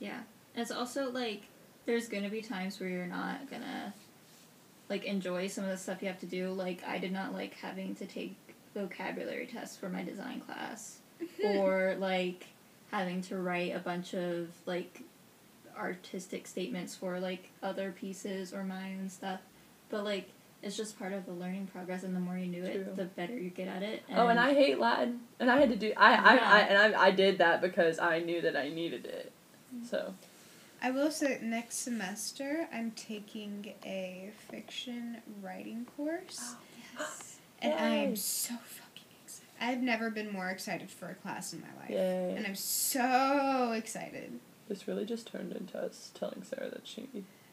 Yeah. 0.00 0.20
It's 0.56 0.72
also 0.72 1.08
like 1.10 1.42
there's 1.90 2.08
gonna 2.08 2.28
be 2.28 2.40
times 2.40 2.78
where 2.78 2.88
you're 2.88 3.06
not 3.06 3.50
gonna 3.50 3.92
like 4.88 5.04
enjoy 5.04 5.48
some 5.48 5.64
of 5.64 5.70
the 5.70 5.76
stuff 5.76 6.00
you 6.00 6.06
have 6.06 6.20
to 6.20 6.26
do. 6.26 6.52
Like 6.52 6.84
I 6.86 6.98
did 6.98 7.12
not 7.12 7.32
like 7.32 7.54
having 7.54 7.96
to 7.96 8.06
take 8.06 8.36
vocabulary 8.76 9.46
tests 9.46 9.76
for 9.76 9.88
my 9.88 10.04
design 10.04 10.40
class. 10.40 10.98
or 11.44 11.96
like 11.98 12.46
having 12.92 13.20
to 13.22 13.36
write 13.36 13.74
a 13.74 13.80
bunch 13.80 14.14
of 14.14 14.48
like 14.66 15.02
artistic 15.76 16.46
statements 16.46 16.94
for 16.94 17.18
like 17.18 17.50
other 17.62 17.90
pieces 17.90 18.54
or 18.54 18.62
mine 18.62 18.98
and 19.00 19.10
stuff. 19.10 19.40
But 19.88 20.04
like 20.04 20.30
it's 20.62 20.76
just 20.76 20.96
part 20.96 21.12
of 21.12 21.26
the 21.26 21.32
learning 21.32 21.66
progress 21.72 22.04
and 22.04 22.14
the 22.14 22.20
more 22.20 22.38
you 22.38 22.52
do 22.52 22.60
True. 22.60 22.70
it, 22.70 22.96
the 22.96 23.04
better 23.04 23.36
you 23.36 23.50
get 23.50 23.66
at 23.66 23.82
it. 23.82 24.02
oh 24.14 24.28
and 24.28 24.38
i 24.38 24.52
hate 24.52 24.78
latin 24.78 25.20
and 25.38 25.50
i 25.50 25.58
had 25.58 25.70
to 25.70 25.76
do 25.76 25.90
i 25.96 26.14
I, 26.14 26.34
Yeah. 26.34 26.52
I 26.52 26.58
and 26.60 26.94
I, 26.94 27.02
I 27.06 27.10
did 27.12 27.38
that 27.38 27.62
because 27.62 27.98
i 27.98 28.18
knew 28.18 28.42
that 28.42 28.56
i 28.58 28.68
needed 28.68 29.06
it 29.06 29.32
mm. 29.74 29.88
so 29.88 30.12
I 30.82 30.90
will 30.90 31.10
say 31.10 31.38
next 31.42 31.76
semester 31.78 32.68
I'm 32.72 32.92
taking 32.92 33.74
a 33.84 34.30
fiction 34.50 35.18
writing 35.42 35.86
course. 35.96 36.54
yes. 36.98 37.36
And 37.62 37.74
I'm 37.74 38.16
so 38.16 38.54
fucking 38.54 39.04
excited. 39.22 39.46
I've 39.60 39.82
never 39.82 40.08
been 40.08 40.32
more 40.32 40.48
excited 40.48 40.88
for 40.90 41.10
a 41.10 41.14
class 41.14 41.52
in 41.52 41.60
my 41.60 41.66
life. 41.82 41.90
yay 41.90 42.34
And 42.34 42.46
I'm 42.46 42.54
so 42.54 43.72
excited. 43.76 44.40
this 44.68 44.88
really 44.88 45.04
just 45.04 45.26
turned 45.30 45.52
into 45.52 45.76
us 45.78 46.10
telling 46.14 46.42
sarah 46.42 46.70
that 46.70 46.86
she 46.86 47.06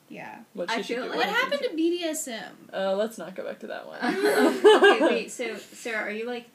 Yeah. 0.08 0.40
what 0.54 0.72
she 0.72 0.78
I 0.78 0.82
should 0.82 0.96
feel 0.96 1.04
do 1.04 1.10
like- 1.10 1.18
What 1.18 1.28
happened 1.28 1.62
to 1.64 1.70
BDSM? 1.76 2.54
uh 2.74 2.96
let's 2.96 3.18
not 3.18 3.36
go 3.36 3.44
back 3.44 3.60
to 3.60 3.68
that 3.68 3.86
one 3.86 4.00
okay, 4.06 5.00
wait. 5.06 5.32
So, 5.40 5.58
Sarah, 5.58 6.04
are 6.08 6.12
you 6.12 6.26
like? 6.26 6.46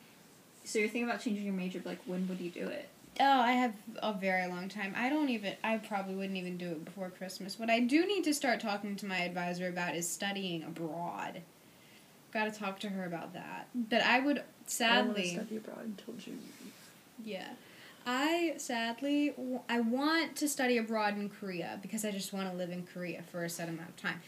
So 0.64 0.78
you're 0.78 0.88
thinking 0.88 1.10
about 1.10 1.20
changing 1.20 1.44
your 1.44 1.52
major? 1.54 1.80
but, 1.80 1.90
Like, 1.90 2.00
when 2.06 2.26
would 2.28 2.40
you 2.40 2.48
do 2.50 2.66
it? 2.68 2.88
Oh, 3.20 3.40
I 3.40 3.52
have 3.52 3.74
a 4.02 4.12
very 4.12 4.46
long 4.46 4.68
time. 4.68 4.94
I 4.96 5.08
don't 5.08 5.28
even. 5.28 5.54
I 5.62 5.76
probably 5.76 6.14
wouldn't 6.14 6.36
even 6.36 6.56
do 6.56 6.70
it 6.70 6.84
before 6.84 7.10
Christmas. 7.10 7.58
What 7.58 7.70
I 7.70 7.80
do 7.80 8.06
need 8.06 8.24
to 8.24 8.34
start 8.34 8.60
talking 8.60 8.96
to 8.96 9.06
my 9.06 9.18
advisor 9.18 9.68
about 9.68 9.94
is 9.94 10.08
studying 10.08 10.62
abroad. 10.62 11.42
Got 12.32 12.52
to 12.52 12.58
talk 12.58 12.80
to 12.80 12.88
her 12.88 13.04
about 13.04 13.34
that. 13.34 13.68
But 13.74 14.02
I 14.02 14.20
would 14.20 14.42
sadly. 14.66 15.32
I 15.32 15.42
study 15.42 15.56
abroad 15.58 15.84
until 15.84 16.14
June. 16.14 16.40
Yeah. 17.22 17.48
I 18.06 18.54
sadly 18.56 19.34
I 19.68 19.80
want 19.80 20.34
to 20.36 20.48
study 20.48 20.78
abroad 20.78 21.16
in 21.16 21.28
Korea 21.28 21.78
because 21.82 22.04
I 22.04 22.10
just 22.10 22.32
want 22.32 22.50
to 22.50 22.56
live 22.56 22.70
in 22.70 22.84
Korea 22.84 23.22
for 23.22 23.44
a 23.44 23.48
set 23.48 23.68
amount 23.68 23.90
of 23.90 23.96
time. 23.96 24.20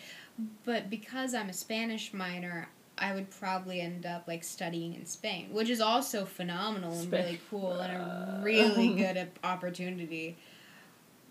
But 0.65 0.91
because 0.91 1.35
I'm 1.35 1.49
a 1.49 1.53
Spanish 1.53 2.13
minor, 2.13 2.69
I 2.97 3.13
would 3.15 3.31
probably 3.31 3.81
end 3.81 4.07
up 4.07 4.25
like 4.29 4.45
studying 4.45 4.95
in 4.95 5.05
Spain, 5.07 5.49
which 5.53 5.69
is 5.69 5.81
also 5.81 6.25
phenomenal 6.25 6.93
and 6.93 7.03
Spain. 7.09 7.25
really 7.25 7.41
cool 7.51 7.73
and 7.73 7.93
a 7.93 8.41
really 8.45 8.95
good 8.95 9.29
opportunity. 9.43 10.37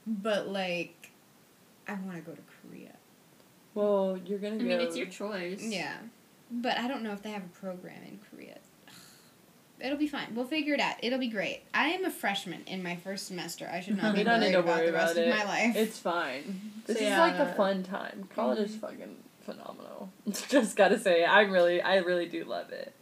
But 0.06 0.47
like 0.49 1.12
I 1.88 1.93
want 1.93 2.15
to 2.15 2.21
go 2.21 2.34
to 2.34 2.41
Korea. 2.62 2.91
Well, 3.73 4.19
you're 4.26 4.39
gonna 4.39 4.56
I 4.56 4.60
go. 4.60 4.63
mean, 4.65 4.80
it's 4.82 4.95
your 4.97 5.08
choice. 5.08 5.63
Yeah. 5.63 5.95
But 6.52 6.78
I 6.78 6.88
don't 6.88 7.02
know 7.02 7.13
if 7.13 7.23
they 7.23 7.32
have 7.32 7.43
a 7.43 7.60
program 7.60 8.04
in 8.08 8.19
Korea. 8.30 8.58
It'll 9.80 9.97
be 9.97 10.08
fine. 10.08 10.28
We'll 10.36 10.45
figure 10.45 10.73
it 10.76 10.80
out. 10.80 10.95
It'll 11.02 11.19
be 11.19 11.28
great. 11.28 11.63
I 11.73 11.89
am 11.89 12.06
a 12.06 12.12
freshman 12.12 12.62
in 12.67 12.84
my 12.84 12.95
first 12.95 13.28
semester. 13.28 13.69
I 13.71 13.80
should 13.82 13.97
not 14.02 14.15
be 14.15 14.23
worried 14.23 14.39
need 14.41 14.56
about 14.56 14.78
worry 14.78 14.86
the 14.88 14.93
rest 14.93 15.17
about 15.17 15.28
of 15.28 15.36
my 15.36 15.43
life. 15.45 15.76
It's 15.76 15.97
fine. 15.99 16.62
This 16.86 16.99
So, 16.99 17.04
is 17.06 17.17
like 17.17 17.36
a 17.36 17.54
fun 17.54 17.82
time. 17.84 18.28
College 18.36 18.60
is 18.60 18.76
Mhm. 18.76 18.80
fucking 18.82 19.15
phenomenal. 19.43 20.12
Just 20.49 20.75
gotta 20.75 20.97
say, 20.99 21.23
I 21.25 21.41
really, 21.41 21.82
I 21.82 21.97
really 21.97 22.27
do 22.27 22.43
love 22.45 22.71
it, 22.71 22.93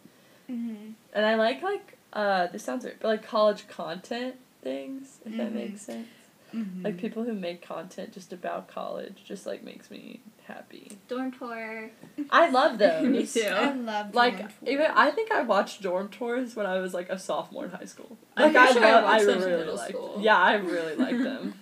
hmm 0.47 0.91
and 1.13 1.25
I 1.25 1.35
like 1.35 1.61
like 1.61 1.97
uh, 2.13 2.47
this 2.47 2.63
sounds 2.63 2.83
weird, 2.83 2.97
but 2.99 3.07
like 3.07 3.23
college 3.25 3.67
content 3.67 4.35
things, 4.61 5.19
if 5.25 5.37
that 5.37 5.51
Mhm. 5.51 5.55
makes 5.55 5.81
sense. 5.81 6.07
hmm 6.51 6.83
Like 6.83 6.97
people 6.97 7.23
who 7.23 7.33
make 7.33 7.61
content 7.65 8.11
just 8.13 8.33
about 8.33 8.67
college, 8.67 9.23
just 9.25 9.45
like 9.45 9.63
makes 9.63 9.89
me 9.89 10.19
happy. 10.45 10.97
Dorm 11.07 11.31
tour. 11.31 11.89
I 12.29 12.49
love 12.49 12.77
those. 12.83 13.07
Me 13.07 13.25
too. 13.25 13.47
I 13.49 13.71
love 13.73 14.07
them. 14.07 14.11
Like 14.13 14.37
dorm 14.39 14.51
even. 14.67 14.87
I 14.93 15.11
think 15.11 15.31
I 15.31 15.41
watched 15.43 15.81
dorm 15.81 16.09
tours 16.09 16.55
when 16.55 16.65
I 16.65 16.79
was 16.79 16.93
like 16.93 17.09
a 17.09 17.17
sophomore 17.17 17.65
in 17.65 17.71
high 17.71 17.85
school. 17.85 18.17
I'm 18.35 18.47
Like 18.53 18.55
I, 18.57 18.65
pretty 18.65 18.79
sure 18.79 18.85
I 18.87 18.91
love, 18.95 19.03
I, 19.03 19.07
watched 19.13 19.25
those 19.27 19.43
in 19.43 19.49
really 19.49 19.59
middle 19.59 19.75
liked. 19.75 19.89
school. 19.91 20.17
Yeah, 20.21 20.37
I 20.37 20.53
really 20.55 20.95
like 20.95 21.17
them. 21.17 21.53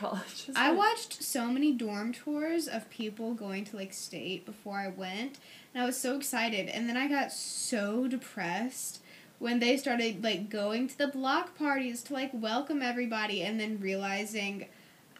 Yeah. 0.00 0.08
College. 0.08 0.50
I 0.56 0.68
like- 0.70 0.78
watched 0.78 1.22
so 1.22 1.46
many 1.48 1.72
dorm 1.72 2.12
tours 2.12 2.68
of 2.68 2.88
people 2.90 3.34
going 3.34 3.64
to 3.66 3.76
like 3.76 3.92
state 3.92 4.46
before 4.46 4.78
I 4.78 4.88
went, 4.88 5.38
and 5.74 5.82
I 5.82 5.86
was 5.86 5.98
so 6.00 6.16
excited. 6.16 6.68
And 6.68 6.88
then 6.88 6.96
I 6.96 7.08
got 7.08 7.32
so 7.32 8.06
depressed 8.08 9.00
when 9.38 9.58
they 9.60 9.76
started 9.76 10.22
like 10.22 10.48
going 10.50 10.88
to 10.88 10.98
the 10.98 11.06
block 11.08 11.56
parties 11.56 12.02
to 12.04 12.12
like 12.12 12.30
welcome 12.32 12.82
everybody, 12.82 13.42
and 13.42 13.58
then 13.58 13.78
realizing 13.80 14.66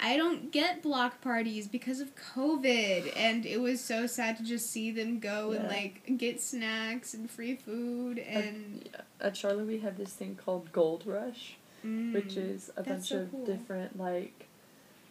I 0.00 0.16
don't 0.16 0.52
get 0.52 0.80
block 0.80 1.20
parties 1.20 1.66
because 1.66 1.98
of 2.00 2.14
COVID, 2.34 3.12
and 3.16 3.44
it 3.44 3.60
was 3.60 3.80
so 3.84 4.06
sad 4.06 4.36
to 4.36 4.44
just 4.44 4.70
see 4.70 4.92
them 4.92 5.18
go 5.18 5.50
and 5.52 5.66
like 5.68 6.02
get 6.18 6.40
snacks 6.40 7.14
and 7.14 7.28
free 7.30 7.56
food 7.56 8.18
and. 8.18 8.82
Yeah. 8.92 9.00
At 9.20 9.36
Charlotte, 9.36 9.66
we 9.66 9.78
have 9.80 9.98
this 9.98 10.12
thing 10.12 10.36
called 10.36 10.70
Gold 10.72 11.02
Rush, 11.04 11.56
Mm. 11.84 12.12
which 12.12 12.36
is 12.36 12.70
a 12.76 12.82
bunch 12.82 13.08
so 13.08 13.18
of 13.20 13.30
cool. 13.32 13.44
different 13.46 13.96
like 13.98 14.47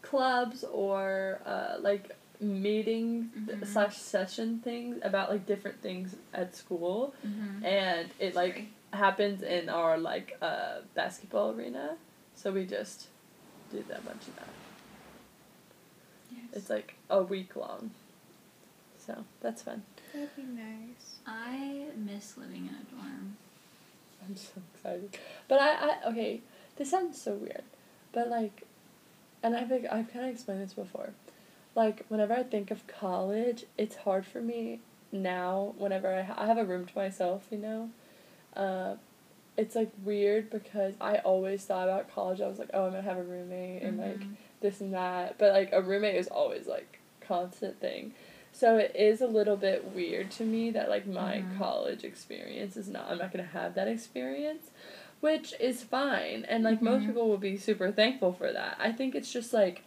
clubs 0.10 0.64
or 0.64 1.40
uh, 1.46 1.76
like 1.90 2.06
meeting 2.40 3.30
Mhm. 3.36 3.66
slash 3.66 3.98
session 3.98 4.60
things 4.64 4.94
about 5.10 5.30
like 5.34 5.46
different 5.54 5.82
things 5.82 6.16
at 6.34 6.56
school, 6.56 7.14
Mm-hmm. 7.26 7.66
and 7.66 8.10
it 8.20 8.36
like 8.36 8.54
Sorry. 8.56 8.70
happens 9.04 9.42
in 9.44 9.70
our 9.70 9.98
like 9.98 10.38
uh, 10.42 10.76
basketball 10.94 11.48
arena. 11.56 11.98
So 12.36 12.52
we 12.52 12.64
just 12.66 13.08
did 13.72 13.88
that 13.90 14.06
bunch 14.06 14.24
of 14.30 14.36
that. 14.36 14.54
Yes. 16.32 16.42
It's 16.54 16.70
like 16.70 16.96
a 17.10 17.22
week 17.24 17.56
long. 17.56 17.92
So 19.06 19.14
that's 19.42 19.62
fun. 19.64 19.84
That'd 20.14 20.36
be 20.36 20.44
nice. 20.44 21.20
I 21.26 21.88
miss 21.96 22.38
living 22.38 22.68
in 22.70 22.76
a 22.76 22.86
dorm. 22.96 23.36
I'm 24.24 24.36
so 24.36 24.62
excited. 24.74 25.18
But 25.48 25.60
I, 25.62 25.70
I 25.90 26.10
okay, 26.12 26.42
this 26.76 26.92
sounds 26.92 27.22
so 27.22 27.34
weird. 27.34 27.64
But 28.12 28.30
like 28.30 28.64
and 29.44 29.56
I've 29.56 29.70
like, 29.72 29.86
I've 29.92 30.12
kind 30.12 30.26
of 30.26 30.32
explained 30.32 30.62
this 30.62 30.74
before. 30.74 31.12
Like 31.76 32.06
whenever 32.10 32.34
I 32.34 32.44
think 32.44 32.72
of 32.72 32.86
college, 32.88 33.66
it's 33.78 33.96
hard 33.98 34.26
for 34.26 34.42
me 34.42 34.80
now 35.12 35.74
whenever 35.78 36.14
I, 36.14 36.24
ha- 36.24 36.36
I 36.38 36.48
have 36.48 36.58
a 36.58 36.66
room 36.66 36.86
to 36.86 36.96
myself, 36.98 37.48
you 37.52 37.58
know. 37.60 37.90
Uh, 38.56 38.96
it's 39.56 39.76
like 39.76 39.92
weird 40.04 40.50
because 40.50 40.96
I 41.02 41.18
always 41.18 41.64
thought 41.66 41.88
about 41.88 42.12
college. 42.14 42.42
I 42.42 42.48
was 42.48 42.60
like, 42.60 42.70
oh, 42.74 42.86
I'm 42.86 42.92
gonna 42.92 43.04
have 43.04 43.18
a 43.18 43.24
roommate 43.24 43.82
and 43.84 43.98
like 43.98 44.20
Mhm. 44.20 44.36
this 44.62 44.82
and 44.82 44.94
that. 44.94 45.38
But 45.38 45.54
like 45.54 45.70
a 45.72 45.82
roommate 45.82 46.16
is 46.16 46.28
always 46.28 46.68
like 46.68 47.00
constant 47.22 47.80
thing. 47.80 48.14
So 48.52 48.78
it 48.78 48.96
is 48.96 49.22
a 49.22 49.28
little 49.28 49.58
bit 49.58 49.86
weird 49.94 50.32
to 50.32 50.44
me 50.44 50.72
that 50.72 50.90
like 50.90 51.06
my 51.06 51.38
Mhm. 51.44 51.58
college 51.58 52.04
experience 52.04 52.76
is 52.78 52.88
not 52.88 53.10
I'm 53.10 53.18
not 53.20 53.32
gonna 53.32 53.44
have 53.44 53.76
that 53.76 53.88
experience, 53.88 54.72
which 55.20 55.54
is 55.60 55.84
fine. 55.84 56.46
And 56.48 56.64
like 56.64 56.82
most 56.82 57.04
Mhm. 57.04 57.08
people 57.08 57.28
will 57.30 57.38
be 57.38 57.58
super 57.58 57.92
thankful 57.92 58.34
for 58.34 58.52
that. 58.52 58.78
I 58.80 58.92
think 58.92 59.16
it's 59.16 59.32
just 59.32 59.54
like 59.54 59.84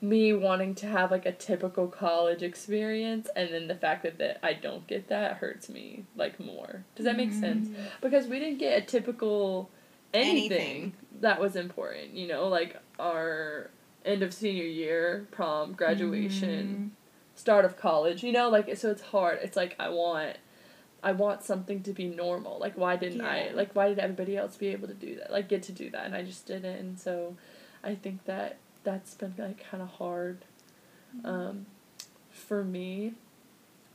me 0.00 0.32
wanting 0.32 0.74
to 0.76 0.86
have 0.86 1.10
like 1.10 1.24
a 1.24 1.32
typical 1.32 1.88
college 1.88 2.42
experience 2.42 3.28
and 3.34 3.52
then 3.52 3.66
the 3.66 3.74
fact 3.74 4.02
that, 4.02 4.18
that 4.18 4.38
I 4.42 4.52
don't 4.52 4.86
get 4.86 5.08
that 5.08 5.38
hurts 5.38 5.68
me 5.70 6.04
like 6.16 6.38
more. 6.38 6.84
Does 6.94 7.04
that 7.04 7.16
make 7.16 7.30
Mhm. 7.30 7.40
sense? 7.40 7.68
Because 8.02 8.26
we 8.26 8.38
didn't 8.38 8.58
get 8.58 8.78
a 8.82 8.84
typical 8.84 9.70
anything, 10.12 10.50
Anything. 10.50 10.92
that 11.20 11.40
was 11.40 11.56
important, 11.56 12.12
you 12.12 12.26
know, 12.26 12.46
like 12.48 12.76
our 12.98 13.70
end 14.04 14.22
of 14.22 14.32
senior 14.32 14.64
year, 14.64 15.26
prom, 15.30 15.72
graduation, 15.72 16.92
start 17.34 17.64
of 17.64 17.76
college, 17.76 18.22
you 18.22 18.32
know, 18.32 18.48
like 18.48 18.74
so 18.76 18.90
it's 18.90 19.02
hard. 19.02 19.38
It's 19.42 19.56
like 19.56 19.76
I 19.78 19.88
want 19.88 20.36
I 21.08 21.12
want 21.12 21.44
something 21.44 21.82
to 21.84 21.92
be 21.92 22.06
normal. 22.08 22.58
Like 22.58 22.76
why 22.76 22.96
didn't 22.96 23.20
I 23.20 23.50
like 23.54 23.70
why 23.76 23.88
did 23.88 23.98
everybody 24.00 24.36
else 24.36 24.56
be 24.56 24.68
able 24.68 24.88
to 24.88 24.94
do 24.94 25.14
that? 25.16 25.30
Like 25.30 25.48
get 25.48 25.62
to 25.64 25.72
do 25.72 25.88
that 25.90 26.04
and 26.04 26.14
I 26.16 26.22
just 26.24 26.46
didn't 26.46 26.76
and 26.82 26.98
so 26.98 27.36
I 27.84 27.94
think 27.94 28.24
that 28.24 28.56
that's 28.82 29.14
been 29.14 29.34
like 29.38 29.60
kind 29.70 29.82
of 29.82 29.88
hard 29.90 30.38
um 31.24 31.66
for 32.30 32.64
me. 32.64 33.14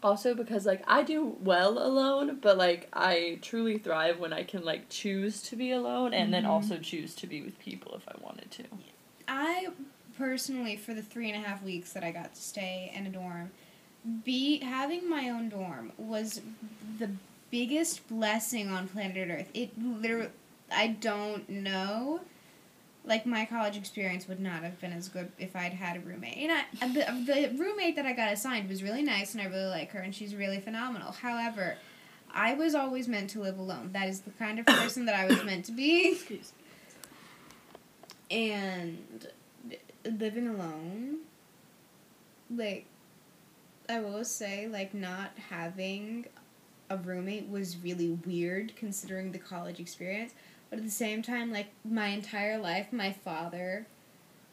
Also 0.01 0.33
because 0.33 0.65
like 0.65 0.83
I 0.87 1.03
do 1.03 1.35
well 1.41 1.77
alone, 1.77 2.39
but 2.41 2.57
like 2.57 2.87
I 2.93 3.39
truly 3.41 3.77
thrive 3.77 4.17
when 4.19 4.31
I 4.33 4.43
can 4.43 4.63
like 4.63 4.87
choose 4.89 5.41
to 5.49 5.55
be 5.57 5.71
alone 5.71 6.13
and 6.13 6.33
then 6.33 6.43
Mhm. 6.45 6.49
also 6.49 6.77
choose 6.77 7.13
to 7.15 7.27
be 7.27 7.41
with 7.41 7.59
people 7.59 7.93
if 7.95 8.07
I 8.07 8.15
wanted 8.23 8.49
to. 8.51 8.63
I 9.27 9.67
personally, 10.17 10.75
for 10.77 10.93
the 10.93 11.01
three 11.03 11.29
and 11.31 11.43
a 11.43 11.47
half 11.47 11.61
weeks 11.61 11.93
that 11.93 12.03
I 12.03 12.11
got 12.11 12.33
to 12.35 12.41
stay 12.41 12.91
in 12.95 13.05
a 13.05 13.09
dorm, 13.09 13.51
be 14.23 14.59
having 14.59 15.09
my 15.09 15.29
own 15.29 15.49
dorm 15.49 15.91
was 15.97 16.41
the 16.99 17.09
biggest 17.49 18.07
blessing 18.07 18.69
on 18.69 18.87
planet 18.87 19.29
Earth. 19.29 19.49
It 19.53 19.71
literally, 19.81 20.29
I 20.71 20.87
don't 20.87 21.47
know. 21.49 22.21
Like 23.03 23.25
my 23.25 23.45
college 23.45 23.77
experience 23.77 24.27
would 24.27 24.39
not 24.39 24.63
have 24.63 24.79
been 24.79 24.93
as 24.93 25.09
good 25.09 25.31
if 25.39 25.55
I'd 25.55 25.73
had 25.73 25.97
a 25.97 25.99
roommate. 26.01 26.37
And 26.37 26.51
I, 26.51 26.85
uh, 26.85 26.93
the, 26.93 27.09
uh, 27.09 27.49
the 27.49 27.57
roommate 27.57 27.95
that 27.95 28.05
I 28.05 28.13
got 28.13 28.31
assigned 28.31 28.69
was 28.69 28.83
really 28.83 29.01
nice, 29.01 29.33
and 29.33 29.41
I 29.41 29.45
really 29.45 29.65
like 29.65 29.91
her, 29.91 29.99
and 29.99 30.13
she's 30.13 30.35
really 30.35 30.59
phenomenal. 30.59 31.11
However, 31.11 31.77
I 32.31 32.53
was 32.53 32.75
always 32.75 33.07
meant 33.07 33.31
to 33.31 33.41
live 33.41 33.57
alone. 33.57 33.89
That 33.93 34.07
is 34.07 34.21
the 34.21 34.31
kind 34.31 34.59
of 34.59 34.67
person 34.67 35.05
that 35.05 35.15
I 35.15 35.25
was 35.25 35.43
meant 35.43 35.65
to 35.65 35.71
be 35.71 36.11
Excuse 36.15 36.53
and 38.31 39.27
living 40.05 40.47
alone 40.47 41.17
like 42.49 42.85
i 43.91 43.99
will 43.99 44.23
say 44.23 44.67
like 44.67 44.93
not 44.93 45.31
having 45.49 46.25
a 46.91 46.97
roommate 46.97 47.49
was 47.49 47.77
really 47.77 48.09
weird 48.25 48.75
considering 48.75 49.31
the 49.31 49.39
college 49.39 49.79
experience. 49.79 50.33
But 50.69 50.79
at 50.79 50.85
the 50.85 50.91
same 50.91 51.21
time 51.21 51.51
like 51.51 51.67
my 51.83 52.07
entire 52.07 52.57
life 52.57 52.91
my 52.91 53.11
father 53.11 53.87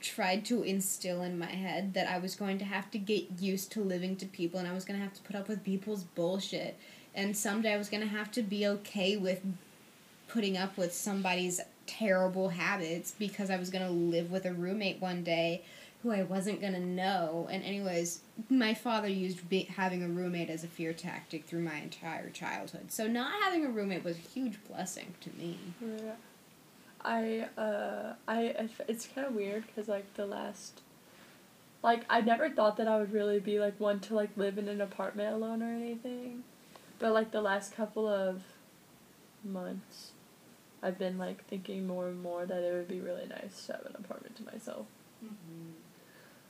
tried 0.01 0.45
to 0.45 0.62
instill 0.62 1.22
in 1.22 1.36
my 1.36 1.51
head 1.51 1.95
that 1.95 2.09
i 2.09 2.18
was 2.18 2.36
going 2.36 2.57
to 2.59 2.64
have 2.64 2.89
to 2.93 2.99
get 2.99 3.24
used 3.41 3.72
to 3.72 3.80
living 3.80 4.14
to 4.16 4.26
people 4.26 4.61
and 4.61 4.68
i 4.68 4.72
was 4.72 4.84
going 4.84 4.97
to 4.97 5.03
have 5.03 5.14
to 5.14 5.22
put 5.22 5.34
up 5.34 5.49
with 5.49 5.64
people's 5.64 6.05
bullshit. 6.05 6.76
And 7.14 7.36
someday 7.36 7.74
i 7.74 7.76
was 7.76 7.89
going 7.89 8.03
to 8.03 8.09
have 8.09 8.30
to 8.32 8.43
be 8.43 8.66
okay 8.66 9.16
with 9.16 9.41
putting 10.28 10.57
up 10.57 10.76
with 10.76 10.93
somebody's 10.93 11.61
terrible 11.86 12.51
habits 12.51 13.14
because 13.18 13.49
I 13.49 13.57
was 13.57 13.70
going 13.70 13.84
to 13.84 13.91
live 13.91 14.30
with 14.30 14.45
a 14.45 14.53
roommate 14.53 15.01
one 15.01 15.24
day 15.24 15.62
who 16.03 16.13
I 16.13 16.23
wasn't 16.23 16.61
going 16.61 16.75
to 16.75 16.81
know. 16.81 17.49
And, 17.51 17.63
anyways, 17.65 18.21
my 18.49 18.75
father 18.75 19.09
used 19.09 19.49
be- 19.49 19.63
having 19.63 20.03
a 20.03 20.09
roommate 20.09 20.51
as 20.51 20.63
a 20.65 20.69
fear 20.69 20.93
tactic 20.93 21.45
through 21.45 21.63
my 21.63 21.77
entire 21.77 22.31
childhood. 22.31 22.93
So, 22.93 23.07
not 23.07 23.33
having 23.43 23.65
a 23.65 23.71
roommate 23.71 24.05
was 24.05 24.17
a 24.17 24.21
huge 24.21 24.59
blessing 24.69 25.15
to 25.23 25.31
me. 25.31 25.59
Yeah. 25.81 26.13
I 27.05 27.47
uh 27.57 28.15
I 28.27 28.69
it's 28.89 29.07
kind 29.07 29.27
of 29.27 29.35
weird 29.35 29.65
because 29.67 29.89
like 29.89 30.13
the 30.15 30.27
last 30.27 30.83
like 31.83 32.05
I 32.11 32.21
never 32.21 32.51
thought 32.51 32.77
that 32.79 32.89
I 32.89 32.99
would 32.99 33.13
really 33.13 33.39
be 33.39 33.61
like 33.61 33.79
one 33.79 34.01
to 34.01 34.15
like 34.15 34.31
live 34.37 34.59
in 34.59 34.69
an 34.69 34.81
apartment 34.81 35.33
alone 35.33 35.63
or 35.63 35.73
anything, 35.73 36.43
but 36.99 37.13
like 37.13 37.31
the 37.31 37.41
last 37.41 37.75
couple 37.75 38.09
of 38.09 38.43
months, 39.45 40.11
I've 40.83 40.99
been 40.99 41.19
like 41.19 41.45
thinking 41.47 41.87
more 41.87 42.09
and 42.09 42.21
more 42.21 42.45
that 42.47 42.63
it 42.63 42.73
would 42.73 42.89
be 42.89 43.01
really 43.01 43.27
nice 43.29 43.67
to 43.67 43.75
have 43.75 43.87
an 43.87 43.95
apartment 43.97 44.37
to 44.37 44.45
myself. 44.45 44.87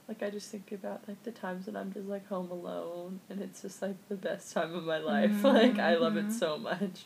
Like 0.08 0.22
I 0.22 0.30
just 0.30 0.50
think 0.50 0.72
about 0.72 1.02
like 1.06 1.22
the 1.24 1.30
times 1.30 1.66
that 1.66 1.76
I'm 1.76 1.92
just 1.92 2.06
like 2.08 2.26
home 2.28 2.50
alone 2.50 3.20
and 3.28 3.42
it's 3.42 3.60
just 3.62 3.82
like 3.82 3.96
the 4.08 4.14
best 4.16 4.52
time 4.54 4.74
of 4.74 4.84
my 4.84 4.98
life. 4.98 5.44
like 5.44 5.78
I 5.78 5.96
love 5.96 6.16
it 6.16 6.28
Mhm. 6.28 6.32
so 6.32 6.56
much. 6.58 7.04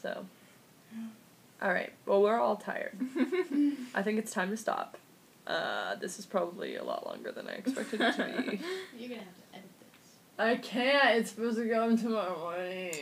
So 0.00 0.24
All 1.60 1.72
right. 1.72 1.92
Well, 2.06 2.22
we're 2.22 2.38
all 2.38 2.56
tired. 2.56 2.96
I 3.94 4.02
think 4.02 4.18
it's 4.18 4.32
time 4.32 4.50
to 4.50 4.56
stop. 4.56 4.96
Uh, 5.46 5.96
this 5.96 6.18
is 6.18 6.24
probably 6.26 6.76
a 6.76 6.84
lot 6.84 7.04
longer 7.06 7.32
than 7.32 7.48
I 7.48 7.52
expected 7.52 8.00
it 8.00 8.12
to 8.14 8.24
be. 8.24 8.60
You're 8.98 9.08
going 9.08 9.20
to 9.20 9.26
have 9.26 9.34
to 9.34 9.56
edit 9.56 9.70
this. 9.80 10.12
I 10.38 10.54
can't. 10.56 11.18
It's 11.18 11.30
supposed 11.32 11.58
to 11.58 11.68
come 11.68 11.98
tomorrow 11.98 12.38
morning. 12.38 12.94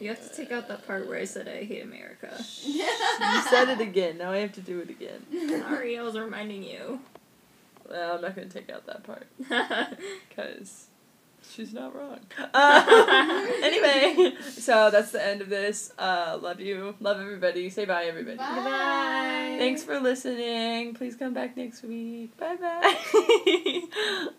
You 0.00 0.08
have 0.10 0.30
to 0.30 0.34
take 0.34 0.52
out 0.52 0.68
that 0.68 0.86
part 0.86 1.08
where 1.08 1.18
I 1.18 1.24
said 1.24 1.48
I 1.48 1.64
hate 1.64 1.82
America. 1.82 2.32
You 2.64 3.42
said 3.50 3.68
it 3.70 3.80
again. 3.80 4.18
Now 4.18 4.30
I 4.30 4.38
have 4.38 4.52
to 4.52 4.60
do 4.60 4.78
it 4.80 4.88
again. 4.90 5.26
Sorry, 5.62 5.98
I 5.98 6.02
was 6.02 6.16
reminding 6.16 6.62
you. 6.62 7.00
Well, 7.88 8.16
I'm 8.16 8.22
not 8.22 8.34
gonna 8.34 8.48
take 8.48 8.70
out 8.70 8.86
that 8.86 9.04
part 9.04 9.26
because 10.28 10.86
she's 11.52 11.72
not 11.72 11.94
wrong. 11.94 12.20
Uh, 12.54 13.46
anyway, 13.62 14.34
so 14.40 14.90
that's 14.90 15.10
the 15.10 15.24
end 15.24 15.40
of 15.42 15.48
this. 15.48 15.92
Uh, 15.98 16.38
love 16.40 16.60
you. 16.60 16.94
Love 17.00 17.20
everybody. 17.20 17.68
Say 17.70 17.84
bye, 17.84 18.04
everybody. 18.04 18.36
Bye. 18.36 18.54
Goodbye. 18.54 19.56
Thanks 19.58 19.82
for 19.82 20.00
listening. 20.00 20.94
Please 20.94 21.16
come 21.16 21.34
back 21.34 21.56
next 21.56 21.82
week. 21.82 22.36
Bye 22.38 22.56
bye. 22.56 24.30